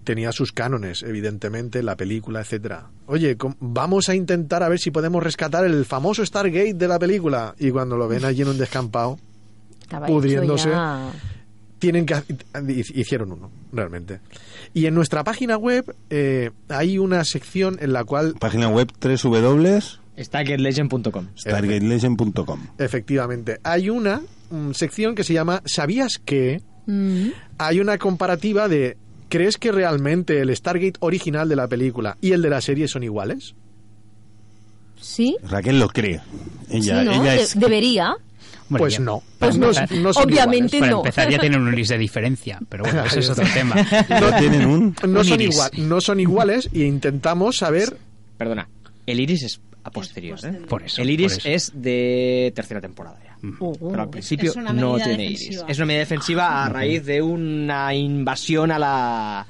tenía 0.04 0.32
sus 0.32 0.52
cánones, 0.52 1.04
evidentemente, 1.04 1.82
la 1.84 1.96
película, 1.96 2.42
etcétera. 2.42 2.88
Oye, 3.08 3.36
vamos 3.60 4.10
a 4.10 4.16
intentar 4.16 4.64
a 4.64 4.70
ver 4.70 4.80
si 4.80 4.92
podemos 4.92 5.24
rescatar 5.24 5.66
el 5.66 5.86
famoso 5.86 6.26
Stargate 6.26 6.74
de 6.76 6.88
la 6.88 7.00
película. 7.00 7.56
Y 7.60 7.72
cuando 7.72 7.98
lo 7.98 8.08
ven 8.08 8.26
allí 8.26 8.42
en 8.44 8.50
un 8.50 8.58
descampado, 8.58 9.18
Estaba 9.82 10.06
hecho 10.08 10.14
pudriéndose. 10.16 10.70
ya. 10.70 11.12
Tienen 11.84 12.06
que 12.06 12.16
hicieron 12.96 13.34
uno 13.34 13.52
realmente 13.74 14.22
y 14.74 14.86
en 14.86 14.96
nuestra 14.96 15.26
página 15.26 15.58
web 15.58 15.94
eh, 16.10 16.50
hay 16.70 16.98
una 16.98 17.26
sección 17.26 17.78
en 17.82 17.92
la 17.92 18.06
cual 18.06 18.36
Página 18.40 18.70
web 18.70 18.90
www. 19.02 19.80
StargateLegend.com. 20.18 21.28
StargateLegend.com. 21.38 22.60
efectivamente 22.78 23.60
hay 23.64 23.90
una 23.90 24.22
mm, 24.50 24.72
sección 24.72 25.14
que 25.14 25.26
se 25.26 25.34
llama 25.34 25.62
¿sabías 25.66 26.20
que? 26.24 26.62
Mm. 26.86 27.28
hay 27.58 27.82
una 27.82 27.98
comparativa 27.98 28.70
de 28.70 28.96
¿crees 29.28 29.58
que 29.58 29.74
realmente 29.74 30.40
el 30.40 30.56
Stargate 30.56 30.94
original 31.02 31.50
de 31.50 31.58
la 31.58 31.68
película 31.68 32.18
y 32.22 32.32
el 32.32 32.42
de 32.42 32.50
la 32.50 32.62
serie 32.62 32.88
son 32.88 33.04
iguales? 33.04 33.56
¿Sí? 35.02 35.36
Raquel 35.44 35.80
lo 35.80 35.90
cree. 35.90 36.22
Ella, 36.70 37.00
sí, 37.02 37.06
¿no? 37.06 37.12
ella 37.24 37.32
De- 37.34 37.42
es. 37.42 37.60
debería. 37.60 38.16
Bueno, 38.70 38.84
pues 38.84 38.94
ya- 38.94 39.00
no 39.00 39.24
Pues 39.40 39.58
no, 39.58 39.74
son 40.14 40.24
obviamente 40.24 40.80
Para 40.80 40.92
no. 40.92 40.98
empezar 41.00 41.30
ya 41.30 41.40
tienen 41.40 41.62
un 41.62 41.76
list 41.76 41.92
de 41.92 41.98
diferencia, 41.98 42.60
pero 42.70 42.84
bueno, 42.84 43.04
ese 43.06 43.20
es 43.20 43.30
otro 43.30 43.46
tema. 43.54 43.76
No 44.10 44.36
tienen 44.40 44.66
un. 44.66 44.96
iguales. 44.96 45.10
no 45.10 45.20
un 45.20 45.26
son, 45.26 45.42
iris. 45.42 45.54
igual, 45.56 45.72
no 45.90 46.02
son 46.02 46.20
iguales 46.20 46.70
y 46.72 46.84
intentamos 46.84 47.58
saber 47.58 47.98
Perdona, 48.38 48.68
el 49.06 49.20
iris 49.20 49.44
es 49.44 49.62
a 49.86 49.92
posterior, 49.92 50.40
¿eh? 50.44 50.62
Por 50.68 50.84
eso. 50.84 51.02
El 51.02 51.10
iris 51.10 51.34
por 51.34 51.40
eso. 51.40 51.50
es 51.50 51.72
de 51.76 52.52
tercera 52.56 52.80
temporada 52.80 53.20
ya. 53.24 53.38
Oh, 53.60 53.74
oh. 53.82 53.90
Pero 53.92 54.02
al 54.04 54.10
principio 54.10 54.52
Es 54.52 54.56
una 54.56 54.72
no 54.72 54.96
tiene 54.96 55.18
defensiva. 55.18 55.52
iris. 55.56 55.66
Es 55.68 55.78
una 55.78 55.86
medida 55.88 56.00
defensiva 56.00 56.64
a 56.66 56.70
raíz 56.70 57.06
de 57.06 57.22
una 57.22 57.94
invasión 57.94 58.72
a 58.72 58.80
la. 58.80 59.46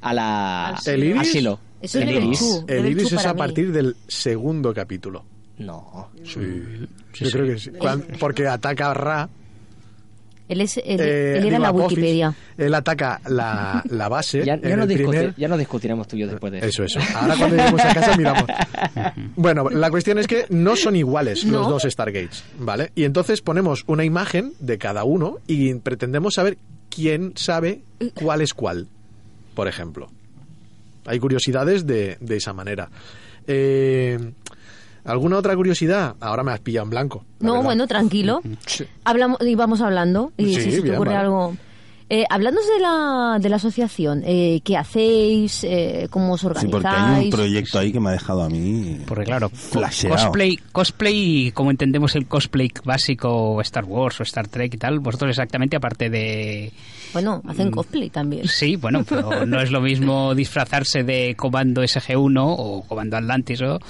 a 0.00 0.14
la. 0.14 0.66
Al 0.68 0.76
¿El 0.86 1.04
iris? 1.04 1.18
al 1.18 1.26
silo. 1.26 1.60
Eso 1.82 1.98
es 2.00 2.08
el 2.08 2.14
iris. 2.24 2.64
el 2.68 2.86
iris 2.86 3.12
es 3.12 3.14
para 3.14 3.30
a 3.30 3.34
mí. 3.34 3.38
partir 3.38 3.70
del 3.72 3.96
segundo 4.08 4.72
capítulo 4.72 5.24
No. 5.58 6.10
sí, 6.24 6.86
yo 7.14 7.30
creo 7.30 7.46
que 7.46 7.58
sí 7.58 7.70
porque 8.20 8.46
ataca 8.46 8.90
a 8.90 8.94
Ra 8.94 9.28
Él, 10.48 10.60
es, 10.60 10.76
él, 10.76 11.00
Eh, 11.00 11.38
él 11.38 11.46
era 11.46 11.58
la 11.58 11.68
Apophis, 11.68 11.96
Wikipedia. 11.98 12.34
Él 12.58 12.72
ataca 12.74 13.20
la, 13.28 13.82
la 13.90 14.08
base. 14.08 14.42
Ya, 14.44 14.56
no 14.56 14.82
el 14.84 14.88
discuti- 14.88 14.96
primer- 15.08 15.34
ya 15.36 15.48
no 15.48 15.56
discutiremos 15.56 16.06
tú 16.06 16.16
y 16.16 16.20
yo 16.20 16.26
después 16.28 16.52
de 16.52 16.58
eso. 16.58 16.84
Eso, 16.84 17.00
eso. 17.00 17.00
Ahora 17.16 17.36
cuando 17.36 17.56
lleguemos 17.56 17.80
a 17.80 17.94
casa 17.94 18.16
miramos. 18.16 18.44
Bueno, 19.36 19.68
la 19.70 19.90
cuestión 19.90 20.18
es 20.18 20.26
que 20.26 20.44
no 20.50 20.76
son 20.76 20.94
iguales 20.96 21.42
los 21.44 21.68
dos 21.68 21.82
Stargates, 21.84 22.44
¿vale? 22.58 22.92
Y 22.94 23.04
entonces 23.04 23.40
ponemos 23.42 23.82
una 23.86 24.04
imagen 24.04 24.52
de 24.60 24.78
cada 24.78 25.04
uno 25.04 25.38
y 25.46 25.74
pretendemos 25.74 26.34
saber 26.34 26.58
quién 26.90 27.32
sabe 27.36 27.80
cuál 28.14 28.40
es 28.42 28.52
cuál, 28.54 28.88
por 29.54 29.68
ejemplo. 29.68 30.08
Hay 31.06 31.18
curiosidades 31.18 31.86
de, 31.86 32.18
de 32.20 32.36
esa 32.36 32.52
manera. 32.52 32.88
Eh, 33.48 34.18
¿Alguna 35.06 35.36
otra 35.38 35.54
curiosidad? 35.56 36.14
Ahora 36.20 36.42
me 36.42 36.52
has 36.52 36.60
pillado 36.60 36.84
en 36.84 36.90
blanco. 36.90 37.24
la 37.40 37.46
No, 37.46 37.52
verdad. 37.54 37.64
bueno, 37.64 37.86
tranquilo. 37.86 38.40
Hablamos, 39.04 39.38
íbamos 39.42 39.80
hablando 39.80 40.32
y 40.36 40.54
Sí, 40.54 40.60
si 40.62 40.70
se 40.72 40.82
te 40.82 40.92
ocurre 40.94 41.10
vale. 41.14 41.20
algo. 41.20 41.56
Eh, 42.08 42.24
hablando 42.30 42.60
de 42.60 42.80
la, 42.80 43.38
de 43.40 43.48
la 43.48 43.56
asociación, 43.56 44.22
eh, 44.24 44.60
¿qué 44.62 44.76
hacéis? 44.76 45.64
Eh, 45.64 46.06
¿Cómo 46.08 46.34
os 46.34 46.40
Sí, 46.40 46.46
organizáis? 46.46 46.70
porque 46.70 46.86
hay 46.88 47.24
un 47.24 47.30
proyecto 47.30 47.78
ahí 47.80 47.90
que 47.90 47.98
me 47.98 48.10
ha 48.10 48.12
dejado 48.12 48.42
a 48.42 48.48
mí 48.48 49.00
Porque 49.08 49.24
claro, 49.24 49.48
flasheado. 49.48 50.14
cosplay, 50.14 50.56
cosplay, 50.70 51.50
como 51.50 51.72
entendemos 51.72 52.14
el 52.14 52.28
cosplay 52.28 52.70
básico 52.84 53.60
Star 53.62 53.84
Wars 53.86 54.20
o 54.20 54.22
Star 54.22 54.46
Trek 54.46 54.74
y 54.74 54.78
tal, 54.78 55.00
vosotros 55.00 55.30
exactamente 55.30 55.76
aparte 55.76 56.08
de... 56.08 56.72
Bueno, 57.12 57.42
hacen 57.48 57.72
cosplay 57.72 58.08
también. 58.10 58.46
Sí, 58.46 58.76
bueno, 58.76 59.02
pero 59.08 59.44
no 59.44 59.60
es 59.60 59.72
lo 59.72 59.80
mismo 59.80 60.32
disfrazarse 60.32 61.02
de 61.02 61.34
Comando 61.36 61.82
SG-1 61.82 62.36
o 62.56 62.84
Comando 62.86 63.16
Atlantis 63.16 63.62
o... 63.62 63.80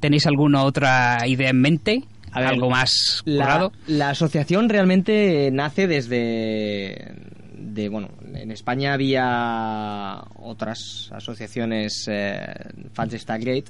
¿Tenéis 0.00 0.26
alguna 0.26 0.62
otra 0.64 1.26
idea 1.26 1.50
en 1.50 1.60
mente? 1.60 2.04
A 2.32 2.40
ver, 2.40 2.48
¿Algo 2.50 2.70
más 2.70 3.22
La, 3.24 3.70
la 3.86 4.10
asociación 4.10 4.68
realmente 4.68 5.50
nace 5.52 5.86
desde 5.86 7.14
de 7.56 7.88
bueno 7.88 8.10
en 8.34 8.50
España 8.50 8.92
había 8.92 10.22
otras 10.36 11.10
asociaciones 11.12 12.04
eh, 12.08 12.40
fans 12.92 13.12
de 13.12 13.18
Stargate 13.18 13.64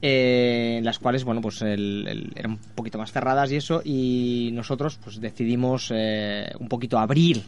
eh, 0.00 0.76
en 0.78 0.84
las 0.84 0.98
cuales 0.98 1.24
bueno 1.24 1.40
pues 1.40 1.60
el- 1.62 2.06
el- 2.08 2.32
eran 2.36 2.52
un 2.52 2.58
poquito 2.74 2.98
más 2.98 3.12
cerradas 3.12 3.50
y 3.52 3.56
eso 3.56 3.82
y 3.84 4.50
nosotros 4.52 4.98
pues 5.02 5.20
decidimos 5.20 5.90
eh, 5.94 6.50
un 6.58 6.68
poquito 6.68 6.98
abrir 6.98 7.42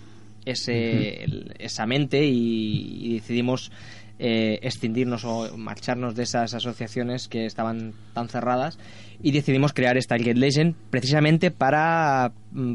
ese 0.44 1.24
el- 1.24 1.54
esa 1.58 1.86
mente 1.86 2.24
y, 2.26 2.98
y 3.02 3.14
decidimos 3.14 3.70
eh, 4.18 4.60
escindirnos 4.62 5.24
o 5.24 5.56
marcharnos 5.56 6.14
de 6.14 6.22
esas 6.22 6.54
asociaciones 6.54 7.26
que 7.28 7.46
estaban 7.46 7.92
tan 8.12 8.28
cerradas 8.28 8.78
y 9.22 9.32
decidimos 9.32 9.72
crear 9.72 10.00
Stargate 10.00 10.34
Legend 10.38 10.74
precisamente 10.90 11.50
para 11.50 12.32
mm, 12.52 12.74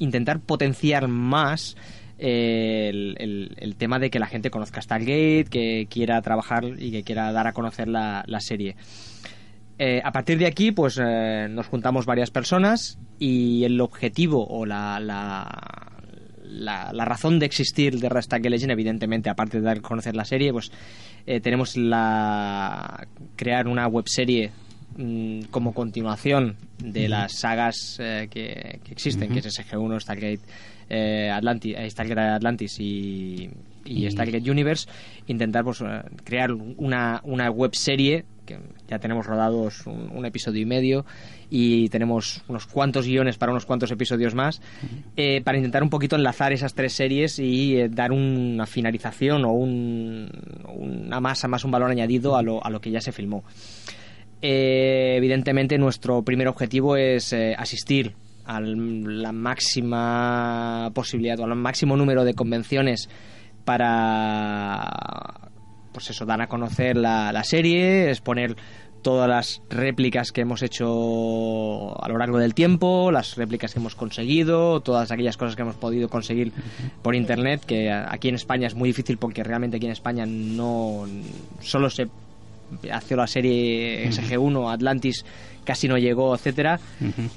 intentar 0.00 0.40
potenciar 0.40 1.06
más 1.06 1.76
eh, 2.18 2.88
el, 2.90 3.16
el- 3.18 3.54
el 3.58 3.76
tema 3.76 3.98
de 3.98 4.10
que 4.10 4.18
la 4.18 4.26
gente 4.26 4.50
conozca 4.50 4.82
Stargate, 4.82 5.44
que 5.48 5.86
quiera 5.88 6.20
trabajar 6.22 6.64
y 6.78 6.90
que 6.90 7.02
quiera 7.04 7.30
dar 7.32 7.46
a 7.46 7.52
conocer 7.52 7.86
la, 7.88 8.24
la 8.26 8.40
serie. 8.40 8.74
Eh, 9.78 10.02
a 10.04 10.12
partir 10.12 10.36
de 10.38 10.46
aquí, 10.46 10.72
pues 10.72 11.00
eh, 11.02 11.46
nos 11.48 11.66
juntamos 11.68 12.04
varias 12.04 12.30
personas 12.30 12.98
y 13.18 13.64
el 13.64 13.80
objetivo 13.80 14.46
o 14.46 14.66
la, 14.66 15.00
la, 15.00 15.99
la- 16.50 16.92
la 16.92 17.04
razón 17.04 17.38
de 17.38 17.46
existir 17.46 17.98
de 18.00 18.08
Stargate 18.22 18.50
Legend, 18.50 18.72
evidentemente, 18.72 19.30
aparte 19.30 19.58
de 19.58 19.64
dar 19.64 19.78
a 19.78 19.80
conocer 19.80 20.16
la 20.16 20.24
serie, 20.24 20.52
pues 20.52 20.70
eh, 21.26 21.40
tenemos 21.40 21.76
la 21.76 23.06
crear 23.36 23.68
una 23.68 23.86
webserie 23.86 24.50
mm, 24.96 25.42
como 25.50 25.72
continuación 25.72 26.56
de 26.82 27.08
las 27.08 27.32
sagas 27.38 27.96
eh, 28.00 28.28
que, 28.30 28.80
que 28.84 28.92
existen, 28.92 29.32
que 29.32 29.38
es 29.40 29.46
SG-1, 29.58 30.00
Stargate, 30.00 30.40
eh, 30.88 31.30
Atlantis, 31.30 31.74
eh, 31.78 31.88
Stargate 31.90 32.20
Atlantis 32.20 32.80
y, 32.80 33.48
y 33.84 34.06
Y- 34.06 34.10
Stargate 34.10 34.50
Universe, 34.50 34.88
intentar 35.28 35.62
pues, 35.64 35.80
eh, 35.82 36.02
crear 36.24 36.52
una, 36.52 37.20
una 37.24 37.50
web 37.50 37.74
serie 37.74 38.24
que 38.58 38.58
ya 38.88 38.98
tenemos 38.98 39.26
rodados 39.26 39.86
un, 39.86 40.10
un 40.14 40.24
episodio 40.26 40.60
y 40.62 40.64
medio 40.66 41.04
y 41.50 41.88
tenemos 41.88 42.42
unos 42.48 42.66
cuantos 42.66 43.06
guiones 43.06 43.38
para 43.38 43.52
unos 43.52 43.64
cuantos 43.66 43.90
episodios 43.90 44.34
más 44.34 44.60
eh, 45.16 45.40
para 45.44 45.56
intentar 45.58 45.82
un 45.82 45.90
poquito 45.90 46.16
enlazar 46.16 46.52
esas 46.52 46.74
tres 46.74 46.92
series 46.92 47.38
y 47.38 47.76
eh, 47.76 47.88
dar 47.88 48.12
una 48.12 48.66
finalización 48.66 49.44
o 49.44 49.52
un- 49.52 50.28
una 50.76 51.20
masa 51.20 51.48
más 51.48 51.64
un 51.64 51.70
valor 51.70 51.90
añadido 51.90 52.36
a 52.36 52.42
lo, 52.42 52.64
a 52.64 52.70
lo 52.70 52.80
que 52.80 52.90
ya 52.90 53.00
se 53.00 53.12
filmó. 53.12 53.44
Eh, 54.42 55.14
evidentemente 55.16 55.76
nuestro 55.78 56.22
primer 56.22 56.48
objetivo 56.48 56.96
es 56.96 57.32
asistir 57.58 58.14
a 58.46 58.58
la 58.60 59.32
máxima 59.32 60.90
posibilidad 60.94 61.38
o 61.40 61.44
al 61.44 61.54
máximo 61.56 61.96
número 61.96 62.24
de 62.24 62.34
convenciones 62.34 63.08
para 63.64 65.49
pues 65.92 66.10
eso 66.10 66.24
dar 66.24 66.40
a 66.40 66.46
conocer 66.46 66.96
la, 66.96 67.32
la 67.32 67.44
serie 67.44 68.10
exponer 68.10 68.56
todas 69.02 69.28
las 69.28 69.62
réplicas 69.70 70.30
que 70.30 70.42
hemos 70.42 70.62
hecho 70.62 72.02
a 72.02 72.08
lo 72.08 72.18
largo 72.18 72.38
del 72.38 72.54
tiempo 72.54 73.10
las 73.10 73.36
réplicas 73.36 73.72
que 73.72 73.80
hemos 73.80 73.94
conseguido 73.94 74.80
todas 74.80 75.10
aquellas 75.10 75.36
cosas 75.36 75.56
que 75.56 75.62
hemos 75.62 75.76
podido 75.76 76.08
conseguir 76.08 76.52
por 77.02 77.14
internet 77.14 77.64
que 77.64 77.90
aquí 77.90 78.28
en 78.28 78.34
España 78.34 78.66
es 78.66 78.74
muy 78.74 78.90
difícil 78.90 79.16
porque 79.16 79.42
realmente 79.42 79.78
aquí 79.78 79.86
en 79.86 79.92
España 79.92 80.26
no 80.26 81.06
solo 81.60 81.88
se 81.88 82.08
hace 82.92 83.16
la 83.16 83.26
serie 83.26 84.08
SG1, 84.10 84.72
Atlantis 84.72 85.24
casi 85.64 85.88
no 85.88 85.96
llegó, 85.98 86.34
etcétera. 86.34 86.80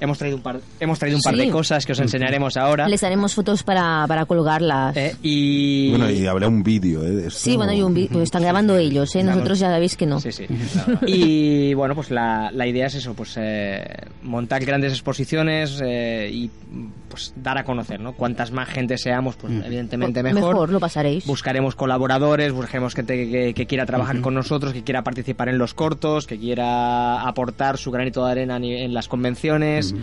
Hemos 0.00 0.18
traído 0.18 0.36
un 0.36 0.42
par, 0.42 0.60
hemos 0.80 0.98
traído 0.98 1.16
un 1.18 1.22
par 1.22 1.34
Sí. 1.34 1.40
de 1.40 1.50
cosas 1.50 1.86
que 1.86 1.92
os 1.92 1.98
enseñaremos 2.00 2.56
ahora. 2.56 2.88
Les 2.88 3.02
haremos 3.04 3.34
fotos 3.34 3.62
para, 3.62 4.04
para 4.08 4.24
colgarlas. 4.26 4.96
Eh, 4.96 5.16
y 5.22 5.90
Bueno, 5.90 6.10
y 6.10 6.26
habrá 6.26 6.48
un 6.48 6.62
vídeo, 6.62 7.04
¿eh? 7.04 7.26
esto. 7.26 7.38
Sí, 7.40 7.56
bueno, 7.56 7.72
hay 7.72 7.82
un 7.82 7.94
vi- 7.94 8.08
pues 8.08 8.24
están 8.24 8.42
grabando 8.42 8.76
ellos, 8.76 9.14
¿eh? 9.16 9.22
Nosotros 9.22 9.58
ya 9.58 9.68
sabéis 9.70 9.96
que 9.96 10.06
no. 10.06 10.20
Sí, 10.20 10.32
sí. 10.32 10.46
y 11.06 11.74
bueno, 11.74 11.94
pues 11.94 12.10
la, 12.10 12.50
la 12.52 12.66
idea 12.66 12.86
es 12.86 12.94
eso, 12.94 13.14
pues 13.14 13.34
eh, 13.38 13.84
montar 14.22 14.64
grandes 14.64 14.92
exposiciones 14.92 15.80
eh, 15.84 16.30
y 16.32 16.50
pues 17.08 17.32
dar 17.36 17.58
a 17.58 17.64
conocer, 17.64 18.00
¿no? 18.00 18.12
Cuantas 18.14 18.50
más 18.50 18.68
gente 18.68 18.98
seamos, 18.98 19.36
pues 19.36 19.52
evidentemente 19.64 20.22
mejor. 20.22 20.40
Mejor 20.54 20.70
lo 20.70 20.80
pasaréis. 20.80 21.24
Buscaremos 21.26 21.74
colaboradores, 21.76 22.52
buscaremos 22.52 22.94
gente 22.94 23.30
que, 23.30 23.54
que 23.54 23.66
quiera 23.66 23.86
trabajar 23.86 24.20
con 24.20 24.34
nosotros, 24.34 24.72
que 24.72 24.82
quiera 24.82 25.02
participar 25.02 25.48
en 25.48 25.58
los 25.58 25.74
cortos, 25.74 26.26
que 26.26 26.38
quiera 26.38 27.22
aportar 27.22 27.78
su 27.78 27.90
granito 27.90 28.23
de 28.26 28.32
arena 28.32 28.56
en 28.58 28.92
las 28.94 29.08
convenciones. 29.08 29.94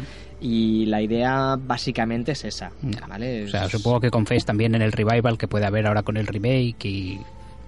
Y 0.43 0.87
la 0.87 1.01
idea 1.03 1.55
básicamente 1.55 2.31
es 2.31 2.43
esa. 2.45 2.71
¿vale? 3.07 3.43
O 3.45 3.47
sea, 3.47 3.65
Es- 3.65 3.71
supongo 3.71 3.99
que 3.99 4.09
confiáis 4.09 4.43
también 4.43 4.73
en 4.73 4.81
el 4.81 4.91
revival 4.91 5.37
que 5.37 5.47
puede 5.47 5.65
haber 5.65 5.85
ahora 5.87 6.01
con 6.03 6.17
el 6.17 6.25
remake 6.27 6.85
y... 6.85 7.19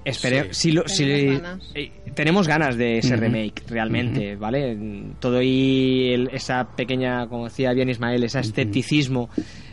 Espere, 0.05 0.53
si 0.53 0.71
lo- 0.73 0.85
si- 0.85 1.05
Tenemos 1.05 1.41
ganas. 1.41 1.71
eh, 1.75 1.91
tenemos 2.13 2.47
ganas 2.47 2.75
de 2.75 2.97
ese 2.97 3.15
remake, 3.15 3.63
realmente, 3.69 4.35
¿vale? 4.35 4.77
Todo 5.19 5.41
y 5.41 6.09
el- 6.13 6.29
esa 6.33 6.65
pequeña, 6.75 7.27
como 7.27 7.45
decía 7.45 7.71
bien 7.73 7.89
Ismael, 7.89 8.21
ese 8.23 8.39
escepticismo 8.41 9.29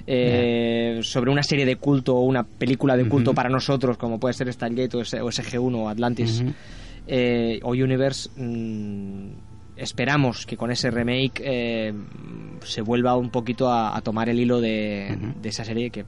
eh, 0.07 1.01
sobre 1.03 1.31
una 1.33 1.43
serie 1.43 1.65
de 1.67 1.77
culto 1.77 2.15
o 2.17 2.21
una 2.21 2.45
película 2.45 2.97
de 2.97 3.09
culto 3.09 3.35
para 3.35 3.49
nosotros, 3.49 3.97
como 3.97 4.21
puede 4.21 4.35
ser 4.35 4.53
Stargate 4.53 4.97
o, 4.97 5.01
S- 5.01 5.21
o 5.21 5.29
SG-1 5.31 5.75
o 5.75 5.89
Atlantis 5.89 6.45
eh, 7.09 7.59
o 7.65 7.71
Universe, 7.71 8.29
mm, 8.37 9.31
esperamos 9.83 10.47
que 10.47 10.57
con 10.57 10.71
ese 10.71 10.91
remake 10.91 11.43
eh, 11.45 11.93
se 12.65 12.83
vuelva 12.83 13.17
un 13.17 13.31
poquito 13.31 13.71
a, 13.71 13.97
a 13.97 14.01
tomar 14.03 14.29
el 14.29 14.39
hilo 14.39 14.61
de, 14.61 15.17
de 15.41 15.49
esa 15.49 15.65
serie 15.65 15.91
que, 15.91 16.05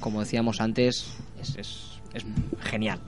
como 0.00 0.20
decíamos 0.20 0.60
antes, 0.60 1.16
es, 1.40 1.56
es- 1.56 1.84
es 2.14 2.24
genial. 2.60 2.98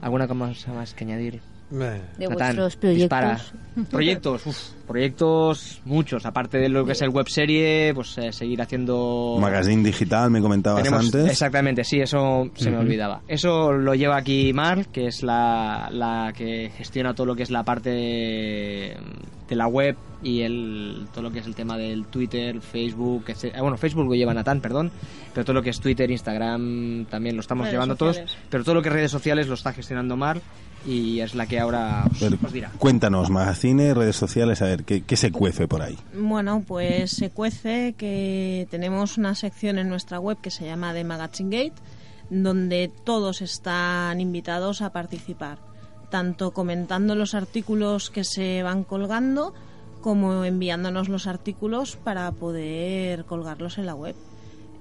¿Alguna 0.00 0.26
cosa 0.28 0.72
más 0.72 0.94
que 0.94 1.04
añadir? 1.04 1.40
De 1.78 2.26
Natán, 2.28 2.56
vuestros 2.56 2.76
proyectos. 2.76 2.96
dispara. 3.00 3.40
Proyectos, 3.90 4.46
uf, 4.46 4.58
proyectos 4.86 5.80
muchos. 5.86 6.26
Aparte 6.26 6.58
de 6.58 6.68
lo 6.68 6.84
que 6.84 6.92
es 6.92 7.00
el 7.00 7.08
web 7.08 7.26
serie, 7.28 7.92
pues 7.94 8.18
eh, 8.18 8.30
seguir 8.30 8.60
haciendo. 8.60 9.38
Magazine 9.40 9.82
digital, 9.82 10.30
me 10.30 10.42
comentabas 10.42 10.82
Tenemos- 10.82 11.06
antes. 11.06 11.30
Exactamente, 11.30 11.82
sí, 11.82 11.98
eso 12.00 12.50
se 12.54 12.70
me 12.70 12.76
olvidaba. 12.76 13.22
Eso 13.26 13.72
lo 13.72 13.94
lleva 13.94 14.18
aquí 14.18 14.52
Mar, 14.52 14.86
que 14.88 15.06
es 15.06 15.22
la, 15.22 15.88
la 15.90 16.32
que 16.36 16.70
gestiona 16.76 17.14
todo 17.14 17.26
lo 17.26 17.34
que 17.34 17.44
es 17.44 17.50
la 17.50 17.62
parte 17.64 17.88
de, 17.90 18.96
de 19.48 19.56
la 19.56 19.66
web 19.68 19.96
y 20.22 20.42
el, 20.42 21.06
todo 21.12 21.22
lo 21.22 21.30
que 21.32 21.38
es 21.38 21.46
el 21.46 21.54
tema 21.54 21.78
del 21.78 22.04
Twitter, 22.06 22.60
Facebook, 22.60 23.24
etc. 23.28 23.56
Bueno, 23.60 23.78
Facebook 23.78 24.04
lo 24.04 24.14
lleva 24.14 24.34
Natán, 24.34 24.60
perdón, 24.60 24.90
pero 25.34 25.44
todo 25.44 25.54
lo 25.54 25.62
que 25.62 25.70
es 25.70 25.80
Twitter, 25.80 26.10
Instagram 26.10 27.06
también 27.10 27.36
lo 27.36 27.40
estamos 27.40 27.64
Redes 27.64 27.72
llevando 27.74 27.96
sociales. 27.96 28.30
todos, 28.32 28.46
pero 28.50 28.64
todo 28.64 28.74
lo 28.74 28.82
que 28.82 28.88
es 28.88 28.94
redes 28.94 29.10
sociales 29.10 29.48
lo 29.48 29.54
está 29.54 29.72
gestionando 29.72 30.16
Mar 30.16 30.40
y 30.84 31.20
es 31.20 31.34
la 31.34 31.46
que 31.46 31.60
ahora 31.60 32.04
os, 32.10 32.18
Pero 32.18 32.36
os 32.44 32.52
dirá. 32.52 32.70
cuéntanos, 32.78 33.30
magazine, 33.30 33.94
redes 33.94 34.16
sociales, 34.16 34.62
a 34.62 34.66
ver, 34.66 34.84
¿qué, 34.84 35.02
qué 35.02 35.16
se 35.16 35.30
cuece 35.30 35.68
por 35.68 35.80
ahí? 35.82 35.96
Bueno, 36.14 36.62
pues 36.66 37.12
se 37.12 37.30
cuece 37.30 37.94
que 37.96 38.66
tenemos 38.70 39.16
una 39.16 39.34
sección 39.34 39.78
en 39.78 39.88
nuestra 39.88 40.18
web 40.18 40.38
que 40.40 40.50
se 40.50 40.66
llama 40.66 40.92
The 40.92 41.04
Magazine 41.04 41.56
Gate, 41.56 41.80
donde 42.30 42.90
todos 43.04 43.42
están 43.42 44.20
invitados 44.20 44.82
a 44.82 44.90
participar, 44.90 45.58
tanto 46.10 46.50
comentando 46.50 47.14
los 47.14 47.34
artículos 47.34 48.10
que 48.10 48.24
se 48.24 48.62
van 48.64 48.82
colgando, 48.84 49.54
como 50.00 50.44
enviándonos 50.44 51.08
los 51.08 51.28
artículos 51.28 51.94
para 51.96 52.32
poder 52.32 53.24
colgarlos 53.24 53.78
en 53.78 53.86
la 53.86 53.94
web. 53.94 54.16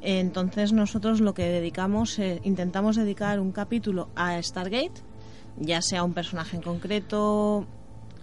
Entonces 0.01 0.73
nosotros 0.73 1.21
lo 1.21 1.33
que 1.33 1.43
dedicamos, 1.43 2.17
eh, 2.19 2.41
intentamos 2.43 2.95
dedicar 2.95 3.39
un 3.39 3.51
capítulo 3.51 4.09
a 4.15 4.41
Stargate, 4.41 5.01
ya 5.59 5.81
sea 5.81 6.03
un 6.03 6.13
personaje 6.13 6.55
en 6.55 6.63
concreto, 6.63 7.65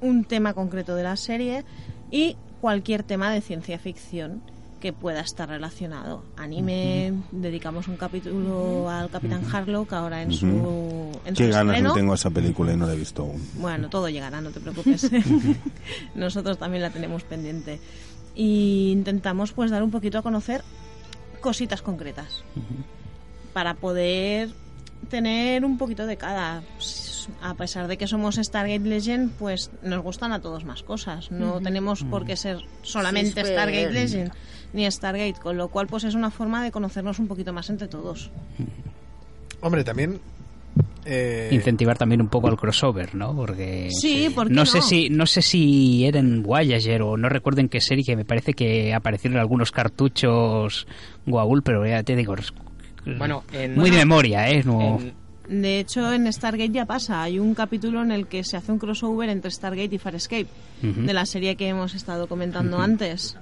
un 0.01 0.25
tema 0.25 0.55
concreto 0.55 0.95
de 0.97 1.05
la 1.05 1.17
serie 1.17 1.65
y 2.11 2.37
cualquier 2.61 3.05
tema 3.05 3.31
de 3.31 3.41
ciencia 3.41 3.79
ficción 3.79 4.43
que 4.81 4.93
pueda 4.93 5.21
estar 5.21 5.49
relacionado. 5.49 6.23
Anime, 6.37 7.13
dedicamos 7.33 7.89
un 7.89 7.97
capítulo 7.97 8.89
al 8.89 9.11
Capitán 9.11 9.43
Harlock 9.53 9.93
ahora 9.93 10.23
en 10.23 10.33
su, 10.33 10.47
en 11.25 11.37
su 11.37 11.43
Qué 11.43 11.49
ganas 11.49 11.75
estreno. 11.75 11.89
no 11.89 11.95
tengo 11.95 12.13
a 12.13 12.15
esa 12.15 12.31
película 12.31 12.73
y 12.73 12.77
no 12.77 12.87
la 12.87 12.95
he 12.95 12.97
visto 12.97 13.23
aún. 13.23 13.43
Bueno, 13.55 13.89
todo 13.89 14.09
llegará, 14.09 14.41
no 14.41 14.51
te 14.51 14.61
preocupes. 14.61 15.11
Nosotros 16.15 16.59
también 16.59 16.83
la 16.83 16.91
tenemos 16.91 17.25
pendiente. 17.25 17.81
Y 18.37 18.91
intentamos 18.93 19.53
pues 19.53 19.71
dar 19.71 19.83
un 19.83 19.91
poquito 19.91 20.19
a 20.19 20.23
conocer 20.23 20.63
cositas 21.41 21.83
concretas 21.83 22.43
para 23.53 23.75
poder 23.75 24.51
tener 25.09 25.65
un 25.65 25.79
poquito 25.79 26.07
de 26.07 26.17
cada. 26.17 26.63
A 27.43 27.55
pesar 27.55 27.89
de 27.89 27.99
que 27.99 28.07
somos 28.07 28.37
Stargate 28.37 28.89
Legend, 28.89 29.33
pues 29.33 29.71
nos 29.83 30.03
gustan 30.03 30.33
a 30.33 30.41
todos 30.41 30.65
más 30.65 30.83
cosas. 30.83 31.31
No 31.31 31.61
tenemos 31.61 32.03
por 32.05 32.25
qué 32.25 32.37
ser 32.37 32.59
solamente 32.83 33.45
Sí, 33.45 33.51
Stargate 33.53 33.91
Legend 33.91 34.33
ni 34.73 34.91
Stargate, 34.91 35.35
con 35.41 35.57
lo 35.57 35.69
cual 35.69 35.87
pues 35.87 36.05
es 36.05 36.15
una 36.15 36.31
forma 36.31 36.63
de 36.63 36.71
conocernos 36.71 37.19
un 37.19 37.29
poquito 37.29 37.53
más 37.53 37.71
entre 37.71 37.89
todos. 37.89 38.31
Hombre, 39.61 39.85
también... 39.85 40.21
eh, 41.05 41.49
incentivar 41.53 41.97
también 41.97 42.21
un 42.21 42.29
poco 42.29 42.49
al 42.49 42.57
crossover, 42.57 43.15
¿no? 43.15 43.35
Porque 43.35 43.89
Sí, 43.91 44.31
¿por 44.35 44.51
no 44.51 44.57
no? 44.63 44.67
sé 44.67 44.83
si 44.83 45.09
no 45.11 45.27
sé 45.27 45.41
si 45.43 46.05
era 46.05 46.19
en 46.21 46.43
Voyager 46.43 47.03
o 47.03 47.17
no 47.17 47.29
recuerdo 47.29 47.61
en 47.61 47.69
qué 47.69 47.81
serie 47.81 48.05
que 48.05 48.17
me 48.17 48.25
parece 48.25 48.53
que 48.55 48.93
aparecieron 48.95 49.39
algunos 49.39 49.71
cartuchos 49.73 50.87
Goa'uld, 51.27 51.63
pero 51.63 51.87
ya 51.87 52.03
te 52.03 52.15
digo 52.17 52.35
Bueno, 53.19 53.43
en- 53.53 53.75
muy 53.75 53.91
de 53.91 53.97
memoria, 53.99 54.51
¿eh? 54.51 54.63
No- 54.65 54.99
En- 55.01 55.63
De 55.63 55.79
hecho, 55.81 56.13
en 56.13 56.31
Stargate 56.31 56.69
ya 56.73 56.85
pasa. 56.85 57.23
Hay 57.23 57.39
un 57.39 57.55
capítulo 57.55 58.03
en 58.03 58.11
el 58.13 58.27
que 58.27 58.45
se 58.45 58.59
hace 58.59 58.71
un 58.71 58.79
crossover 58.79 59.31
entre 59.31 59.51
Stargate 59.51 59.95
y 59.95 59.99
Farscape, 59.99 60.47
Ujú. 60.83 61.01
de 61.07 61.15
la 61.15 61.25
serie 61.25 61.57
que 61.57 61.69
hemos 61.69 61.95
estado 61.95 62.27
comentando 62.27 62.79
antes. 62.79 63.39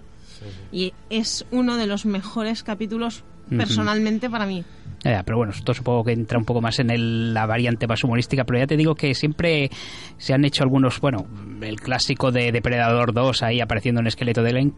Y 0.70 0.92
es 1.10 1.44
uno 1.50 1.76
de 1.76 1.88
los 1.88 2.06
mejores 2.06 2.62
capítulos 2.62 3.24
personalmente 3.50 4.30
para 4.30 4.46
mí. 4.46 4.62
Ya, 5.10 5.22
pero 5.22 5.38
bueno, 5.38 5.52
esto 5.52 5.72
supongo 5.74 6.04
que 6.04 6.12
entra 6.12 6.38
un 6.38 6.44
poco 6.44 6.60
más 6.60 6.78
en 6.78 6.90
el- 6.90 7.32
la 7.34 7.46
variante 7.46 7.86
más 7.86 8.02
humorística, 8.04 8.44
pero 8.44 8.58
ya 8.58 8.66
te 8.66 8.76
digo 8.76 8.94
que 8.94 9.14
siempre 9.14 9.70
se 10.18 10.34
han 10.34 10.44
hecho 10.44 10.62
algunos, 10.62 11.00
bueno, 11.00 11.26
el 11.60 11.80
clásico 11.80 12.32
de 12.32 12.50
Depredador 12.52 13.12
2 13.12 13.42
ahí 13.42 13.60
apareciendo 13.60 14.00
un 14.00 14.06
esqueleto 14.06 14.42
de 14.42 14.52
Len. 14.52 14.74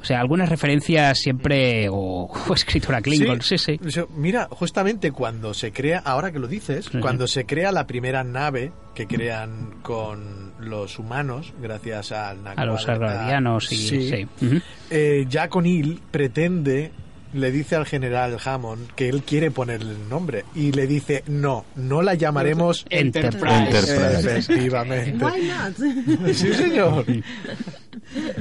O 0.00 0.04
sea, 0.04 0.20
algunas 0.20 0.48
referencias 0.48 1.18
siempre, 1.18 1.88
o, 1.90 2.30
o 2.48 2.54
escritura 2.54 3.00
Klingon, 3.00 3.42
sí, 3.42 3.58
sí. 3.58 3.78
Mira, 4.16 4.48
justamente 4.50 5.12
cuando 5.12 5.54
se 5.54 5.72
crea, 5.72 5.98
ahora 6.04 6.32
que 6.32 6.38
lo 6.38 6.48
dices, 6.48 6.86
Sí. 6.90 6.98
cuando 6.98 7.26
se 7.26 7.46
crea 7.46 7.70
la 7.72 7.86
primera 7.86 8.24
nave 8.24 8.72
que 8.94 9.06
crean 9.06 9.76
con 9.82 10.50
los 10.58 10.98
humanos, 10.98 11.52
gracias 11.62 12.12
al 12.12 12.46
A 12.46 12.64
los 12.64 12.88
argadianos 12.88 13.70
y... 13.72 13.76
Sí. 13.76 14.26
Ujú. 14.42 14.56
eh, 14.90 15.24
Jack 15.28 15.54
O'Neill 15.56 16.00
pretende, 16.10 16.90
le 17.32 17.50
dice 17.52 17.76
al 17.76 17.86
general 17.86 18.36
Hammond 18.44 18.90
que 18.92 19.08
él 19.08 19.22
quiere 19.22 19.50
ponerle 19.50 19.92
el 19.92 20.08
nombre 20.08 20.44
y 20.54 20.72
le 20.72 20.86
dice, 20.86 21.22
no, 21.26 21.64
no 21.76 22.02
la 22.02 22.14
llamaremos 22.14 22.86
Enterprise. 22.90 23.66
Enterprise. 23.66 24.18
Efectivamente. 24.28 25.24
Why 25.24 25.48
not? 25.48 25.76
Sí, 26.34 26.52
señor. 26.54 27.04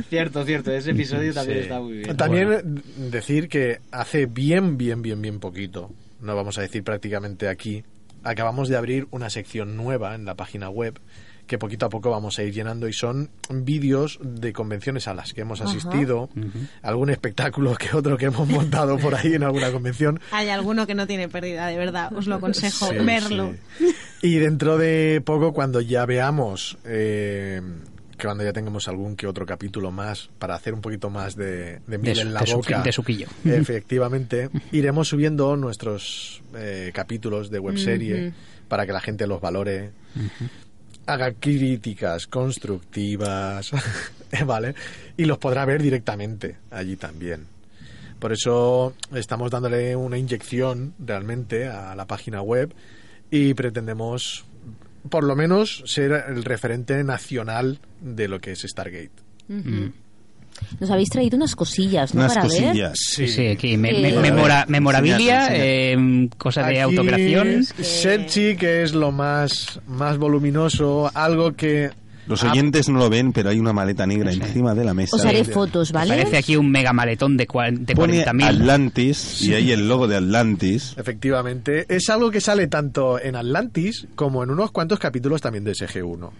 Cierto, 0.10 0.44
cierto, 0.46 0.72
ese 0.72 0.92
episodio 0.92 1.34
también 1.34 1.58
Sí. 1.60 1.64
está 1.64 1.80
muy 1.80 1.94
bien. 1.94 2.18
También 2.18 2.84
decir 3.12 3.50
que 3.50 3.80
hace 3.92 4.26
bien, 4.26 4.78
bien, 4.78 5.02
bien, 5.02 5.22
bien 5.22 5.40
poquito, 5.40 5.92
no 6.22 6.36
vamos 6.36 6.58
a 6.58 6.62
decir 6.62 6.84
prácticamente 6.84 7.48
aquí, 7.48 7.84
acabamos 8.24 8.70
de 8.70 8.78
abrir 8.78 9.08
una 9.12 9.30
sección 9.30 9.78
nueva 9.78 10.16
en 10.16 10.26
la 10.26 10.36
página 10.36 10.70
web 10.70 11.00
que 11.50 11.58
poquito 11.58 11.88
a 11.88 11.89
poco 11.89 12.12
vamos 12.12 12.38
a 12.39 12.43
ir 12.43 12.54
llenando 12.54 12.88
y 12.88 12.93
son 12.93 13.30
vídeos 13.50 14.20
de 14.24 14.54
convenciones 14.54 15.08
a 15.08 15.14
las 15.16 15.34
que 15.34 15.41
hemos 15.41 15.60
asistido, 15.62 16.30
algún 16.84 17.10
espectáculo 17.10 17.76
que 17.76 17.97
otro 17.97 18.18
que 18.18 18.26
hemos 18.28 18.47
montado 18.47 18.97
por 19.00 19.16
ahí 19.16 19.34
en 19.34 19.43
alguna 19.43 19.72
convención. 19.72 20.20
Hay 20.32 20.50
alguno 20.50 20.86
que 20.86 20.93
no 20.93 21.08
tiene 21.08 21.28
pérdida, 21.28 21.66
de 21.68 21.78
verdad. 21.78 22.14
Os 22.16 22.28
lo 22.28 22.36
aconsejo 22.36 22.88
Sí, 22.89 22.95
verlo. 23.04 23.54
sí. 23.80 23.93
Y 24.22 24.36
dentro 24.36 24.78
de 24.78 25.22
poco, 25.26 25.52
cuando 25.52 25.82
ya 25.82 26.06
veamos, 26.06 26.78
eh, 26.86 27.62
que 28.18 28.26
cuando 28.28 28.43
ya 28.43 28.54
tengamos 28.54 28.88
algún 28.88 29.16
que 29.16 29.26
otro 29.26 29.45
capítulo 29.47 29.89
más, 29.91 30.30
para 30.38 30.54
hacer 30.54 30.74
un 30.76 30.82
poquito 30.82 31.10
más 31.10 31.36
de, 31.36 31.80
de 31.88 31.97
miel 31.97 32.04
De 32.04 32.16
su- 32.16 32.22
en 32.28 32.34
la 32.36 32.41
de 32.41 32.47
su- 32.47 32.58
boca. 32.58 32.82
de 32.84 32.91
suquillo. 32.91 33.28
Efectivamente, 33.45 34.50
iremos 34.72 35.08
subiendo 35.08 35.56
nuestros 35.56 36.43
eh, 36.56 36.91
capítulos 36.93 37.50
de 37.50 37.58
webserie 37.60 38.34
para 38.68 38.86
que 38.86 38.93
la 38.93 39.00
gente 39.02 39.26
los 39.26 39.41
valore. 39.41 39.91
Haga 41.10 41.34
críticas 41.34 42.28
constructivas, 42.28 43.72
¿vale? 44.45 44.76
Y 45.18 45.26
los 45.26 45.39
podrá 45.39 45.66
ver 45.66 45.82
directamente 45.82 46.57
allí 46.70 46.97
también. 46.97 47.47
Por 48.20 48.32
eso 48.32 48.93
estamos 49.16 49.49
dándole 49.49 49.95
una 49.95 50.20
inyección 50.20 50.93
realmente 50.99 51.68
a 51.68 51.95
la 51.95 52.05
página 52.05 52.41
web 52.41 52.74
y 53.32 53.55
pretendemos, 53.55 54.45
por 55.10 55.24
lo 55.24 55.36
menos, 55.36 55.84
ser 55.88 56.12
el 56.28 56.43
referente 56.43 57.03
nacional 57.03 57.80
de 58.01 58.28
lo 58.28 58.39
que 58.39 58.51
es 58.51 58.62
Stargate. 58.62 59.10
Nos 60.80 60.89
habéis 60.91 61.10
traído 61.10 61.36
unas 61.38 61.55
cosillas, 61.55 62.14
¿no? 62.14 62.22
Unas 62.22 62.36
Para 62.36 62.47
ver. 62.47 62.64
cosillas. 62.64 62.93
Sí, 62.95 63.28
sí, 63.28 63.47
aquí 63.47 63.78
me- 63.78 63.89
Eh, 63.91 64.14
me- 64.14 64.22
memora- 64.32 64.66
memorabilia, 64.68 65.49
eh, 65.51 66.30
cosa 66.38 66.62
de 66.64 66.82
Aquí, 66.82 66.95
autocreación. 66.95 67.64
Serchi, 67.64 68.55
que 68.55 68.84
es 68.84 68.93
lo 68.93 69.12
más, 69.12 69.80
más 69.88 70.18
voluminoso, 70.18 71.12
algo 71.14 71.53
que... 71.55 71.89
Los 72.30 72.44
Ah, 72.44 72.52
oyentes 72.52 72.88
no 72.88 73.00
lo 73.00 73.10
ven, 73.10 73.34
pero 73.34 73.50
hay 73.50 73.60
una 73.60 73.74
maleta 73.74 74.06
negra 74.06 74.32
encima 74.32 74.74
de 74.76 74.86
la 74.86 74.94
mesa. 74.94 75.16
Os 75.16 75.26
haré 75.26 75.44
fotos, 75.44 75.92
¿vale? 75.92 76.16
Parece 76.16 76.38
aquí 76.38 76.56
un 76.56 76.70
mega 76.72 76.94
maletón 76.94 77.36
de, 77.36 77.48
de 77.80 77.96
Pone 77.96 78.24
40.000. 78.24 78.44
Atlantis 78.44 79.42
y 79.42 79.54
ahí 79.56 79.72
el 79.72 79.88
logo 79.90 80.08
de 80.08 80.16
Atlantis. 80.18 80.94
Efectivamente, 80.96 81.86
es 81.90 82.08
algo 82.10 82.32
que 82.32 82.40
sale 82.40 82.68
tanto 82.68 83.20
en 83.20 83.36
Atlantis 83.36 84.08
como 84.16 84.44
en 84.44 84.52
unos 84.52 84.72
cuantos 84.72 85.00
capítulos 85.00 85.42
también 85.42 85.64
de 85.64 85.72
SG-1. 85.72 86.18
Ujú. 86.18 86.32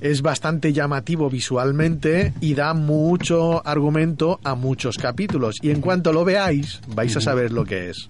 Es 0.00 0.22
bastante 0.22 0.72
llamativo 0.72 1.28
visualmente 1.28 2.32
y 2.40 2.54
da 2.54 2.72
mucho 2.72 3.66
argumento 3.66 4.38
a 4.44 4.54
muchos 4.54 4.96
capítulos. 4.96 5.56
Y 5.60 5.70
en 5.70 5.80
cuanto 5.80 6.12
lo 6.12 6.24
veáis, 6.24 6.80
vais 6.94 7.16
a 7.16 7.20
saber 7.20 7.52
lo 7.52 7.64
que 7.64 7.90
es. 7.90 8.08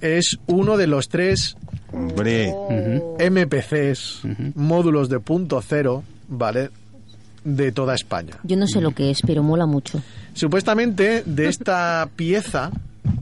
Es 0.00 0.38
uno 0.46 0.76
de 0.76 0.86
los 0.86 1.08
tres 1.08 1.56
Hombre. 1.92 2.54
MPCs, 3.18 4.22
módulos 4.54 5.08
de 5.08 5.20
punto 5.20 5.60
cero, 5.62 6.04
¿vale? 6.28 6.70
De 7.44 7.72
toda 7.72 7.94
España. 7.94 8.34
Yo 8.44 8.56
no 8.56 8.66
sé 8.66 8.80
lo 8.80 8.92
que 8.92 9.10
es, 9.10 9.22
pero 9.26 9.42
mola 9.42 9.66
mucho. 9.66 10.00
Supuestamente 10.34 11.22
de 11.24 11.48
esta 11.48 12.08
pieza, 12.16 12.70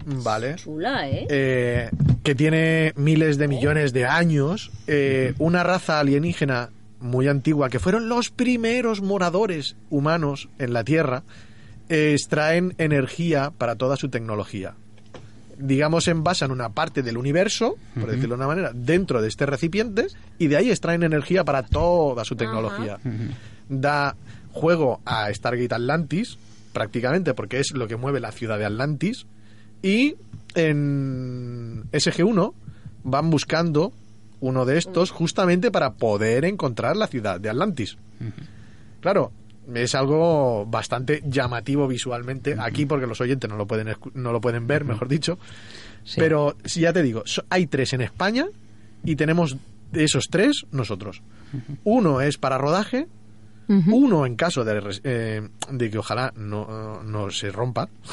¿vale? 0.04 0.56
Chula, 0.56 1.08
¿eh? 1.08 1.26
eh, 1.30 1.90
que 2.22 2.34
tiene 2.34 2.92
miles 2.96 3.38
de 3.38 3.48
millones 3.48 3.92
de 3.92 4.06
años, 4.06 4.70
eh, 4.86 5.34
una 5.38 5.62
raza 5.62 6.00
alienígena 6.00 6.70
muy 7.00 7.28
antigua, 7.28 7.70
que 7.70 7.78
fueron 7.78 8.08
los 8.08 8.30
primeros 8.30 9.00
moradores 9.00 9.76
humanos 9.88 10.48
en 10.58 10.72
la 10.72 10.84
Tierra, 10.84 11.22
eh, 11.88 12.12
extraen 12.12 12.74
energía 12.78 13.52
para 13.56 13.76
toda 13.76 13.96
su 13.96 14.08
tecnología. 14.08 14.74
Digamos, 15.58 16.06
envasan 16.06 16.52
una 16.52 16.68
parte 16.68 17.02
del 17.02 17.18
universo, 17.18 17.76
por 17.98 18.10
decirlo 18.10 18.30
de 18.30 18.34
una 18.34 18.46
manera, 18.46 18.70
dentro 18.72 19.20
de 19.20 19.28
este 19.28 19.44
recipiente 19.44 20.06
y 20.38 20.46
de 20.46 20.56
ahí 20.56 20.70
extraen 20.70 21.02
energía 21.02 21.44
para 21.44 21.64
toda 21.64 22.24
su 22.24 22.36
tecnología. 22.36 22.98
Da 23.68 24.14
juego 24.52 25.00
a 25.04 25.32
Stargate 25.32 25.74
Atlantis, 25.74 26.38
prácticamente, 26.72 27.34
porque 27.34 27.58
es 27.58 27.72
lo 27.72 27.88
que 27.88 27.96
mueve 27.96 28.20
la 28.20 28.32
ciudad 28.32 28.58
de 28.58 28.66
Atlantis. 28.66 29.26
Y 29.82 30.16
en 30.54 31.84
SG1 31.90 32.52
van 33.04 33.30
buscando 33.30 33.92
uno 34.40 34.64
de 34.64 34.78
estos 34.78 35.10
justamente 35.10 35.70
para 35.70 35.94
poder 35.94 36.44
encontrar 36.44 36.96
la 36.96 37.08
ciudad 37.08 37.40
de 37.40 37.50
Atlantis. 37.50 37.96
Claro, 39.00 39.32
es 39.74 39.94
algo 39.94 40.64
bastante 40.66 41.22
llamativo 41.26 41.86
visualmente 41.88 42.56
aquí 42.58 42.86
porque 42.86 43.06
los 43.06 43.20
oyentes 43.20 43.48
no 43.50 43.56
lo 43.56 43.66
pueden 43.66 43.94
no 44.14 44.32
lo 44.32 44.40
pueden 44.40 44.66
ver, 44.66 44.84
mejor 44.84 45.08
dicho. 45.08 45.38
Sí. 46.04 46.14
Pero 46.18 46.56
si 46.64 46.80
ya 46.80 46.92
te 46.92 47.02
digo, 47.02 47.22
so- 47.26 47.44
hay 47.50 47.66
tres 47.66 47.92
en 47.92 48.00
España 48.00 48.46
y 49.04 49.16
tenemos 49.16 49.56
de 49.92 50.04
esos 50.04 50.28
tres 50.30 50.64
nosotros. 50.72 51.22
Uno 51.84 52.20
es 52.20 52.38
para 52.38 52.58
rodaje, 52.58 53.06
uno 53.68 54.24
en 54.24 54.34
caso 54.36 54.64
de, 54.64 54.80
res- 54.80 55.00
eh, 55.04 55.46
de 55.70 55.90
que 55.90 55.98
ojalá 55.98 56.32
no, 56.36 57.02
no 57.02 57.30
se 57.30 57.50
rompa. 57.50 57.88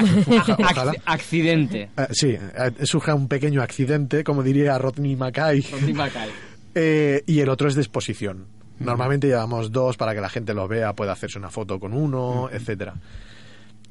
ojalá. 0.60 0.92
Acc- 0.94 1.02
accidente. 1.06 1.90
Eh, 1.98 2.08
sí, 2.12 2.28
eh, 2.32 2.72
surja 2.86 3.16
un 3.16 3.30
pequeño 3.30 3.62
accidente, 3.62 4.24
como 4.26 4.44
diría 4.44 4.78
Rodney 4.78 5.16
Mackay. 5.16 5.62
Rodney 5.72 5.94
Mackay. 5.94 6.30
Eh, 6.78 7.24
y 7.26 7.40
el 7.40 7.48
otro 7.48 7.70
es 7.70 7.76
de 7.76 7.82
exposición. 7.82 8.48
Normalmente 8.80 9.28
llevamos 9.28 9.72
dos 9.72 9.96
para 9.98 10.14
que 10.14 10.22
la 10.22 10.30
gente 10.30 10.54
los 10.54 10.68
vea, 10.68 10.94
pueda 10.94 11.14
hacerse 11.14 11.38
una 11.40 11.50
foto 11.50 11.80
con 11.80 11.94
uno, 11.94 12.50
etcétera. 12.52 12.94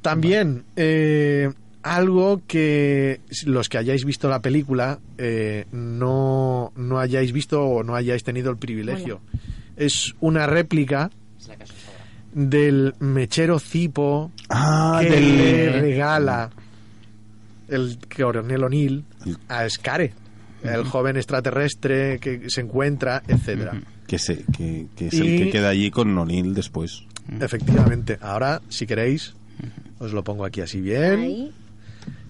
También 0.03 0.65
eh, 0.77 1.51
algo 1.83 2.43
que 2.47 3.21
los 3.47 3.69
que 3.69 3.79
hayáis 3.79 4.05
visto 4.05 4.29
la 4.29 4.41
película 4.43 4.99
eh, 5.17 5.65
no, 5.73 6.73
no 6.77 6.99
hayáis 6.99 7.33
visto 7.33 7.63
o 7.65 7.83
no 7.83 7.95
hayáis 7.95 8.23
tenido 8.25 8.51
el 8.51 8.59
privilegio. 8.59 9.21
Es 9.77 10.15
una 10.21 10.47
réplica 10.47 11.11
del 12.33 12.95
mechero 13.01 13.59
cipo 13.59 14.31
ah, 14.51 14.99
que 15.03 15.09
del- 15.11 15.37
le 15.37 15.81
regala 15.81 16.51
el 17.69 17.99
coronel 18.15 18.65
O'Neill 18.65 19.05
a 19.49 19.69
Scare, 19.69 20.13
el 20.65 20.85
joven 20.85 21.17
extraterrestre 21.17 22.19
que 22.19 22.49
se 22.51 22.63
encuentra, 22.63 23.23
etcétera. 23.29 23.81
que, 24.07 24.19
se, 24.19 24.45
que, 24.57 24.87
que 24.97 25.07
es 25.09 25.15
el 25.15 25.29
Y- 25.35 25.39
que 25.45 25.51
queda 25.51 25.69
allí 25.69 25.91
con 25.91 26.17
O'Neill 26.19 26.55
después. 26.55 27.03
Efectivamente. 27.41 28.19
Ahora, 28.21 28.61
si 28.69 28.87
queréis, 28.87 29.35
os 29.99 30.13
lo 30.13 30.25
pongo 30.25 30.45
aquí 30.45 30.61
así 30.61 30.81
bien. 30.81 31.21
Ahí. 31.21 31.53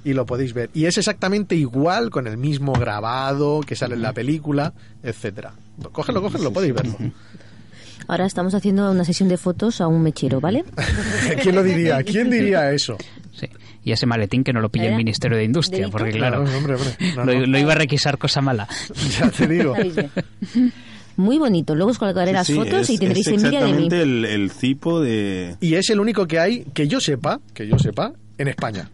y 0.05 0.13
lo 0.13 0.27
podéis 0.27 0.53
ver. 0.53 0.71
Y 0.75 0.85
es 0.85 0.99
exactamente 0.99 1.57
igual 1.57 2.11
con 2.11 2.27
el 2.27 2.37
mismo 2.37 2.73
grabado 2.75 3.61
que 3.61 3.75
sale 3.75 3.95
en 3.95 4.03
la 4.03 4.13
película, 4.13 4.73
etcétera. 5.03 5.53
Cógelo, 5.93 6.23
cógelo, 6.23 6.53
podéis 6.53 6.75
verlo. 6.75 6.95
Ahora 8.07 8.27
estamos 8.27 8.55
haciendo 8.55 8.91
una 8.91 9.05
sesión 9.05 9.29
de 9.31 9.39
fotos 9.39 9.81
a 9.81 9.87
un 9.89 10.03
mechero, 10.03 10.41
¿vale? 10.41 10.65
¿Quién 11.43 11.55
lo 11.55 11.63
diría? 11.63 12.03
¿Quién 12.03 12.31
diría 12.31 12.71
eso? 12.73 12.99
Sí. 13.35 13.49
Y 13.85 13.93
ese 13.93 14.07
maletín 14.07 14.45
que 14.45 14.53
no 14.53 14.61
lo 14.61 14.69
pille 14.71 14.87
¿Eh? 14.87 14.91
el 14.91 14.97
Ministerio 14.97 15.37
de 15.37 15.45
Industria, 15.45 15.81
¿Delito? 15.81 15.99
porque 15.99 16.13
claro, 16.13 16.45
No, 16.45 16.57
hombre, 16.57 16.75
hombre. 16.77 16.91
No, 17.17 17.25
lo, 17.25 17.35
no. 17.35 17.47
lo 17.47 17.59
iba 17.59 17.73
a 17.73 17.77
requisar 17.77 18.17
cosa 18.19 18.41
mala. 18.41 18.69
Ya 19.19 19.31
te 19.31 19.47
digo. 19.49 19.75
Muy 21.17 21.39
bonito. 21.39 21.75
Luego 21.75 21.91
os 21.93 21.99
colgaré 21.99 22.33
las 22.33 22.47
Sí, 22.47 22.55
fotos 22.55 22.81
es- 22.83 22.91
y 22.91 22.99
tendréis 22.99 23.27
envidia 23.29 23.61
de 23.61 23.73
mí. 23.73 23.87
exactamente 23.87 24.03
el, 24.03 24.25
el 24.25 24.51
cipo 24.51 25.01
de... 25.01 25.57
Y 25.61 25.75
es 25.75 25.89
el 25.91 26.01
único 26.01 26.27
que 26.27 26.39
hay, 26.41 26.65
que 26.75 26.89
yo 26.89 27.01
sepa, 27.01 27.41
que 27.53 27.69
yo 27.69 27.79
sepa, 27.79 28.13
en 28.39 28.49
España. 28.49 28.91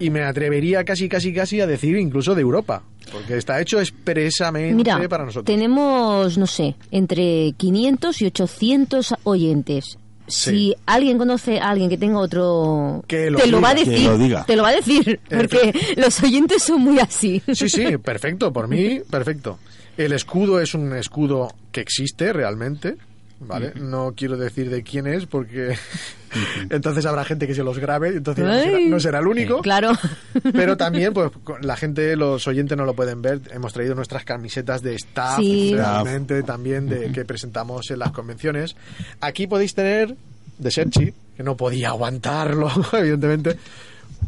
Y 0.00 0.10
me 0.10 0.22
atrevería 0.22 0.84
casi, 0.84 1.08
casi, 1.08 1.32
casi 1.34 1.60
a 1.60 1.66
decir 1.66 1.96
incluso 1.96 2.34
de 2.34 2.40
Europa. 2.42 2.82
Porque 3.12 3.36
está 3.38 3.60
hecho 3.60 3.80
expresamente 3.80 4.74
Mira, 4.74 4.98
para 5.08 5.24
nosotros. 5.24 5.44
tenemos, 5.46 6.36
no 6.38 6.46
sé, 6.46 6.74
entre 6.90 7.52
500 7.56 8.22
y 8.22 8.26
800 8.26 9.14
oyentes. 9.24 9.98
Si 10.28 10.74
alguien 10.86 11.18
conoce 11.18 11.58
a 11.58 11.70
alguien 11.70 11.88
que 11.90 11.98
tenga 11.98 12.18
otro, 12.18 13.02
Que 13.06 13.30
lo 13.30 13.38
te 13.38 13.46
lo 13.46 13.60
va 13.60 13.70
a 13.70 13.74
diga, 13.74 13.84
que 13.86 13.90
decir. 13.92 14.06
lo 14.10 14.18
diga. 14.18 14.44
Te 14.46 14.56
lo 14.56 14.62
va 14.62 14.68
a 14.68 14.74
decir, 14.74 15.20
porque 15.28 15.72
los 15.96 16.22
oyentes 16.22 16.62
son 16.62 16.80
muy 16.82 16.98
así. 17.00 17.42
Sí, 17.52 17.68
sí, 17.68 17.96
perfecto, 17.98 18.52
por 18.52 18.68
mí, 18.68 19.00
perfecto. 19.10 19.58
El 19.96 20.12
escudo 20.12 20.60
es 20.60 20.74
un 20.74 20.94
escudo 20.94 21.52
que 21.72 21.80
existe 21.80 22.32
realmente, 22.32 22.96
¿vale? 23.40 23.72
No 23.76 24.14
quiero 24.16 24.36
decir 24.36 24.70
de 24.70 24.82
quién 24.82 25.06
es 25.06 25.26
porque 25.26 25.76
entonces 26.70 27.06
habrá 27.06 27.24
gente 27.24 27.46
que 27.46 27.54
se 27.54 27.62
los 27.62 27.78
grabe, 27.78 28.08
entonces 28.08 28.44
no 28.44 28.52
será, 28.52 28.76
Ay. 28.76 28.88
no 28.88 29.00
será 29.00 29.18
el 29.20 29.26
único. 29.26 29.60
Claro. 29.62 29.92
Pero 30.52 30.76
también, 30.76 31.12
pues, 31.14 31.30
la 31.62 31.76
gente, 31.76 32.16
los 32.16 32.46
oyentes 32.48 32.76
no 32.76 32.84
lo 32.84 32.94
pueden 32.94 33.22
ver. 33.22 33.40
Hemos 33.52 33.72
traído 33.72 33.94
nuestras 33.94 34.24
camisetas 34.24 34.82
de 34.82 34.94
staff, 34.94 35.38
Sí. 35.38 35.72
realmente, 35.74 36.42
también, 36.42 36.88
de, 36.88 37.12
que 37.12 37.24
presentamos 37.24 37.90
en 37.90 37.98
las 38.00 38.12
convenciones. 38.12 38.76
Aquí 39.20 39.46
podéis 39.46 39.74
tener, 39.74 40.14
de 40.58 40.70
Serchi, 40.70 41.14
que 41.36 41.42
no 41.42 41.56
podía 41.56 41.88
aguantarlo, 41.88 42.70
evidentemente, 42.92 43.56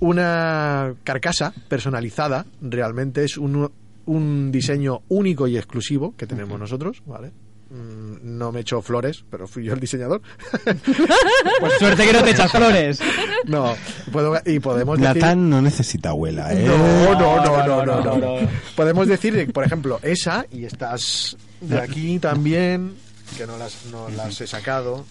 una 0.01 0.95
carcasa 1.05 1.53
personalizada. 1.69 2.47
Realmente 2.61 3.25
es 3.25 3.37
un, 3.37 3.71
un 4.07 4.53
diseño 4.53 5.03
único 5.09 5.47
y 5.49 5.57
exclusivo 5.57 6.15
que 6.17 6.27
tenemos 6.27 6.59
nosotros, 6.59 7.03
¿vale? 7.07 7.33
Mm, 7.71 8.37
No 8.39 8.53
me 8.53 8.61
echo 8.61 8.83
flores, 8.83 9.25
pero 9.31 9.47
fui 9.47 9.65
yo 9.65 9.75
el 9.75 9.81
diseñador. 9.81 10.21
Pues 11.61 11.73
suerte 11.79 12.07
que 12.07 12.13
no 12.13 12.23
te 12.23 12.31
echas 12.31 12.51
flores. 12.51 13.01
no, 13.45 13.75
puedo, 14.13 14.35
y 14.47 14.59
podemos 14.61 14.99
decir... 14.99 15.17
Natán 15.17 15.51
no 15.51 15.61
necesita 15.61 16.11
abuela, 16.11 16.53
¿eh? 16.53 16.65
No, 16.67 17.15
no, 17.19 17.45
no, 17.45 17.67
no, 17.67 17.85
no, 17.87 18.01
no, 18.03 18.17
no. 18.19 18.49
Podemos 18.77 19.07
decir, 19.09 19.35
que, 19.35 19.53
por 19.53 19.65
ejemplo, 19.65 19.99
esa 20.03 20.47
y 20.51 20.65
estas 20.65 21.37
de 21.61 21.79
aquí 21.79 22.19
también, 22.19 22.95
que 23.37 23.47
no 23.47 23.57
las, 23.59 23.87
no 23.91 24.09
las 24.11 24.41
he 24.41 24.47
sacado. 24.47 25.05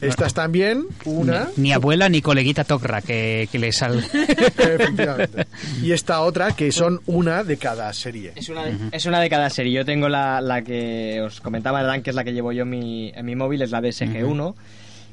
Estas 0.00 0.34
también, 0.34 0.84
una. 1.04 1.48
Ni 1.56 1.72
abuela 1.72 2.08
ni 2.08 2.20
coleguita 2.20 2.64
Tokra 2.64 3.00
que, 3.00 3.48
que 3.50 3.58
le 3.58 3.72
sal. 3.72 4.04
Efectivamente. 4.58 5.46
Y 5.82 5.92
esta 5.92 6.20
otra, 6.20 6.52
que 6.54 6.70
son 6.72 7.00
una 7.06 7.42
de 7.44 7.56
cada 7.56 7.92
serie. 7.92 8.32
Es 8.36 8.48
una, 8.48 8.64
de, 8.64 8.76
es 8.92 9.06
una 9.06 9.20
de 9.20 9.30
cada 9.30 9.48
serie. 9.48 9.72
Yo 9.72 9.84
tengo 9.84 10.08
la, 10.08 10.40
la 10.40 10.62
que 10.62 11.22
os 11.22 11.40
comentaba, 11.40 11.82
Dan, 11.82 12.02
que 12.02 12.10
es 12.10 12.16
la 12.16 12.24
que 12.24 12.32
llevo 12.32 12.52
yo 12.52 12.62
en 12.64 12.70
mi, 12.70 13.12
en 13.14 13.24
mi 13.24 13.34
móvil, 13.34 13.62
es 13.62 13.70
la 13.70 13.80
de 13.80 13.90
SG1. 13.90 14.54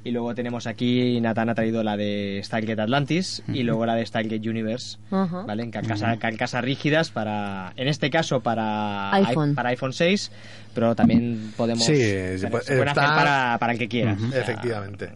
Y 0.03 0.09
luego 0.11 0.33
tenemos 0.33 0.65
aquí, 0.65 1.21
Nathan 1.21 1.49
ha 1.49 1.53
traído 1.55 1.83
la 1.83 1.95
de 1.95 2.41
Stargate 2.43 2.81
Atlantis 2.81 3.43
y 3.47 3.61
luego 3.61 3.85
la 3.85 3.93
de 3.95 4.03
Stargate 4.05 4.49
Universe, 4.49 4.97
Ajá. 5.11 5.43
¿vale? 5.43 5.61
En 5.61 5.69
carcasas, 5.69 6.17
carcasas 6.17 6.63
rígidas 6.63 7.11
para, 7.11 7.73
en 7.75 7.87
este 7.87 8.09
caso 8.09 8.39
para 8.41 9.13
iPhone. 9.13 9.51
i- 9.51 9.53
para 9.53 9.69
iPhone 9.69 9.93
6, 9.93 10.31
pero 10.73 10.95
también 10.95 11.53
podemos, 11.55 11.83
Sí, 11.85 11.95
se, 11.97 12.39
se 12.39 12.47
puede- 12.47 12.63
pueden 12.65 12.87
hacer 12.89 13.03
para, 13.03 13.57
para 13.59 13.73
el 13.73 13.77
que 13.79 13.87
quiera. 13.87 14.13
O 14.13 14.31
sea, 14.31 14.41
Efectivamente. 14.41 15.09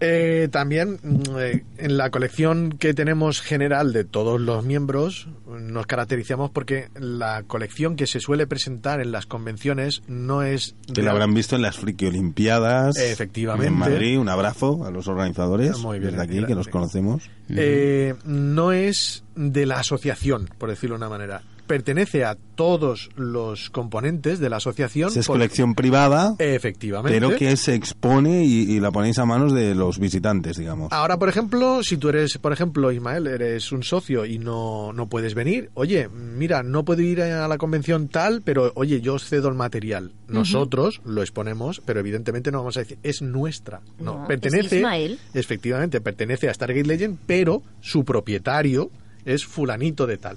Eh, 0.00 0.48
también 0.50 0.98
mm, 1.02 1.22
eh, 1.38 1.64
en 1.78 1.96
la 1.96 2.10
colección 2.10 2.70
que 2.78 2.94
tenemos 2.94 3.40
general 3.40 3.92
de 3.92 4.04
todos 4.04 4.40
los 4.40 4.64
miembros 4.64 5.28
nos 5.46 5.86
caracterizamos 5.86 6.50
porque 6.50 6.88
la 6.98 7.42
colección 7.46 7.96
que 7.96 8.06
se 8.06 8.20
suele 8.20 8.46
presentar 8.46 9.00
en 9.00 9.12
las 9.12 9.26
convenciones 9.26 10.02
no 10.08 10.42
es 10.42 10.74
Que 10.92 11.02
lo 11.02 11.10
habrán 11.10 11.34
visto 11.34 11.56
en 11.56 11.62
las 11.62 11.76
Friki 11.76 12.06
Olimpiadas. 12.06 12.96
Efectivamente. 12.96 13.66
En 13.66 13.74
Madrid. 13.74 14.18
Un 14.18 14.28
abrazo 14.28 14.84
a 14.86 14.90
los 14.90 15.08
organizadores. 15.08 15.78
Muy 15.78 15.98
bien, 15.98 16.12
desde 16.12 16.24
aquí, 16.24 16.46
que 16.46 16.54
los 16.54 16.68
conocemos. 16.68 17.28
Eh, 17.50 18.14
no 18.24 18.72
es 18.72 19.24
de 19.34 19.66
la 19.66 19.80
asociación, 19.80 20.48
por 20.58 20.70
decirlo 20.70 20.96
de 20.96 20.98
una 20.98 21.08
manera. 21.08 21.42
Pertenece 21.70 22.24
a 22.24 22.36
todos 22.56 23.10
los 23.14 23.70
componentes 23.70 24.40
de 24.40 24.50
la 24.50 24.56
asociación. 24.56 25.12
Es 25.14 25.26
por- 25.28 25.34
colección 25.36 25.76
privada, 25.76 26.34
Efectivamente. 26.40 27.16
pero 27.20 27.36
que 27.36 27.56
se 27.56 27.76
expone 27.76 28.44
y, 28.44 28.62
y 28.72 28.80
la 28.80 28.90
ponéis 28.90 29.20
a 29.20 29.24
manos 29.24 29.54
de 29.54 29.76
los 29.76 30.00
visitantes, 30.00 30.56
digamos. 30.56 30.92
Ahora, 30.92 31.16
por 31.16 31.28
ejemplo, 31.28 31.84
si 31.84 31.96
tú 31.96 32.08
eres, 32.08 32.38
por 32.38 32.52
ejemplo, 32.52 32.90
Ismael, 32.90 33.28
eres 33.28 33.70
un 33.70 33.84
socio 33.84 34.26
y 34.26 34.40
no, 34.40 34.92
no 34.92 35.06
puedes 35.08 35.34
venir, 35.34 35.70
oye, 35.74 36.08
mira, 36.08 36.64
no 36.64 36.84
puedo 36.84 37.02
ir 37.02 37.22
a 37.22 37.46
la 37.46 37.56
convención 37.56 38.08
tal, 38.08 38.42
pero 38.42 38.72
oye, 38.74 39.00
yo 39.00 39.14
os 39.14 39.24
cedo 39.28 39.48
el 39.48 39.54
material. 39.54 40.10
Nosotros 40.26 41.00
lo 41.04 41.22
exponemos, 41.22 41.80
pero 41.86 42.00
evidentemente 42.00 42.50
no 42.50 42.58
vamos 42.58 42.76
a 42.78 42.80
decir, 42.80 42.98
es 43.04 43.22
nuestra. 43.22 43.80
No, 44.00 44.14
No, 44.16 44.22
es 44.22 44.26
pertenece, 44.28 44.78
Ismael. 44.78 45.18
efectivamente, 45.34 46.00
pertenece 46.00 46.48
a 46.48 46.54
Stargate 46.54 46.88
Legend, 46.88 47.16
pero 47.26 47.62
su 47.80 48.04
propietario 48.04 48.90
es 49.24 49.44
fulanito 49.44 50.06
de 50.06 50.16
tal. 50.16 50.36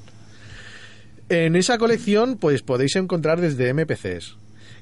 En 1.34 1.56
esa 1.56 1.78
colección, 1.80 2.38
pues 2.38 2.62
podéis 2.62 2.96
encontrar 2.96 3.42
desde 3.42 3.74
MPCs, 3.74 4.38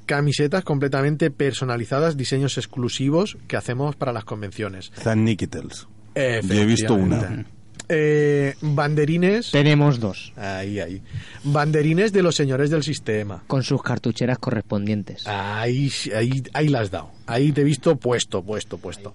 camisetas 0.05 0.63
completamente 0.65 1.31
personalizadas, 1.31 2.17
diseños 2.17 2.57
exclusivos 2.57 3.37
que 3.47 3.55
hacemos 3.55 3.95
para 3.95 4.11
las 4.11 4.25
convenciones. 4.25 4.91
Zan 4.99 5.23
Nikitels. 5.23 5.87
Yo 6.15 6.21
he 6.21 6.65
visto 6.65 6.95
Efectivamente. 6.97 7.45
Eh, 7.93 8.55
banderines. 8.61 9.51
Tenemos 9.51 9.99
dos, 9.99 10.33
Ahí, 10.37 10.79
ahí. 10.79 11.01
Banderines 11.43 12.13
de 12.13 12.21
los 12.23 12.35
señores 12.35 12.69
del 12.69 12.83
sistema. 12.83 13.43
con 13.47 13.63
sus 13.63 13.81
cartucheras 13.81 14.37
correspondientes. 14.37 15.27
Ahí, 15.27 15.91
ahí, 16.15 16.43
ahí 16.53 16.67
las 16.69 16.83
has 16.83 16.91
dado. 16.91 17.11
Ahí 17.27 17.51
te 17.51 17.61
he 17.61 17.63
visto 17.65 17.95
puesto, 17.97 18.43
puesto, 18.43 18.77
puesto. 18.77 19.13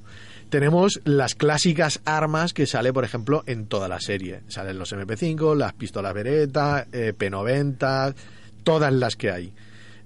Tenemos 0.51 1.01
las 1.05 1.35
clásicas 1.35 2.01
armas 2.05 2.53
que 2.55 2.67
sale, 2.67 2.93
por 2.93 3.05
ejemplo, 3.05 3.43
en 3.47 3.67
toda 3.67 3.89
la 3.89 4.01
serie. 4.01 4.41
Salen 4.49 4.79
los 4.79 4.93
MP5, 4.93 5.57
las 5.57 5.73
pistolas 5.73 6.15
Beretta, 6.15 6.87
eh, 6.93 7.13
P90, 7.19 8.15
todas 8.63 8.93
las 8.93 9.17
que 9.17 9.31
hay. 9.31 9.53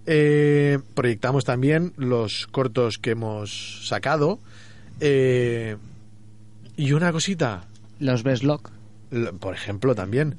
Eh, 0.07 0.79
proyectamos 0.95 1.45
también 1.45 1.93
los 1.97 2.47
cortos 2.47 2.99
que 2.99 3.11
hemos 3.11 3.87
sacado. 3.87 4.39
Eh, 5.01 5.77
y 6.77 6.93
una 6.93 7.13
cosita, 7.13 7.65
Los 7.99 8.23
Best 8.23 8.43
Lock. 8.43 8.71
l- 9.11 9.33
por 9.35 9.55
ejemplo, 9.55 9.95
también. 9.95 10.37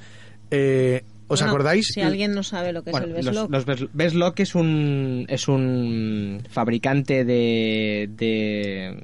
Eh, 0.49 1.04
¿Os 1.28 1.39
Bueno, 1.39 1.54
acordáis? 1.54 1.88
Si 1.93 2.02
alguien 2.02 2.34
no 2.34 2.43
sabe 2.43 2.74
lo 2.74 2.84
que 2.84 2.91
Bueno, 2.91 3.16
es 3.16 3.26
el 3.26 3.34
los, 3.34 3.49
Best 3.49 3.68
los 3.68 3.80
Best- 3.80 3.89
Best 3.93 4.16
Lock 4.16 4.39
es 4.41 4.54
un 4.56 5.26
es 5.30 5.47
un 5.47 6.43
fabricante 6.49 7.24
de 7.24 8.10
de 8.18 8.97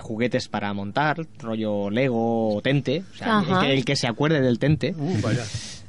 juguetes 0.00 0.48
para 0.48 0.72
montar, 0.74 1.26
rollo 1.38 1.90
Lego 1.90 2.56
o 2.56 2.62
Tente, 2.62 3.02
o 3.12 3.16
sea, 3.16 3.40
el 3.48 3.58
que, 3.60 3.72
el 3.74 3.84
que 3.84 3.96
se 3.96 4.06
acuerde 4.08 4.40
del 4.40 4.58
Tente, 4.58 4.94
Uh, 4.96 5.20
vaya. 5.22 5.44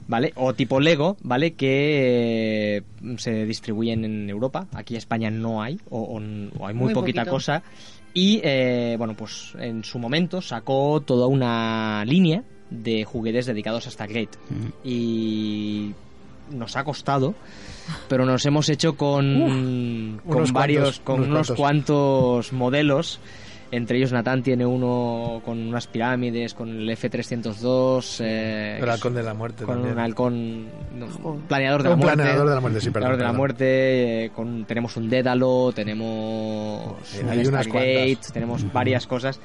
¿vale? 0.07 0.31
O 0.35 0.53
tipo 0.53 0.79
Lego, 0.79 1.17
¿vale? 1.21 1.53
Que 1.53 2.77
eh, 2.77 2.81
se 3.17 3.45
distribuyen 3.45 4.05
en 4.05 4.29
Europa. 4.29 4.67
Aquí 4.73 4.93
en 4.93 4.99
España 4.99 5.31
no 5.31 5.61
hay, 5.63 5.79
o, 5.89 5.99
o- 5.99 6.21
o 6.59 6.67
hay 6.67 6.73
muy, 6.73 6.85
Muy 6.85 6.93
poquita 6.93 7.21
poquito. 7.21 7.31
cosa. 7.35 7.63
Y, 8.13 8.39
eh, 8.43 8.95
bueno, 8.97 9.15
pues 9.17 9.53
en 9.59 9.83
su 9.83 9.99
momento 9.99 10.41
sacó 10.41 11.01
toda 11.01 11.27
una 11.27 12.05
línea 12.05 12.43
de 12.69 13.03
juguetes 13.03 13.45
dedicados 13.45 13.87
a 13.87 13.91
Stargate. 13.91 14.37
Y 14.83 15.91
nos 16.51 16.75
ha 16.77 16.83
costado, 16.83 17.33
pero 18.07 18.25
nos 18.25 18.45
hemos 18.45 18.69
hecho 18.69 18.95
con, 18.95 20.21
con 20.25 20.37
unos 20.37 20.51
varios, 20.53 20.99
cuantos, 20.99 20.99
con 21.01 21.15
unos 21.15 21.27
unos 21.29 21.47
cuantos. 21.47 21.57
cuantos 21.57 22.53
modelos. 22.53 23.19
Entre 23.75 23.97
ellos 23.97 24.11
Natán 24.11 24.41
tiene 24.43 24.65
uno 24.65 25.41
con 25.43 25.59
unas 25.59 25.87
pirámides, 25.87 26.53
con 26.53 26.69
el 26.69 26.89
F-302. 26.89 28.21
eh, 28.23 28.79
El 28.81 28.89
halcón 28.89 29.13
de 29.13 29.23
la 29.23 29.33
muerte 29.33 29.65
con 29.65 29.75
también. 29.75 29.93
un 29.93 29.99
halcón 29.99 30.65
no, 30.95 31.07
un 31.23 31.41
planeador 31.41 31.83
de 31.83 31.89
la 31.89 31.95
Un 31.95 31.99
muerte 32.01 32.15
planeador 32.17 32.47
de 32.49 32.55
la 32.55 32.61
muerte, 32.61 32.79
sí, 32.81 32.85
perdón, 32.91 32.93
Planeador 32.93 33.17
de 33.17 33.23
la 33.23 33.33
muerte 33.33 34.25
eh, 34.25 34.29
con, 34.29 34.65
tenemos 34.65 34.95
un 34.97 35.09
Dédalo 35.09 35.71
tenemos 35.73 36.95
Sí, 37.03 37.19
un 37.21 37.29
hay 37.29 37.45
unas 37.47 37.67
cuantas. 37.67 38.31
tenemos 38.33 38.71
varias 38.73 39.05
cosas 39.07 39.39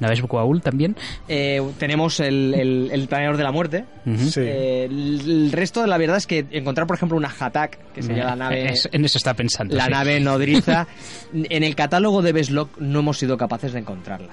Naves 0.00 0.20
Guaul 0.22 0.60
también. 0.62 0.96
Eh, 1.28 1.62
tenemos 1.78 2.20
el, 2.20 2.54
el, 2.54 2.90
el 2.92 3.08
planeador 3.08 3.36
de 3.36 3.42
la 3.44 3.52
muerte. 3.52 3.84
Sí. 4.04 4.40
Eh, 4.40 4.84
el, 4.84 5.20
el 5.26 5.52
resto 5.52 5.80
de 5.82 5.88
la 5.88 5.98
verdad 5.98 6.16
es 6.16 6.26
que 6.26 6.44
encontrar 6.50 6.86
por 6.86 6.96
ejemplo 6.96 7.16
una 7.16 7.32
Hatak 7.38 7.78
que 7.92 8.02
sería 8.02 8.24
la 8.24 8.36
nave 8.36 8.70
Es- 8.70 8.88
en 8.92 9.04
eso 9.04 9.18
está 9.18 9.34
pensando. 9.34 9.74
la 9.74 9.86
sí. 9.86 9.90
nave 9.90 10.20
nodriza 10.20 10.86
en 11.32 11.62
el 11.64 11.74
catálogo 11.74 12.22
de 12.22 12.32
Beslock 12.32 12.78
no 12.78 13.00
hemos 13.00 13.18
sido 13.18 13.36
capaces 13.36 13.72
de 13.72 13.80
encontrarla 13.80 14.32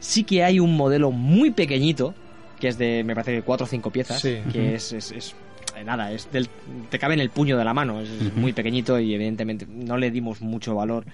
sí 0.00 0.24
que 0.24 0.42
hay 0.44 0.58
un 0.60 0.76
modelo 0.76 1.10
muy 1.10 1.50
pequeñito 1.50 2.14
que 2.58 2.68
es 2.68 2.78
de, 2.78 3.02
me 3.04 3.14
parece, 3.14 3.32
de 3.32 3.42
cuatro 3.42 3.64
o 3.64 3.68
cinco 3.68 3.90
piezas, 3.90 4.20
Sí. 4.20 4.38
que 4.52 4.74
es, 4.76 4.92
es, 4.92 5.10
es- 5.12 5.34
eh, 5.76 5.82
nada, 5.84 6.12
es 6.12 6.30
del, 6.32 6.48
te 6.90 6.98
cabe 6.98 7.14
en 7.14 7.20
el 7.20 7.30
puño 7.30 7.56
de 7.58 7.64
la 7.64 7.74
mano, 7.74 8.00
es, 8.00 8.08
es 8.10 8.34
muy 8.36 8.52
pequeñito 8.52 9.00
y 9.00 9.14
evidentemente 9.14 9.66
no 9.68 9.96
le 9.96 10.10
dimos 10.10 10.40
mucho 10.42 10.74
valor 10.74 11.04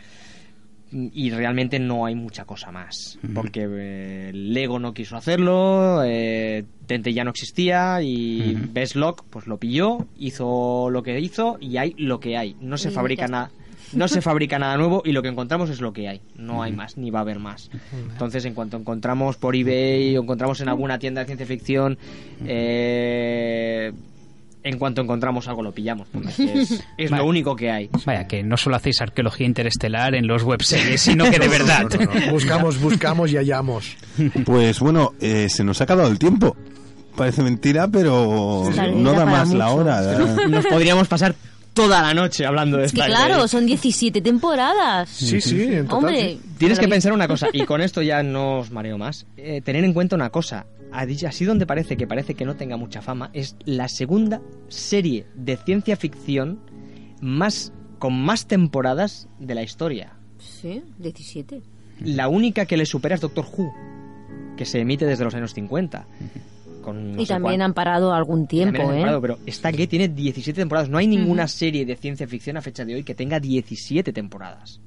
y 0.90 1.30
realmente 1.30 1.78
no 1.78 2.06
hay 2.06 2.14
mucha 2.14 2.44
cosa 2.44 2.70
más. 2.70 3.18
Porque 3.34 3.66
eh, 3.70 4.30
Lego 4.32 4.78
no 4.78 4.94
quiso 4.94 5.16
hacerlo 5.16 6.02
eh, 6.04 6.64
Tente 6.86 7.12
ya 7.12 7.24
no 7.24 7.30
existía 7.30 8.00
y 8.02 8.54
Ujú. 8.54 8.72
Best 8.72 8.96
Lock 8.96 9.24
pues 9.28 9.46
lo 9.46 9.58
pilló 9.58 10.06
hizo 10.18 10.88
lo 10.90 11.02
que 11.02 11.18
hizo 11.20 11.58
y 11.60 11.76
hay 11.76 11.94
lo 11.98 12.20
que 12.20 12.36
hay. 12.36 12.56
No 12.60 12.78
se 12.78 12.88
Y 12.88 12.92
fabrica 12.92 13.28
nada 13.28 13.50
no 13.92 14.08
se 14.08 14.20
fabrica 14.22 14.58
nada 14.58 14.76
nuevo 14.76 15.02
y 15.04 15.12
lo 15.12 15.22
que 15.22 15.28
encontramos 15.28 15.70
es 15.70 15.80
lo 15.80 15.92
que 15.92 16.08
hay. 16.08 16.20
No 16.36 16.62
hay 16.62 16.72
más 16.72 16.96
ni 16.96 17.10
va 17.10 17.20
a 17.20 17.22
haber 17.22 17.38
más. 17.38 17.70
Entonces 17.92 18.44
en 18.44 18.54
cuanto 18.54 18.76
encontramos 18.76 19.36
por 19.36 19.54
eBay 19.56 20.16
o 20.16 20.22
encontramos 20.22 20.60
en 20.60 20.68
alguna 20.68 20.98
tienda 20.98 21.20
de 21.20 21.26
ciencia 21.26 21.46
ficción 21.46 21.98
eh, 22.46 23.92
en 24.68 24.78
cuanto 24.78 25.00
encontramos 25.02 25.48
algo 25.48 25.62
lo 25.62 25.72
pillamos 25.72 26.08
porque 26.12 26.28
es, 26.28 26.38
es- 26.38 26.84
es 26.98 27.10
Vale. 27.10 27.22
lo 27.22 27.28
único 27.28 27.56
que 27.56 27.70
hay 27.70 27.90
Vaya, 28.04 28.26
que 28.26 28.42
no 28.42 28.56
solo 28.56 28.76
hacéis 28.76 29.00
arqueología 29.00 29.46
interestelar 29.46 30.14
en 30.14 30.26
los 30.26 30.42
webseries, 30.42 31.00
sino 31.00 31.30
que 31.30 31.38
de 31.38 31.48
verdad. 31.48 31.84
No, 31.90 32.04
no, 32.04 32.26
no. 32.26 32.32
Buscamos, 32.32 32.80
buscamos 32.80 33.30
y 33.32 33.36
hallamos. 33.36 33.96
Pues 34.44 34.80
bueno, 34.80 35.12
eh, 35.20 35.48
se 35.48 35.64
nos 35.64 35.80
ha 35.80 35.84
acabado 35.84 36.08
el 36.08 36.18
tiempo. 36.18 36.56
Parece 37.16 37.42
mentira, 37.42 37.88
pero 37.88 38.70
no 38.94 39.12
da 39.12 39.24
más 39.26 39.50
la 39.50 39.70
hora. 39.70 40.00
nos 40.48 40.66
podríamos 40.66 41.08
pasar 41.08 41.34
toda 41.74 42.02
la 42.02 42.14
noche 42.14 42.44
hablando 42.46 42.76
de 42.76 42.86
Es 42.86 42.92
que 42.92 43.00
Star 43.00 43.10
claro, 43.28 43.48
son 43.48 43.66
17 43.66 44.20
temporadas. 44.20 45.08
Sí, 45.08 45.40
sí, 45.40 45.62
en 45.62 45.84
total, 45.86 45.96
Hombre, 45.96 46.20
sí. 46.32 46.40
Tienes 46.58 46.78
que 46.78 46.88
pensar 46.88 47.12
una 47.12 47.26
cosa, 47.28 47.48
y 47.52 47.64
con 47.64 47.80
esto 47.80 48.02
ya 48.02 48.22
no 48.22 48.58
os 48.60 48.70
mareo 48.70 48.98
más. 48.98 49.26
Eh, 49.36 49.60
tener 49.64 49.84
en 49.84 49.92
cuenta 49.92 50.16
una 50.16 50.30
cosa. 50.30 50.66
Así 50.92 51.44
donde 51.44 51.66
parece 51.66 51.96
que 51.96 52.06
parece 52.06 52.34
que 52.34 52.44
no 52.44 52.56
tenga 52.56 52.76
mucha 52.76 53.02
fama, 53.02 53.30
es 53.32 53.56
la 53.64 53.88
segunda 53.88 54.40
serie 54.68 55.26
de 55.34 55.56
ciencia 55.56 55.96
ficción 55.96 56.60
más 57.20 57.72
con 57.98 58.14
más 58.14 58.46
temporadas 58.46 59.28
de 59.38 59.54
la 59.54 59.62
historia. 59.62 60.14
Sí, 60.38 60.82
17. 60.98 61.62
La 62.04 62.28
única 62.28 62.64
que 62.64 62.76
le 62.76 62.86
supera 62.86 63.16
es 63.16 63.20
Doctor 63.20 63.44
Who, 63.56 63.72
que 64.56 64.64
se 64.64 64.80
emite 64.80 65.04
desde 65.04 65.24
los 65.24 65.34
años 65.34 65.52
50. 65.54 66.06
Con 66.82 67.16
no 67.16 67.22
y 67.22 67.26
también 67.26 67.56
cuál- 67.58 67.62
han 67.62 67.74
parado 67.74 68.14
algún 68.14 68.46
tiempo, 68.46 68.92
¿eh? 68.92 69.00
parado, 69.00 69.20
pero 69.20 69.38
Stargate 69.48 69.88
tiene 69.88 70.08
17 70.08 70.60
temporadas. 70.60 70.88
No 70.88 70.96
hay 70.98 71.06
ninguna 71.08 71.48
serie 71.48 71.84
de 71.84 71.96
ciencia 71.96 72.26
ficción 72.28 72.56
a 72.56 72.62
fecha 72.62 72.84
de 72.84 72.94
hoy 72.94 73.02
que 73.02 73.14
tenga 73.14 73.40
17 73.40 74.12
temporadas. 74.12 74.80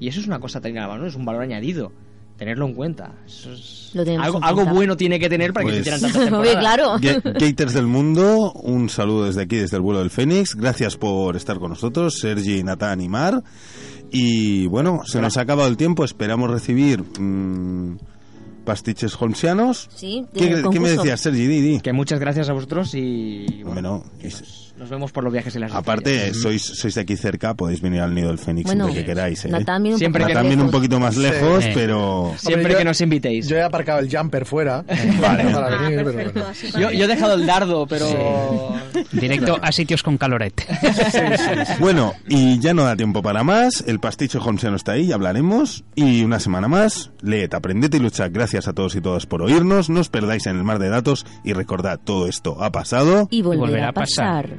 Y 0.00 0.08
eso 0.08 0.20
es 0.20 0.26
una 0.26 0.40
cosa 0.40 0.58
a 0.58 0.62
tener 0.62 0.78
a 0.78 0.86
la 0.86 0.94
mano, 0.94 1.06
es 1.06 1.14
un 1.14 1.24
valor 1.24 1.42
añadido. 1.42 1.92
Tenerlo 2.38 2.66
en 2.66 2.74
cuenta. 2.74 3.12
Eso 3.26 3.52
es- 3.52 3.90
Lo 3.94 4.04
tenemos 4.04 4.24
algo, 4.26 4.38
en 4.38 4.44
algo 4.44 4.56
cuenta. 4.58 4.72
bueno 4.72 4.96
tiene 4.96 5.18
que 5.18 5.28
tener 5.28 5.52
para 5.52 5.66
que 5.66 5.72
Pues- 5.72 5.74
se 5.76 5.80
hicieran 5.80 6.00
tantas 6.00 6.22
temporadas. 6.30 6.58
claro. 6.60 6.98
Ga- 6.98 7.38
Gators 7.40 7.74
del 7.74 7.86
mundo, 7.86 8.52
un 8.52 8.88
saludo 8.88 9.26
desde 9.26 9.42
aquí, 9.42 9.56
desde 9.56 9.76
el 9.76 9.82
vuelo 9.82 9.98
del 10.00 10.10
Fénix. 10.10 10.54
Gracias 10.54 10.96
por 10.96 11.34
estar 11.36 11.58
con 11.58 11.70
nosotros, 11.70 12.18
Sergi, 12.20 12.62
Natán 12.62 13.00
y 13.00 13.08
Mar. 13.08 13.42
Y 14.10 14.66
bueno, 14.68 15.02
se 15.04 15.20
nos 15.20 15.36
ha 15.36 15.40
acabado 15.42 15.68
el 15.68 15.76
tiempo. 15.76 16.04
Esperamos 16.04 16.50
recibir 16.50 17.02
mm, 17.20 17.98
pastiches 18.64 19.14
holmesianos. 19.20 19.88
Sí, 19.94 20.24
¿Qué, 20.32 20.62
me 20.80 20.90
decías, 20.90 21.20
Sergi? 21.20 21.46
Di, 21.46 21.60
di. 21.60 21.80
Que 21.80 21.92
muchas 21.92 22.20
gracias 22.20 22.48
a 22.48 22.52
vosotros 22.52 22.94
y 22.94 23.62
bueno, 23.64 23.72
Bueno, 23.72 24.04
y- 24.22 24.67
nos, 24.78 24.88
vemos 24.90 25.12
por 25.12 25.24
los 25.24 25.32
viajes 25.32 25.54
y 25.56 25.58
las 25.58 25.72
aparte, 25.74 26.14
estrellas. 26.16 26.36
sois, 26.42 26.62
sois 26.62 26.94
de 26.94 27.00
aquí 27.00 27.16
cerca, 27.16 27.54
podéis 27.54 27.80
venir 27.80 28.00
al 28.00 28.14
nido 28.14 28.28
del 28.28 28.38
Fénix 28.38 28.66
Bueno, 28.66 28.84
siempre 28.84 29.02
que 29.04 29.06
queráis. 29.12 29.44
¿eh? 29.44 29.48
Un 29.48 29.98
Siempre 29.98 30.24
viene 30.24 30.40
un 30.42 30.48
lejos. 30.58 30.70
poquito 30.70 31.00
más 31.00 31.16
lejos, 31.16 31.64
Sí. 31.64 31.70
pero... 31.74 32.34
Siempre 32.38 32.72
yo- 32.72 32.78
que 32.78 32.84
nos 32.84 33.00
invitéis. 33.00 33.48
Yo 33.48 33.56
he 33.56 33.62
aparcado 33.62 33.98
el 34.00 34.08
jumper 34.14 34.44
fuera 34.44 34.84
Vale. 35.20 35.44
para 35.52 35.76
Ah, 35.78 35.82
venir, 35.88 36.02
pero 36.04 36.12
bueno. 36.32 36.52
Yo, 36.78 36.90
yo 36.90 37.04
he 37.04 37.08
dejado 37.08 37.34
el 37.34 37.46
dardo, 37.46 37.86
pero... 37.86 38.06
Directo 39.12 39.58
a 39.60 39.70
sitios 39.72 40.02
con 40.02 40.16
calorete. 40.18 40.64
Bueno, 41.80 42.14
y 42.28 42.58
ya 42.58 42.74
no 42.74 42.84
da 42.84 42.96
tiempo 42.96 43.22
para 43.22 43.42
más. 43.44 43.84
El 43.86 44.00
pasticho 44.00 44.40
holmesiano 44.42 44.76
está 44.76 44.92
ahí, 44.92 45.06
ya 45.08 45.14
hablaremos. 45.14 45.84
Y 45.94 46.22
una 46.24 46.40
semana 46.40 46.68
más, 46.68 47.10
leed, 47.20 47.52
aprended 47.54 47.92
y 47.94 47.98
luchad. 47.98 48.30
Gracias 48.32 48.68
a 48.68 48.72
todos 48.72 48.94
y 48.96 49.00
todas 49.00 49.26
por 49.26 49.42
oírnos. 49.42 49.90
No 49.90 50.00
os 50.00 50.08
perdáis 50.08 50.46
en 50.46 50.56
el 50.56 50.64
mar 50.64 50.78
de 50.78 50.88
datos 50.88 51.26
y 51.44 51.52
recordad, 51.52 51.98
todo 52.02 52.26
esto 52.28 52.62
ha 52.62 52.70
pasado. 52.72 53.28
Y 53.30 53.42
volverá, 53.42 53.60
volverá 53.66 53.86
a 53.86 53.90
a 53.90 53.92
pasar. 53.92 54.48
pasar. 54.48 54.58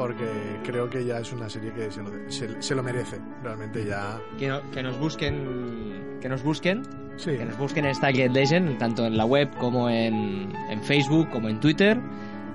Porque 0.00 0.24
creo 0.64 0.88
que 0.88 1.04
ya 1.04 1.18
es 1.18 1.32
una 1.32 1.48
serie 1.50 1.72
que 1.72 1.90
se 1.90 2.02
lo, 2.02 2.10
se, 2.28 2.62
se 2.62 2.74
lo 2.74 2.82
merece. 2.82 3.18
Realmente 3.42 3.84
ya. 3.84 4.18
Que, 4.38 4.48
no- 4.48 4.62
que 4.70 4.82
nos 4.82 4.98
busquen... 4.98 6.18
Que 6.20 6.28
nos 6.28 6.42
busquen 6.42 6.82
Sí. 7.16 7.32
Que 7.36 7.44
nos 7.44 7.58
busquen 7.58 7.84
en 7.84 7.94
Stargate 7.94 8.30
Legend, 8.30 8.78
tanto 8.78 9.04
en 9.04 9.16
la 9.18 9.26
web 9.26 9.50
como 9.58 9.90
en, 9.90 10.52
en 10.70 10.82
Facebook, 10.82 11.28
como 11.30 11.50
en 11.50 11.60
Twitter. 11.60 12.00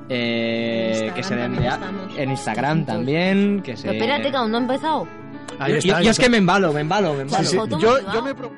Eh, 0.10 1.12
que 1.16 1.24
se 1.24 1.36
den 1.36 1.56
en 2.18 2.30
Instagram 2.32 2.86
también. 2.86 3.62
Que 3.62 3.76
se... 3.78 3.84
Pero 3.90 3.94
espérate, 3.94 4.32
que 4.32 4.38
aún 4.38 4.52
no 4.52 4.58
ha 4.58 4.62
empezado. 4.62 5.08
Ahí 5.60 5.74
Yo- 5.74 5.78
está, 5.78 6.00
yo, 6.00 6.06
yo 6.06 6.12
es 6.12 6.20
que 6.20 6.30
me 6.30 6.38
embalo, 6.38 6.74
me 6.74 6.82
embalo, 6.82 7.14
me 7.14 7.22
embalo. 7.24 7.44
Sí, 7.44 7.58
sí. 7.58 7.76
Yo, 7.80 8.00
yo 8.14 8.22
me 8.24 8.34
pro- 8.34 8.52